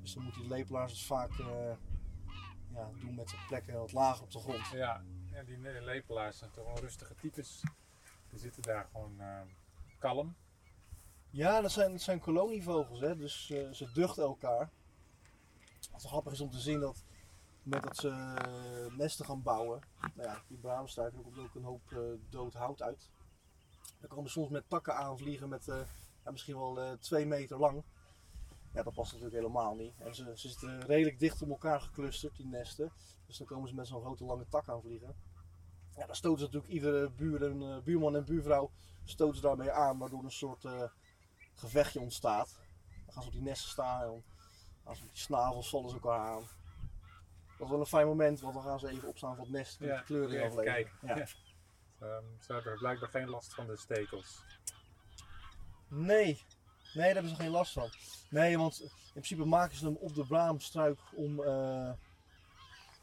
Dus 0.00 0.14
dan 0.14 0.22
moeten 0.22 0.40
die 0.40 0.50
lepelaars 0.50 0.92
het 0.92 1.02
vaak 1.02 1.30
eh, 1.30 1.72
ja, 2.74 2.90
doen 3.00 3.14
met 3.14 3.28
de 3.28 3.44
plekken 3.48 3.78
wat 3.78 3.92
lager 3.92 4.22
op 4.22 4.30
de 4.30 4.38
grond. 4.38 4.66
Ja, 4.72 5.02
ja 5.32 5.42
die 5.42 5.58
lepelaars 5.82 6.38
zijn 6.38 6.50
toch 6.50 6.64
wel 6.64 6.78
rustige 6.78 7.14
types. 7.14 7.62
Die 8.30 8.38
zitten 8.38 8.62
daar 8.62 8.88
gewoon 8.92 9.20
eh, 9.20 9.40
kalm. 9.98 10.34
Ja, 11.30 11.60
dat 11.60 11.72
zijn, 11.72 11.92
dat 11.92 12.00
zijn 12.02 12.20
kolonievogels, 12.20 13.00
hè? 13.00 13.16
dus 13.16 13.50
eh, 13.50 13.70
ze 13.72 13.92
duchten 13.92 14.22
elkaar. 14.22 14.70
Wat 15.96 16.04
wel 16.04 16.12
grappig 16.12 16.32
is 16.32 16.40
om 16.40 16.50
te 16.50 16.58
zien 16.58 16.80
dat 16.80 17.04
met 17.62 17.82
dat 17.82 17.96
ze 17.96 18.08
eh, 18.08 18.96
nesten 18.96 19.24
gaan 19.24 19.42
bouwen, 19.42 19.80
nou 20.14 20.28
ja, 20.28 20.42
die 20.48 20.58
braamstruiken, 20.58 21.22
komt 21.22 21.38
ook 21.38 21.54
een 21.54 21.64
hoop 21.64 21.92
eh, 21.92 21.98
dood 22.30 22.54
hout 22.54 22.82
uit. 22.82 23.10
Dan 24.00 24.08
komen 24.08 24.30
ze 24.30 24.32
soms 24.32 24.50
met 24.50 24.68
takken 24.68 24.96
aanvliegen 24.96 25.48
met, 25.48 25.68
eh, 25.68 25.80
ja, 26.24 26.30
misschien 26.30 26.56
wel 26.56 26.80
eh, 26.80 26.92
twee 26.92 27.26
meter 27.26 27.58
lang. 27.58 27.84
Ja, 28.72 28.82
dat 28.82 28.94
past 28.94 29.12
natuurlijk 29.12 29.42
helemaal 29.42 29.74
niet. 29.74 29.94
En 29.98 30.14
ze, 30.14 30.32
ze 30.34 30.48
zitten 30.48 30.80
redelijk 30.80 31.18
dicht 31.18 31.42
op 31.42 31.48
elkaar 31.48 31.80
geclusterd, 31.80 32.36
die 32.36 32.46
nesten. 32.46 32.92
Dus 33.26 33.36
dan 33.36 33.46
komen 33.46 33.68
ze 33.68 33.74
met 33.74 33.86
zo'n 33.86 34.00
grote 34.00 34.24
lange 34.24 34.46
tak 34.48 34.68
aanvliegen. 34.68 35.14
Ja, 35.96 36.06
dan 36.06 36.16
stoten 36.16 36.38
ze 36.38 36.44
natuurlijk 36.44 36.72
iedere 36.72 37.10
buurman 37.82 38.16
en 38.16 38.24
buurvrouw 38.24 38.70
stoten 39.04 39.42
daarmee 39.42 39.70
aan, 39.70 39.98
waardoor 39.98 40.24
een 40.24 40.30
soort 40.30 40.64
gevechtje 41.54 42.00
ontstaat. 42.00 42.58
Dan 43.04 43.14
gaan 43.14 43.22
ze 43.22 43.28
op 43.28 43.34
die 43.34 43.42
nesten 43.42 43.70
staan 43.70 44.22
ze 44.94 45.02
met 45.02 45.12
die 45.12 45.22
snavels 45.22 45.68
vallen 45.68 45.88
ze 45.88 45.94
elkaar 45.94 46.18
aan. 46.20 46.48
Dat 47.58 47.66
is 47.66 47.70
wel 47.70 47.80
een 47.80 47.86
fijn 47.86 48.06
moment, 48.06 48.40
want 48.40 48.54
dan 48.54 48.62
gaan 48.62 48.78
ze 48.78 48.88
even 48.88 49.08
opstaan 49.08 49.36
van 49.36 49.44
het 49.44 49.52
nest 49.52 49.80
en 49.80 49.86
de 49.86 50.02
kleuring 50.04 50.42
afleveren. 50.44 50.64
kijken. 50.64 50.92
Ja. 51.02 51.14
Ehm, 52.00 52.24
ze 52.40 52.52
hebben 52.52 52.78
blijkbaar 52.78 53.08
geen 53.08 53.28
last 53.28 53.54
van 53.54 53.66
de 53.66 53.76
stekels. 53.76 54.42
Nee, 55.88 56.24
nee, 56.24 57.04
daar 57.04 57.12
hebben 57.14 57.28
ze 57.28 57.34
geen 57.36 57.50
last 57.50 57.72
van. 57.72 57.90
Nee, 58.30 58.58
want 58.58 58.80
in 58.80 58.90
principe 59.12 59.44
maken 59.44 59.76
ze 59.76 59.84
hem 59.84 59.96
op 59.96 60.14
de 60.14 60.26
braamstruik 60.26 60.98
om, 61.14 61.42
eh 61.42 61.92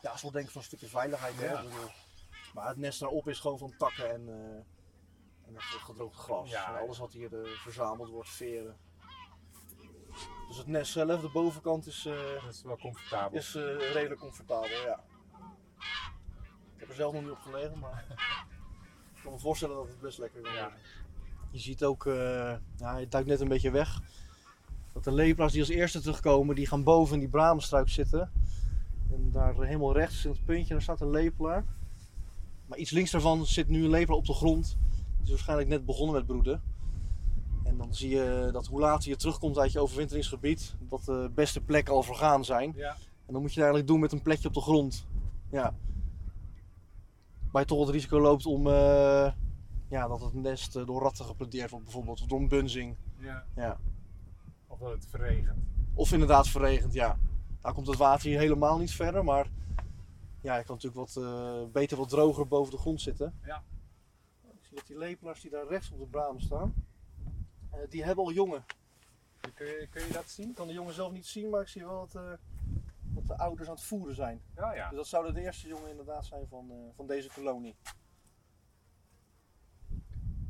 ja, 0.01 0.17
zo 0.17 0.31
denk 0.31 0.45
ik 0.45 0.51
van 0.51 0.61
een 0.61 0.67
stukje 0.67 0.87
veiligheid. 0.87 1.35
hè. 1.35 1.45
Ja. 1.45 1.63
Maar 2.53 2.67
het 2.67 2.77
nest 2.77 2.99
daarop 2.99 3.27
is 3.27 3.39
gewoon 3.39 3.57
van 3.57 3.73
takken 3.77 4.11
en, 4.11 4.29
eh 4.29 4.65
en 5.47 5.61
gedroogd 5.61 6.15
gras. 6.19 6.49
Ja, 6.49 6.75
en 6.75 6.81
alles 6.81 6.97
wat 6.97 7.13
hier 7.13 7.43
eh, 7.43 7.49
verzameld 7.49 8.09
wordt, 8.09 8.29
veren. 8.29 8.77
Dus 10.47 10.57
het 10.57 10.67
nest 10.67 10.91
zelf, 10.91 11.21
de 11.21 11.29
bovenkant, 11.29 11.87
is, 11.87 12.05
eh, 12.05 12.43
Dat 12.43 12.53
is 12.53 12.61
wel 12.63 12.77
comfortabel. 12.77 13.37
is 13.37 13.55
eh, 13.55 13.63
redelijk 13.93 14.19
comfortabel, 14.19 14.81
ja. 14.85 15.03
Ik 16.73 16.79
heb 16.79 16.89
er 16.89 16.95
zelf 16.95 17.13
nog 17.13 17.21
niet 17.21 17.31
op 17.31 17.39
gelegen, 17.39 17.79
maar 17.79 18.05
ik 19.15 19.21
kan 19.23 19.31
me 19.31 19.39
voorstellen 19.39 19.75
dat 19.75 19.87
het 19.87 19.99
best 19.99 20.17
lekker 20.17 20.41
kan 20.41 20.53
Ja. 20.53 20.71
Je 21.51 21.59
ziet 21.59 21.83
ook, 21.83 22.05
eh 22.05 22.13
ja, 22.77 22.93
hij 22.93 23.07
duikt 23.07 23.27
net 23.27 23.39
een 23.39 23.47
beetje 23.47 23.71
weg, 23.71 23.99
dat 24.93 25.03
de 25.03 25.11
lepelaars 25.11 25.51
die 25.51 25.61
als 25.61 25.69
eerste 25.69 26.01
terugkomen, 26.01 26.55
die 26.55 26.67
gaan 26.67 26.83
boven 26.83 27.13
in 27.13 27.19
die 27.19 27.29
bramenstruik 27.29 27.89
zitten. 27.89 28.31
En 29.11 29.31
daar 29.31 29.55
helemaal 29.55 29.93
rechts 29.93 30.25
in 30.25 30.31
het 30.31 30.45
puntje, 30.45 30.73
daar 30.73 30.81
staat 30.81 31.01
een 31.01 31.09
lepelaar. 31.09 31.65
Maar 32.65 32.77
iets 32.77 32.91
links 32.91 33.11
daarvan 33.11 33.45
zit 33.45 33.67
nu 33.67 33.83
een 33.83 33.89
lepelaar 33.89 34.17
op 34.17 34.25
de 34.25 34.33
grond. 34.33 34.77
Die 35.15 35.23
is 35.23 35.29
waarschijnlijk 35.29 35.69
net 35.69 35.85
begonnen 35.85 36.15
met 36.15 36.25
broeden. 36.25 36.61
En 37.73 37.79
dan 37.79 37.93
zie 37.93 38.09
je 38.09 38.49
dat 38.51 38.67
hoe 38.67 38.79
later 38.79 39.09
je 39.09 39.15
terugkomt 39.15 39.57
uit 39.57 39.71
je 39.71 39.79
overwinteringsgebied, 39.79 40.75
dat 40.79 41.03
de 41.03 41.31
beste 41.35 41.61
plekken 41.61 41.93
al 41.93 42.03
vergaan 42.03 42.45
zijn. 42.45 42.73
Ja, 42.75 42.95
En 43.25 43.33
dan 43.33 43.41
moet 43.41 43.53
je 43.53 43.59
het 43.59 43.69
eigenlijk 43.69 43.87
doen 43.87 43.99
met 43.99 44.11
een 44.11 44.21
plekje 44.21 44.47
op 44.47 44.53
de 44.53 44.61
grond. 44.61 45.05
Ja. 45.49 45.75
Waar 47.51 47.61
je 47.61 47.67
toch 47.67 47.79
het 47.79 47.89
risico 47.89 48.19
loopt 48.19 48.45
om 48.45 48.67
eh, 48.67 49.31
ja, 49.87 50.07
dat 50.07 50.21
het 50.21 50.33
nest 50.33 50.75
eh, 50.75 50.85
door 50.85 51.01
ratten 51.01 51.25
geplanteerd 51.25 51.69
wordt 51.69 51.85
bijvoorbeeld. 51.85 52.21
Of 52.21 52.27
door 52.27 52.39
een 52.39 52.47
bunzing. 52.47 52.95
ja. 53.17 53.45
Ja. 53.55 53.79
Of 54.67 54.79
dat 54.79 54.91
het 54.91 55.05
verregent. 55.09 55.63
Of 55.93 56.11
inderdaad 56.11 56.47
verregend, 56.47 56.93
ja. 56.93 57.19
Nou 57.61 57.75
komt 57.75 57.87
het 57.87 57.97
water 57.97 58.29
hier 58.29 58.39
helemaal 58.39 58.77
niet 58.77 58.91
verder, 58.91 59.23
maar 59.23 59.47
ja, 60.41 60.57
je 60.57 60.63
kan 60.63 60.75
natuurlijk 60.75 61.13
wat 61.13 61.23
eh, 61.23 61.71
beter 61.71 61.97
wat 61.97 62.09
droger 62.09 62.47
boven 62.47 62.71
de 62.71 62.77
grond 62.79 63.01
zitten. 63.01 63.39
Ja. 63.45 63.63
Ik 64.43 64.59
zie 64.61 64.75
dat 64.75 64.87
die 64.87 64.97
lepelaars 64.97 65.41
die 65.41 65.51
daar 65.51 65.67
rechts 65.67 65.91
op 65.91 65.99
de 65.99 66.05
bramen 66.05 66.41
staan, 66.41 66.73
die 67.89 68.03
hebben 68.03 68.23
al 68.25 68.31
jongen. 68.31 68.65
Kun 69.53 69.65
je, 69.65 69.87
kun 69.89 70.07
je 70.07 70.13
dat 70.13 70.29
zien? 70.29 70.49
Ik 70.49 70.55
kan 70.55 70.67
de 70.67 70.73
jongen 70.73 70.93
zelf 70.93 71.11
niet 71.11 71.25
zien, 71.25 71.49
maar 71.49 71.61
ik 71.61 71.67
zie 71.67 71.85
wel 71.85 71.99
dat, 72.07 72.15
eh, 72.15 72.31
dat 73.01 73.27
de 73.27 73.37
ouders 73.37 73.67
aan 73.69 73.75
het 73.75 73.83
voeren 73.83 74.15
zijn. 74.15 74.41
Ja, 74.55 74.73
ja. 74.73 74.87
Dus 74.89 74.97
dat 74.97 75.07
zouden 75.07 75.33
de 75.33 75.41
eerste 75.41 75.67
jongen 75.67 75.89
inderdaad 75.89 76.25
zijn 76.25 76.47
van, 76.47 76.71
eh, 76.71 76.77
van 76.95 77.07
deze 77.07 77.29
kolonie. 77.33 77.75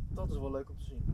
Dat 0.09 0.29
is 0.29 0.37
wel 0.37 0.51
leuk 0.51 0.69
om 0.69 0.77
te 0.77 0.83
zien. 0.85 1.11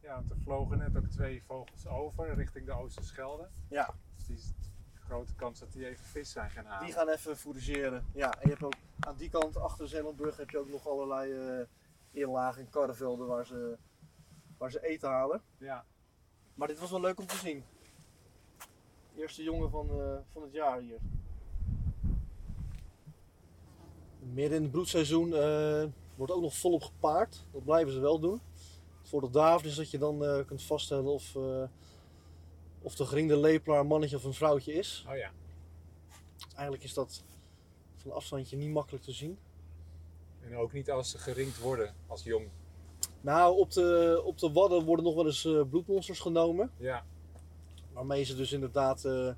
Ja, 0.00 0.14
want 0.14 0.30
er 0.30 0.36
vlogen 0.42 0.78
net 0.78 0.96
ook 0.96 1.06
twee 1.06 1.42
vogels 1.44 1.86
over 1.86 2.34
richting 2.34 2.66
de 2.66 2.72
Oosterschelde. 2.72 3.48
Ja, 3.68 3.94
Dus 4.16 4.26
die 4.26 4.36
is 4.36 4.52
grote 4.94 5.34
kans 5.34 5.58
dat 5.58 5.72
die 5.72 5.86
even 5.86 6.04
vis 6.04 6.30
zijn 6.30 6.50
gaan 6.50 6.64
halen. 6.64 6.84
die 6.86 6.94
gaan 6.94 7.08
even 7.08 7.36
fourageren. 7.36 8.04
Ja, 8.12 8.32
en 8.32 8.40
je 8.42 8.48
hebt 8.48 8.62
ook 8.62 8.74
aan 9.00 9.16
die 9.16 9.30
kant 9.30 9.56
achter 9.56 9.88
Zeelandbrug 9.88 10.36
heb 10.36 10.50
je 10.50 10.58
ook 10.58 10.68
nog 10.70 10.88
allerlei 10.88 11.32
eh 11.32 11.66
inlagen 12.10 12.62
en 12.62 12.70
karrevelden 12.70 13.26
waar 13.26 13.46
ze, 13.46 13.78
waar 14.58 14.70
ze 14.70 14.86
eten 14.86 15.08
halen. 15.08 15.42
Ja, 15.58 15.84
Maar 16.54 16.68
dit 16.68 16.78
was 16.78 16.90
wel 16.90 17.00
leuk 17.00 17.18
om 17.18 17.26
te 17.26 17.36
zien. 17.36 17.64
Eerste 19.16 19.42
jongen 19.42 19.70
van, 19.70 19.88
eh, 19.90 20.16
van 20.32 20.42
het 20.42 20.52
jaar 20.52 20.80
hier. 20.80 20.98
Midden 24.18 24.56
in 24.56 24.62
het 24.62 24.70
broedseizoen 24.72 25.34
eh, 25.34 25.84
wordt 26.14 26.32
ook 26.32 26.42
nog 26.42 26.56
volop 26.56 26.82
gepaard. 26.82 27.44
Dat 27.52 27.64
blijven 27.64 27.92
ze 27.92 28.00
wel 28.00 28.18
doen. 28.18 28.40
Het 28.98 29.08
voordeel 29.08 29.30
daarvan 29.30 29.68
is 29.68 29.74
dat 29.74 29.90
je 29.90 29.98
dan 29.98 30.24
eh, 30.24 30.44
kunt 30.46 30.62
vaststellen 30.62 31.12
of, 31.12 31.36
eh, 31.36 31.64
of 32.82 32.94
de 32.94 33.06
geringde 33.06 33.36
lepelaar 33.36 33.80
een 33.80 33.86
mannetje 33.86 34.16
of 34.16 34.24
een 34.24 34.34
vrouwtje 34.34 34.72
is. 34.72 35.04
oh 35.08 35.16
ja. 35.16 35.30
Eigenlijk 36.54 36.84
is 36.84 36.94
dat 36.94 37.24
van 37.96 38.12
afstandje 38.12 38.56
niet 38.56 38.70
makkelijk 38.70 39.04
te 39.04 39.12
zien. 39.12 39.38
En 40.40 40.56
ook 40.56 40.72
niet 40.72 40.90
als 40.90 41.10
ze 41.10 41.18
geringd 41.18 41.58
worden 41.58 41.94
als 42.06 42.22
jong. 42.22 42.48
Nou, 43.26 43.58
op 43.58 43.72
de, 43.72 44.22
op 44.24 44.38
de 44.38 44.52
wadden 44.52 44.84
worden 44.84 45.04
nog 45.04 45.14
wel 45.14 45.26
eens 45.26 45.44
eh, 45.44 45.62
bloedmonsters 45.70 46.20
genomen. 46.20 46.70
Ja, 46.76 47.04
Waarmee 47.92 48.24
ze 48.24 48.36
dus 48.36 48.52
inderdaad 48.52 49.04
eh, 49.04 49.32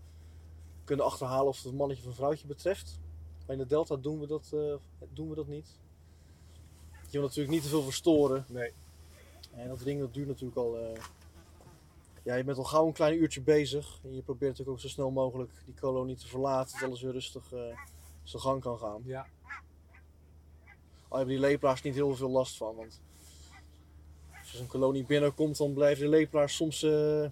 kunnen 0.85 1.05
achterhalen 1.05 1.47
of 1.47 1.57
het 1.57 1.67
een 1.67 1.77
mannetje 1.77 2.03
of 2.03 2.09
een 2.09 2.15
vrouwtje 2.15 2.47
betreft. 2.47 3.01
Maar 3.47 3.57
in 3.57 3.63
de 3.63 3.69
delta 3.69 3.97
doen 3.97 4.21
we 4.21 4.27
dat, 4.27 4.51
eh, 4.55 4.75
doen 5.13 5.29
we 5.29 5.35
dat 5.35 5.47
niet. 5.47 5.79
Je 6.93 7.19
wil 7.19 7.23
natuurlijk 7.23 7.51
niet 7.51 7.63
te 7.63 7.69
veel 7.69 7.83
verstoren. 7.83 8.45
nee. 8.49 8.73
En 9.53 9.69
dat 9.69 9.79
ding 9.79 10.01
dat 10.01 10.15
duurt 10.15 10.29
natuurlijk 10.29 10.57
al... 10.57 10.79
ja, 12.23 12.35
je 12.35 12.45
bent 12.45 12.59
al 12.59 12.65
gauw 12.65 12.87
een 12.87 12.93
klein 12.93 13.19
uurtje 13.19 13.41
bezig. 13.41 14.01
En 14.05 14.15
je 14.15 14.23
probeert 14.23 14.51
natuurlijk 14.51 14.77
ook 14.77 14.83
zo 14.83 14.89
snel 14.89 15.11
mogelijk 15.11 15.51
die 15.65 15.75
kolonie 15.75 16.17
te 16.17 16.29
verlaten. 16.29 16.79
Dat 16.79 16.89
alles 16.89 17.03
weer 17.03 17.13
rustig 17.13 17.49
zijn 18.23 18.43
gang 18.43 18.61
kan 18.61 18.79
gaan. 18.79 19.03
Ja, 19.05 19.27
Al 21.09 21.17
hebben 21.17 21.35
die 21.35 21.45
lepelaars 21.45 21.83
niet 21.83 21.95
heel 21.95 22.17
veel 22.17 22.31
last 22.31 22.57
van. 22.57 22.77
Want 22.77 23.01
als 24.53 24.61
een 24.61 24.67
kolonie 24.67 25.05
binnenkomt, 25.05 25.57
dan 25.57 25.73
blijven 25.73 26.05
de 26.05 26.11
lepelaars 26.11 26.57
soms 26.57 26.83
eh, 26.83 27.25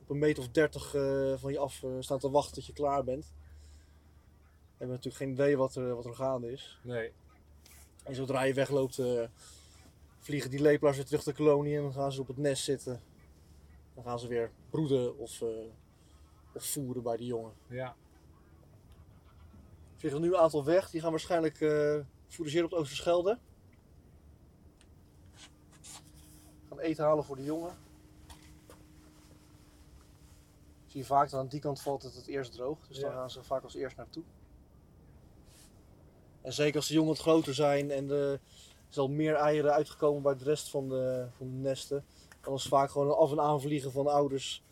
op 0.00 0.10
een 0.10 0.18
meter 0.18 0.42
of 0.42 0.48
dertig 0.48 0.94
eh, 0.94 1.32
van 1.36 1.52
je 1.52 1.58
af 1.58 1.82
eh, 1.82 1.90
staan 2.00 2.18
te 2.18 2.30
wachten 2.30 2.54
tot 2.54 2.66
je 2.66 2.72
klaar 2.72 3.04
bent. 3.04 3.24
We 3.24 4.88
hebben 4.88 4.96
natuurlijk 4.96 5.16
geen 5.16 5.32
idee 5.32 5.56
wat 5.56 5.74
er, 5.74 5.94
wat 5.94 6.04
er 6.04 6.14
gaande 6.14 6.52
is. 6.52 6.78
nee. 6.82 7.12
En 8.02 8.14
zodra 8.14 8.42
je 8.42 8.54
wegloopt, 8.54 9.02
vliegen 10.18 10.50
die 10.50 10.60
lepelaars 10.60 10.96
weer 10.96 11.06
terug 11.06 11.22
de 11.22 11.32
kolonie 11.32 11.76
en 11.76 11.82
dan 11.82 11.92
gaan 11.92 12.12
ze 12.12 12.20
op 12.20 12.26
het 12.26 12.36
nest 12.36 12.64
zitten. 12.64 13.00
Dan 13.94 14.04
gaan 14.04 14.18
ze 14.18 14.28
weer 14.28 14.50
broeden 14.70 15.18
of, 15.18 15.42
of 16.54 16.64
voeren 16.64 17.02
bij 17.02 17.16
die 17.16 17.26
jongen. 17.26 17.52
Ja, 17.68 17.96
vliegen 19.96 20.20
er 20.20 20.26
nu 20.26 20.34
een 20.34 20.40
aantal 20.40 20.64
weg. 20.64 20.90
Die 20.90 21.00
gaan 21.00 21.10
waarschijnlijk 21.10 21.56
fourageren 22.28 22.64
op 22.64 22.70
de 22.70 22.76
Oosterschelde. 22.76 23.38
Gaan 26.68 26.71
eten 26.82 27.04
halen 27.04 27.24
voor 27.24 27.36
de 27.36 27.44
jongen. 27.44 27.76
Zie 30.86 31.00
je 31.00 31.06
vaak 31.06 31.30
dat 31.30 31.40
aan 31.40 31.48
die 31.48 31.60
kant 31.60 31.80
valt 31.80 32.02
het 32.02 32.14
het 32.14 32.26
eerst 32.26 32.52
droog. 32.52 32.86
Dus 32.88 32.98
dan 32.98 33.12
gaan 33.12 33.30
ze 33.30 33.42
vaak 33.42 33.62
als 33.62 33.74
eerst 33.74 33.96
naartoe. 33.96 34.22
En 36.40 36.52
zeker 36.52 36.76
als 36.76 36.88
de 36.88 36.94
jongen 36.94 37.08
wat 37.08 37.18
groter 37.18 37.54
zijn 37.54 37.90
en 37.90 38.10
er 38.10 38.40
is 38.90 38.98
al 38.98 39.08
meer 39.08 39.34
eieren 39.34 39.72
uitgekomen 39.72 40.22
bij 40.22 40.36
de 40.36 40.44
rest 40.44 40.70
van 40.70 40.88
de, 40.88 41.26
van 41.36 41.46
de 41.46 41.56
nesten. 41.56 42.04
Dan 42.40 42.54
is 42.54 42.62
het 42.62 42.72
vaak 42.72 42.90
gewoon 42.90 43.08
een 43.08 43.14
af 43.14 43.30
en 43.30 43.40
aanvliegen 43.40 43.92
van 43.92 44.06
ouders 44.06 44.62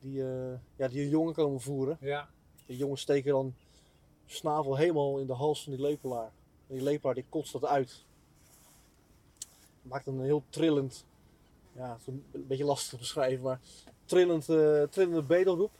die, 0.00 0.22
eh, 0.22 0.58
ja, 0.76 0.88
die 0.88 1.02
een 1.02 1.08
jongen 1.08 1.34
komen 1.34 1.60
voeren. 1.60 1.96
ja. 2.00 2.28
De 2.66 2.76
jongens 2.76 3.00
steken 3.00 3.32
dan 3.32 3.54
snavel 4.26 4.76
helemaal 4.76 5.18
in 5.18 5.26
de 5.26 5.32
hals 5.32 5.62
van 5.62 5.72
die 5.72 5.82
lepelaar. 5.82 6.32
En 6.66 6.74
die 6.74 6.82
lepelaar 6.82 7.14
die 7.14 7.26
kotst 7.28 7.52
dat 7.52 7.64
uit. 7.64 8.04
Maakt 9.82 10.06
een 10.06 10.20
heel 10.20 10.42
trillend, 10.48 11.04
ja, 11.72 11.92
het 11.92 12.00
is 12.00 12.06
een 12.06 12.24
beetje 12.46 12.64
lastig 12.64 12.90
te 12.90 12.96
beschrijven, 12.96 13.42
maar 13.44 13.60
trillend, 14.04 14.48
eh, 14.48 14.82
trillende 14.82 15.22
bedelroep 15.22 15.70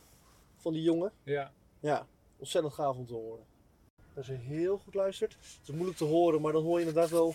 van 0.57 0.73
die 0.73 0.83
jongen. 0.83 1.13
ja. 1.23 1.53
Ja, 1.81 2.07
ontzettend 2.39 2.75
gaaf 2.75 2.97
om 2.97 3.07
te 3.07 3.15
horen. 3.15 3.45
Als 4.17 4.27
je 4.27 4.33
heel 4.33 4.79
goed 4.79 4.95
luistert, 4.95 5.33
het 5.33 5.69
is 5.69 5.75
moeilijk 5.75 5.97
te 5.99 6.05
horen, 6.05 6.41
maar 6.41 6.53
dan 6.53 6.63
hoor 6.63 6.81
je 6.81 6.87
inderdaad 6.87 7.11
wel 7.11 7.35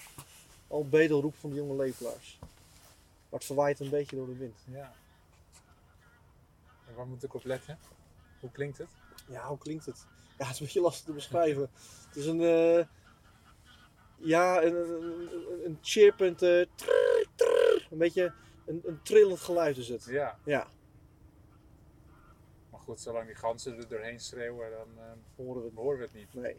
al 0.67 0.81
een 0.81 0.89
bedelroep 0.89 1.35
van 1.35 1.49
die 1.49 1.59
jonge 1.59 1.75
lepelaars. 1.75 2.37
Maar 3.29 3.39
het 3.39 3.45
verwaait 3.45 3.79
een 3.79 3.89
beetje 3.89 4.15
door 4.15 4.25
de 4.27 4.35
wind. 4.37 4.57
ja. 4.71 4.93
En 6.87 6.95
waar 6.95 7.07
moet 7.07 7.23
ik 7.23 7.33
op 7.33 7.43
letten? 7.43 7.79
Hoe 8.39 8.51
klinkt 8.51 8.77
het? 8.77 8.87
Ja, 9.27 9.47
hoe 9.47 9.57
klinkt 9.57 9.85
het? 9.85 10.05
Ja, 10.37 10.45
het 10.45 10.53
is 10.53 10.59
een 10.59 10.65
beetje 10.65 10.81
lastig 10.81 11.05
te 11.05 11.11
beschrijven. 11.13 11.69
Het 12.07 12.15
is 12.15 12.25
een, 12.25 12.41
eh, 12.41 12.85
ja, 14.17 14.63
een, 14.63 14.75
een, 14.75 15.03
een- 15.03 15.65
een 15.65 15.77
chirpend, 15.81 16.41
eh, 16.41 16.65
trrr, 16.75 17.25
trrr, 17.35 17.74
een 17.91 17.97
beetje 17.97 18.33
een, 18.65 18.81
een 18.85 19.01
trillend 19.01 19.39
geluid 19.39 19.77
is 19.77 19.87
het. 19.87 20.05
Ja. 20.05 20.39
Ja, 20.43 20.67
Maar 22.71 22.79
goed, 22.79 22.99
zolang 22.99 23.25
die 23.25 23.35
ganzen 23.35 23.77
er 23.77 23.87
doorheen 23.87 24.19
schreeuwen, 24.19 24.71
dan 24.71 24.87
eh, 25.03 25.11
horen 25.35 25.61
we 25.61 25.67
het 25.67 25.77
horen 25.77 25.97
we 25.97 26.03
het 26.03 26.13
niet. 26.13 26.33
Nee. 26.33 26.55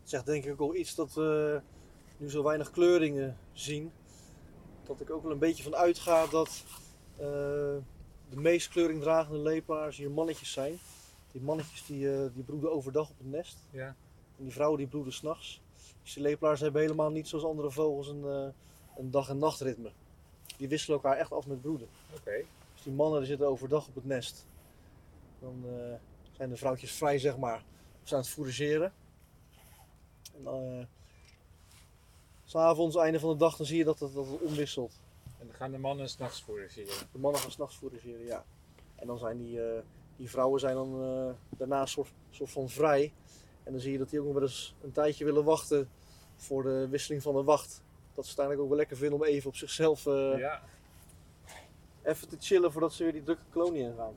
Het 0.00 0.08
zegt 0.08 0.26
denk 0.26 0.44
ik 0.44 0.60
ook 0.60 0.74
iets 0.74 0.94
dat 0.94 1.14
we 1.14 1.60
nu 2.16 2.30
zo 2.30 2.42
weinig 2.42 2.70
kleuringen 2.70 3.38
zien. 3.52 3.92
dat 4.86 5.00
ik 5.00 5.10
ook 5.10 5.22
wel 5.22 5.32
een 5.32 5.38
beetje 5.38 5.62
van 5.62 5.74
uitga 5.74 6.26
dat 6.26 6.64
eh, 7.16 7.26
de 8.28 8.36
meest 8.36 8.68
kleuringdragende 8.68 9.38
lepelaars 9.38 9.96
hier 9.96 10.10
mannetjes 10.10 10.52
zijn. 10.52 10.78
Die 11.32 11.40
mannetjes 11.40 11.86
die, 11.86 12.12
eh, 12.12 12.34
die 12.34 12.42
broeden 12.42 12.72
overdag 12.72 13.10
op 13.10 13.18
het 13.18 13.30
nest. 13.30 13.56
Ja. 13.70 13.96
En 14.38 14.44
die 14.44 14.52
vrouwen 14.52 14.78
die 14.78 14.88
broeden 14.88 15.12
s'nachts. 15.12 15.62
Dus 16.02 16.14
die 16.14 16.22
lepelaars 16.22 16.60
hebben 16.60 16.80
helemaal 16.80 17.10
niet 17.10 17.28
zoals 17.28 17.44
andere 17.44 17.70
vogels 17.70 18.08
een, 18.08 18.52
een 18.96 19.10
dag- 19.10 19.28
en 19.28 19.38
nachtritme. 19.38 19.90
Die 20.56 20.68
wisselen 20.68 20.96
elkaar 20.96 21.18
echt 21.18 21.32
af 21.32 21.46
met 21.46 21.60
broeden. 21.60 21.88
Oké. 22.16 22.44
Dus 22.74 22.82
die 22.82 22.92
mannen 22.92 23.18
die 23.18 23.28
zitten 23.28 23.46
overdag 23.46 23.88
op 23.88 23.94
het 23.94 24.04
nest. 24.04 24.46
Dan 25.38 25.64
eh, 25.66 25.94
zijn 26.32 26.48
de 26.48 26.56
vrouwtjes 26.56 26.92
vrij, 26.92 27.18
zeg 27.18 27.38
maar. 27.38 27.64
Of 28.02 28.08
zijn 28.08 28.20
aan 28.20 28.26
het 28.26 28.34
fourageren. 28.34 28.92
En 30.34 30.42
uh, 30.42 30.84
s'avonds, 32.44 32.96
einde 32.96 33.20
van 33.20 33.30
de 33.30 33.36
dag, 33.36 33.56
dan 33.56 33.66
zie 33.66 33.78
je 33.78 33.84
dat 33.84 33.98
het, 33.98 34.14
dat 34.14 34.26
het 34.26 34.40
omwisselt. 34.40 35.00
En 35.38 35.46
dan 35.46 35.54
gaan 35.54 35.70
de 35.70 35.78
mannen 35.78 36.08
s'nachts 36.08 36.40
fourageren. 36.40 36.94
De 37.12 37.18
mannen 37.18 37.40
gaan 37.40 37.50
s'nachts 37.50 37.76
fourageren, 37.76 38.24
ja. 38.24 38.44
En 38.94 39.06
dan 39.06 39.18
zijn 39.18 39.38
die, 39.38 39.62
eh, 39.62 39.82
die 40.16 40.30
vrouwen 40.30 40.60
zijn 40.60 40.74
dan 40.74 40.90
daarna 41.48 41.80
een 41.80 41.88
soort, 41.88 42.12
soort 42.30 42.50
van 42.50 42.68
vrij. 42.68 43.12
En 43.62 43.72
dan 43.72 43.80
zie 43.80 43.92
je 43.92 43.98
dat 43.98 44.10
die 44.10 44.18
ook 44.18 44.24
nog 44.24 44.34
wel 44.34 44.42
eens 44.42 44.74
een 44.82 44.92
tijdje 44.92 45.24
willen 45.24 45.44
wachten 45.44 45.88
voor 46.36 46.62
de 46.62 46.88
wisseling 46.88 47.22
van 47.22 47.34
de 47.34 47.42
wacht. 47.42 47.82
Dat 48.20 48.28
ze 48.28 48.40
het 48.40 48.40
uiteindelijk 48.50 48.60
ook 48.60 48.68
wel 48.68 48.76
lekker 48.78 48.96
vinden 48.96 49.18
om 49.18 49.24
even 49.34 49.48
op 49.48 49.56
zichzelf 49.56 50.06
eh, 50.06 50.38
Ja. 50.38 50.62
even 52.02 52.28
te 52.28 52.36
chillen 52.40 52.72
voordat 52.72 52.92
ze 52.92 53.02
weer 53.02 53.12
die 53.12 53.22
drukke 53.22 53.42
kolonie 53.50 53.82
ingaan. 53.82 54.14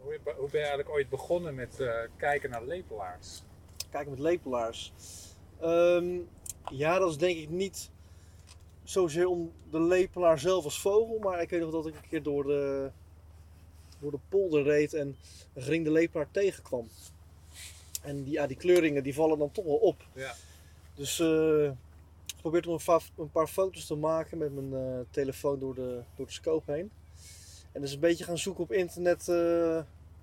Hoe, 0.00 0.18
hoe 0.24 0.50
ben 0.50 0.60
je 0.60 0.66
eigenlijk 0.66 0.88
ooit 0.88 1.08
begonnen 1.08 1.54
met 1.54 1.80
eh, 1.80 1.94
kijken 2.16 2.50
naar 2.50 2.64
lepelaars? 2.64 3.42
kijken 3.90 4.10
met 4.10 4.20
lepelaars. 4.20 4.92
Ehm, 5.60 6.18
ja, 6.70 6.98
dat 6.98 7.10
is 7.10 7.16
denk 7.16 7.36
ik 7.38 7.48
niet 7.48 7.90
zozeer 8.84 9.26
om 9.26 9.52
de 9.70 9.80
lepelaar 9.80 10.38
zelf 10.38 10.64
als 10.64 10.80
vogel, 10.80 11.18
maar 11.18 11.40
ik 11.40 11.50
weet 11.50 11.60
nog 11.60 11.70
dat 11.72 11.86
ik 11.86 11.94
een 11.94 12.08
keer 12.08 12.22
door 12.22 12.44
de, 12.44 12.90
door 14.00 14.10
de 14.10 14.18
polder 14.28 14.62
reed 14.62 14.94
en 14.94 15.16
een 15.54 15.62
geringde 15.62 15.90
lepelaar 15.90 16.28
tegenkwam. 16.30 16.88
En 18.02 18.22
die, 18.24 18.32
ja, 18.32 18.46
die 18.46 18.56
kleuringen 18.56 19.02
die 19.02 19.14
vallen 19.14 19.38
dan 19.38 19.52
toch 19.52 19.64
wel 19.64 19.76
op. 19.76 20.06
Ja. 20.12 20.34
Dus 20.94 21.20
eh, 21.20 21.70
ik 22.46 22.52
probeer 22.52 22.80
toen 22.80 22.98
een, 23.16 23.30
paar 23.30 23.46
foto's 23.46 23.86
te 23.86 23.94
maken 23.94 24.38
met 24.38 24.54
mijn 24.54 24.72
eh, 24.72 25.00
telefoon 25.10 25.58
door 25.58 25.74
de, 25.74 26.02
door 26.16 26.26
de 26.26 26.32
scope 26.32 26.72
heen. 26.72 26.90
En 27.72 27.80
dus 27.80 27.92
een 27.92 28.00
beetje 28.00 28.24
gaan 28.24 28.38
zoeken 28.38 28.62
op 28.62 28.72
internet 28.72 29.28
eh, 29.28 29.82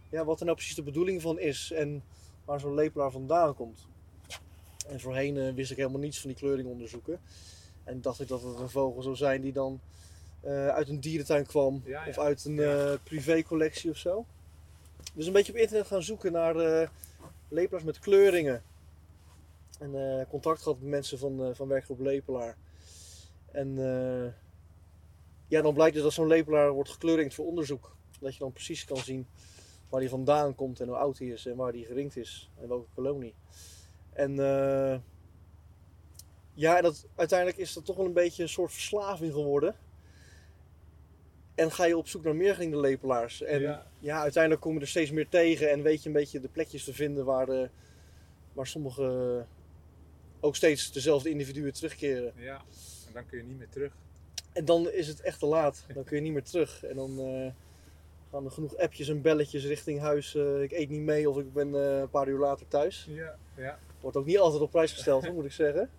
ja, 0.10 0.26
wat 0.26 0.40
er 0.40 0.46
nou 0.46 0.58
precies 0.58 0.76
de 0.76 0.84
bedoeling 0.84 1.22
van 1.22 1.40
is 1.40 1.72
en 1.72 2.04
waar 2.46 2.60
zo'n 2.60 2.74
lepelaar 2.74 3.12
vandaan 3.12 3.56
komt. 3.56 3.88
En 4.88 5.00
voorheen 5.00 5.38
eh, 5.38 5.54
wist 5.54 5.72
ik 5.72 5.78
helemaal 5.78 6.00
niets 6.00 6.20
van 6.20 6.30
die 6.30 6.40
kleuringonderzoeken. 6.40 7.20
En 7.84 8.02
dacht 8.02 8.20
ik 8.20 8.28
dat 8.28 8.42
het 8.42 8.60
een 8.60 8.70
vogel 8.70 9.02
zou 9.02 9.16
zijn 9.16 9.42
die 9.42 9.54
dan 9.54 9.80
uit 10.44 10.90
een 10.90 11.00
dierentuin 11.00 11.46
kwam 11.46 11.82
Ja, 11.86 12.04
ja. 12.04 12.10
of 12.10 12.20
uit 12.20 12.46
een 12.46 13.00
privécollectie 13.04 13.90
of 13.90 13.98
zo. 13.98 14.26
Dus 15.14 15.28
een 15.28 15.34
beetje 15.34 15.52
op 15.52 15.58
internet 15.58 15.88
gaan 15.88 16.04
zoeken 16.04 16.32
naar 16.32 16.90
lepelaars 17.48 17.84
met 17.84 18.00
kleuringen. 18.00 18.64
En 19.80 20.20
eh, 20.20 20.30
contact 20.30 20.62
gehad 20.62 20.80
met 20.80 20.90
mensen 20.90 21.18
van, 21.18 21.44
eh, 21.44 21.50
van 21.54 21.68
werkgroep 21.68 22.00
Lepelaar. 22.00 22.58
En 23.52 23.78
eh, 23.78 24.32
ja, 25.48 25.62
dan 25.62 25.74
blijkt 25.74 25.94
dus 25.94 26.04
dat 26.04 26.14
zo'n 26.14 26.28
lepelaar 26.28 26.72
wordt 26.72 26.90
gekleurd 26.90 27.34
voor 27.34 27.46
onderzoek. 27.46 27.96
Dat 28.20 28.34
je 28.34 28.40
dan 28.40 28.52
precies 28.52 28.86
kan 28.86 28.98
zien 28.98 29.28
waar 29.90 30.00
die 30.00 30.10
vandaan 30.10 30.56
komt 30.56 30.80
en 30.80 30.88
hoe 30.88 30.98
oud 30.98 31.18
hij 31.18 31.28
is 31.28 31.46
en 31.46 31.56
waar 31.56 31.72
die 31.72 31.86
geringd 31.86 32.18
is 32.18 32.50
en 32.62 32.68
welke 32.68 32.88
kolonie. 32.94 33.36
En 34.14 34.40
eh, 34.40 35.00
ja, 36.54 36.82
dat, 36.82 37.06
uiteindelijk 37.16 37.60
is 37.60 37.74
dat 37.74 37.86
toch 37.86 37.96
wel 37.96 38.06
een 38.06 38.14
beetje 38.14 38.44
een 38.44 38.50
soort 38.50 38.72
verslaving 38.72 39.34
geworden. 39.34 39.76
En 41.56 41.72
ga 41.72 41.86
je 41.86 41.98
op 41.98 42.08
zoek 42.08 42.24
naar 42.24 42.36
meer 42.36 42.54
geringde 42.54 42.80
lepelaars. 42.80 43.42
En 43.42 43.62
Ja. 43.62 43.88
ja. 44.00 44.22
uiteindelijk 44.22 44.62
kom 44.62 44.74
je 44.74 44.80
er 44.80 44.88
steeds 44.88 45.12
meer 45.12 45.30
tegen 45.30 45.72
en 45.72 45.82
weet 45.82 46.02
je 46.02 46.08
een 46.08 46.16
beetje 46.16 46.40
de 46.40 46.50
plekjes 46.50 46.84
te 46.84 46.94
vinden 46.94 47.26
waar, 47.26 47.46
de, 47.46 47.70
waar 48.54 48.68
sommige 48.68 49.46
ook 50.44 50.56
steeds 50.56 50.92
dezelfde 50.92 51.30
individuen 51.30 51.74
terugkeren. 51.74 52.34
Ja. 52.36 52.56
En 53.08 53.14
dan 53.14 53.26
kun 53.26 53.38
je 53.38 53.44
niet 53.44 53.58
meer 53.58 53.70
terug. 53.70 53.94
En 54.54 54.66
dan 54.66 54.90
is 54.92 55.08
het 55.08 55.22
echt 55.22 55.40
te 55.40 55.46
laat. 55.46 55.86
Dan 55.94 56.04
kun 56.04 56.16
je 56.16 56.22
niet 56.24 56.34
meer 56.34 56.44
terug. 56.44 56.84
En 56.84 56.96
dan 56.96 57.20
eh, 57.20 57.52
gaan 58.32 58.46
er 58.46 58.52
genoeg 58.52 58.78
appjes 58.78 59.08
en 59.10 59.22
belletjes 59.22 59.66
richting 59.66 60.00
huis. 60.00 60.36
eh, 60.36 60.62
ik 60.62 60.72
eet 60.72 60.90
niet 60.90 61.02
mee 61.02 61.30
of 61.30 61.38
ik 61.38 61.54
ben 61.54 61.76
eh, 61.76 62.00
een 62.00 62.10
paar 62.10 62.28
uur 62.28 62.40
later 62.40 62.68
thuis. 62.68 63.08
Ja. 63.10 63.38
Ja. 63.56 63.80
Wordt 64.00 64.18
ook 64.18 64.26
niet 64.26 64.38
altijd 64.38 64.62
op 64.62 64.72
prijs 64.72 64.92
gesteld, 64.92 65.24
hoor, 65.26 65.34
moet 65.34 65.46
ik 65.46 65.52
zeggen. 65.52 65.90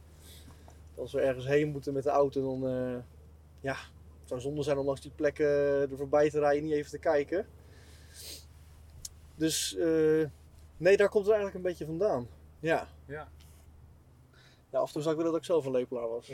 Als 0.95 1.13
we 1.13 1.21
ergens 1.21 1.47
heen 1.47 1.69
moeten 1.69 1.93
met 1.93 2.03
de 2.03 2.11
auto, 2.11 2.43
dan 2.61 2.71
ja, 3.61 3.73
het 4.21 4.29
zou 4.29 4.41
zonde 4.41 4.63
zijn 4.63 4.79
om 4.79 4.87
langs 4.87 5.01
die 5.01 5.11
plekken 5.15 5.47
er 5.91 5.97
voorbij 5.97 6.31
te 6.31 6.39
rijden, 6.39 6.65
niet 6.65 6.73
even 6.73 6.91
te 6.91 6.99
kijken. 6.99 7.47
Dus 9.35 9.77
nee, 10.77 10.97
daar 10.97 11.09
komt 11.09 11.25
het 11.25 11.35
eigenlijk 11.35 11.55
een 11.55 11.71
beetje 11.71 11.87
vandaan. 11.87 12.29
Ja. 12.61 12.89
Ja. 13.07 13.29
Ja, 14.75 14.81
af 14.81 14.87
en 14.87 14.93
toe 14.93 15.03
zou 15.03 15.15
ik 15.15 15.21
willen 15.21 15.33
dat 15.33 15.41
ik 15.41 15.47
zelf 15.47 15.65
een 15.65 15.73
lepelaar 15.73 16.09
was. 16.09 16.29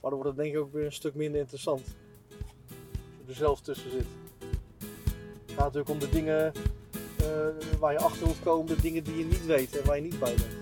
Maar 0.00 0.10
dan 0.10 0.14
wordt 0.14 0.28
het 0.28 0.36
denk 0.36 0.54
ik 0.54 0.60
ook 0.60 0.72
weer 0.72 0.84
een 0.84 0.92
stuk 0.92 1.14
minder 1.14 1.40
interessant. 1.40 1.96
Als 2.28 3.24
je 3.24 3.28
er 3.28 3.34
zelf 3.34 3.60
tussen 3.60 3.90
zit. 3.90 4.06
Het 5.46 5.54
gaat 5.54 5.58
natuurlijk 5.58 5.88
om 5.88 5.98
de 5.98 6.08
dingen 6.08 6.52
eh, 7.18 7.78
waar 7.78 7.92
je 7.92 7.98
achter 7.98 8.26
moet 8.26 8.42
komen, 8.42 8.66
de 8.66 8.80
dingen 8.80 9.04
die 9.04 9.18
je 9.18 9.24
niet 9.24 9.46
weet 9.46 9.78
en 9.78 9.86
waar 9.86 9.96
je 9.96 10.02
niet 10.02 10.18
bij 10.18 10.34
bent. 10.34 10.56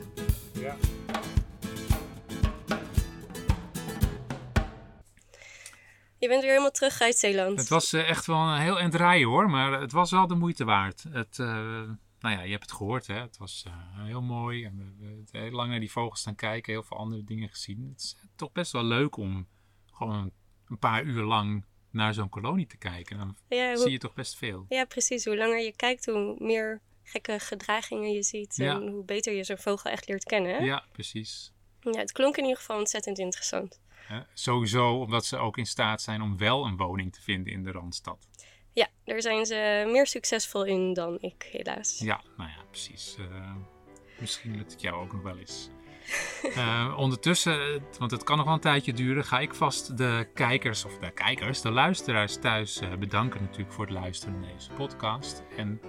Ja. 0.53 0.77
Je 6.19 6.29
bent 6.29 6.41
weer 6.41 6.51
helemaal 6.51 6.71
terug 6.71 7.01
uit 7.01 7.17
Zeeland. 7.17 7.59
Het 7.59 7.69
was 7.69 7.93
eh, 7.93 8.09
echt 8.09 8.27
wel 8.27 8.37
een 8.37 8.61
heel 8.61 8.79
eind 8.79 8.95
rijden 8.95 9.29
hoor, 9.29 9.51
maar 9.51 9.81
het 9.81 9.93
was 9.93 10.11
wel 10.11 10.27
de 10.27 10.35
moeite 10.35 10.65
waard. 10.65 11.05
Het, 11.11 11.39
eh, 11.39 11.83
nou 12.25 12.37
ja, 12.37 12.43
je 12.43 12.51
hebt 12.51 12.63
het 12.63 12.73
gehoord 12.73 13.07
hè. 13.07 13.21
Het 13.21 13.37
was 13.37 13.63
eh, 13.67 14.05
heel 14.05 14.23
mooi. 14.23 14.65
En 14.65 14.77
we 14.77 14.85
we 14.99 15.07
hebben 15.15 15.41
heel 15.43 15.51
lang 15.51 15.71
naar 15.71 15.81
die 15.81 15.91
vogels 15.91 16.21
staan 16.21 16.35
kijken, 16.35 16.73
heel 16.73 16.83
veel 16.83 16.97
andere 16.97 17.25
dingen 17.25 17.49
gezien. 17.49 17.89
Het 17.93 18.01
is 18.01 18.17
toch 18.37 18.53
best 18.53 18.73
wel 18.73 18.85
leuk 18.85 19.17
om 19.17 19.49
gewoon 19.93 20.31
een 20.69 20.79
paar 20.79 21.03
uur 21.05 21.23
lang 21.23 21.65
naar 21.91 22.15
zo'n 22.15 22.29
kolonie 22.29 22.67
te 22.67 22.77
kijken. 22.77 23.19
Dan 23.19 23.37
ja, 23.49 23.69
hoe- 23.75 23.83
zie 23.83 23.91
je 23.91 23.99
toch 23.99 24.15
best 24.15 24.37
veel. 24.37 24.67
ja, 24.69 24.85
precies. 24.85 25.25
Hoe 25.25 25.37
langer 25.37 25.61
je 25.61 25.77
kijkt, 25.77 26.07
hoe 26.07 26.37
meer 26.39 26.81
gekke 27.03 27.39
gedragingen 27.39 28.13
je 28.13 28.23
ziet. 28.23 28.57
Ja. 28.57 28.75
En 28.75 28.89
hoe 28.89 29.05
beter 29.05 29.33
je 29.33 29.45
zo'n 29.45 29.59
vogel 29.59 29.91
echt 29.91 30.09
leert 30.09 30.25
kennen. 30.25 30.55
Hè? 30.57 30.65
Ja, 30.65 30.85
precies. 30.93 31.53
Ja, 31.81 31.99
het 31.99 32.13
klonk 32.13 32.37
in 32.37 32.43
ieder 32.43 32.59
geval 32.59 32.79
ontzettend 32.79 33.19
interessant. 33.19 33.81
Sowieso 34.35 35.01
omdat 35.01 35.25
ze 35.27 35.37
ook 35.37 35.59
in 35.59 35.67
staat 35.67 36.03
zijn 36.03 36.23
om 36.23 36.37
wel 36.39 36.65
een 36.67 36.77
woning 36.77 37.13
te 37.13 37.23
vinden 37.23 37.53
in 37.53 37.63
de 37.65 37.71
Randstad. 37.71 38.29
Ja, 38.75 38.89
daar 39.05 39.23
zijn 39.23 39.47
ze 39.47 39.85
meer 39.87 40.07
succesvol 40.07 40.65
in 40.65 40.93
dan 40.93 41.19
ik, 41.21 41.49
helaas. 41.53 41.99
Ja, 41.99 42.21
nou 42.37 42.51
ja, 42.51 42.57
precies. 42.71 43.17
Eh, 43.19 43.55
misschien 44.19 44.57
lukt 44.57 44.73
het 44.73 44.81
jou 44.81 45.03
ook 45.03 45.13
nog 45.13 45.23
wel 45.23 45.39
eens. 45.39 45.69
Eh, 46.55 46.95
ondertussen, 46.97 47.83
want 47.99 48.11
het 48.11 48.25
kan 48.25 48.37
nog 48.37 48.47
wel 48.47 48.55
een 48.55 48.61
tijdje 48.61 48.93
duren, 48.93 49.25
ga 49.25 49.39
ik 49.39 49.55
vast 49.55 49.97
de 49.97 50.29
kijkers, 50.35 50.85
of 50.85 50.99
de 50.99 51.11
kijkers, 51.11 51.61
de 51.61 51.71
luisteraars 51.71 52.39
thuis 52.39 52.81
eh, 52.81 52.95
bedanken 52.99 53.43
natuurlijk 53.43 53.73
voor 53.73 53.85
het 53.85 53.95
luisteren 53.95 54.41
naar 54.41 54.53
deze 54.53 54.71
podcast. 54.71 55.43
En 55.57 55.81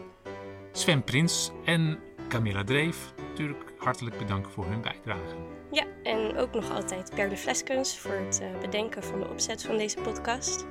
Sven 0.72 1.04
Prins 1.04 1.52
en 1.66 2.00
Camilla 2.30 2.64
Dreef 2.64 3.14
natuurlijk 3.28 3.74
hartelijk 3.78 4.18
bedanken 4.18 4.52
voor 4.52 4.66
hun 4.66 4.82
bijdrage. 4.82 5.36
Ja, 5.72 5.86
en 6.04 6.38
ook 6.38 6.54
nog 6.54 6.72
altijd 6.72 7.16
Per 7.16 7.30
de 7.30 7.38
Fleskens 7.38 7.98
voor 7.98 8.16
het 8.16 8.44
bedenken 8.62 9.04
van 9.04 9.20
de 9.20 9.30
opzet 9.30 9.64
van 9.64 9.78
deze 9.78 10.02
podcast. 10.02 10.66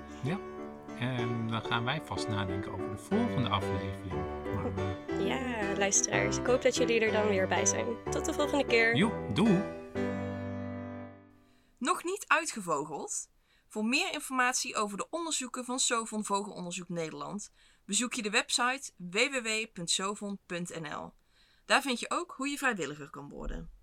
En 0.98 1.48
dan 1.48 1.64
gaan 1.64 1.84
wij 1.84 2.00
vast 2.04 2.28
nadenken 2.28 2.72
over 2.72 2.90
de 2.90 2.96
volgende 2.96 3.48
aflevering. 3.48 4.12
Maar, 4.74 5.20
Ja, 5.20 5.76
luisteraars, 5.76 6.36
ik 6.36 6.46
hoop 6.46 6.62
dat 6.62 6.76
jullie 6.76 7.00
er 7.00 7.12
dan 7.12 7.28
weer 7.28 7.48
bij 7.48 7.66
zijn. 7.66 7.86
Tot 8.10 8.24
de 8.24 8.32
volgende 8.32 8.66
keer. 8.66 8.96
joe, 8.96 9.32
doei! 9.32 9.62
Nog 11.78 12.04
niet 12.04 12.24
uitgevogeld? 12.26 13.28
Voor 13.68 13.84
meer 13.84 14.12
informatie 14.12 14.76
over 14.76 14.96
de 14.96 15.06
onderzoeken 15.10 15.64
van 15.64 15.78
Sovon 15.78 16.24
Vogelonderzoek 16.24 16.88
Nederland 16.88 17.50
bezoek 17.84 18.14
je 18.14 18.22
de 18.22 18.30
website 18.30 18.92
www.sovon.nl. 18.96 20.42
Daar 21.64 21.82
vind 21.82 22.00
je 22.00 22.10
ook 22.10 22.34
hoe 22.36 22.48
je 22.48 22.58
vrijwilliger 22.58 23.10
kan 23.10 23.28
worden. 23.28 23.73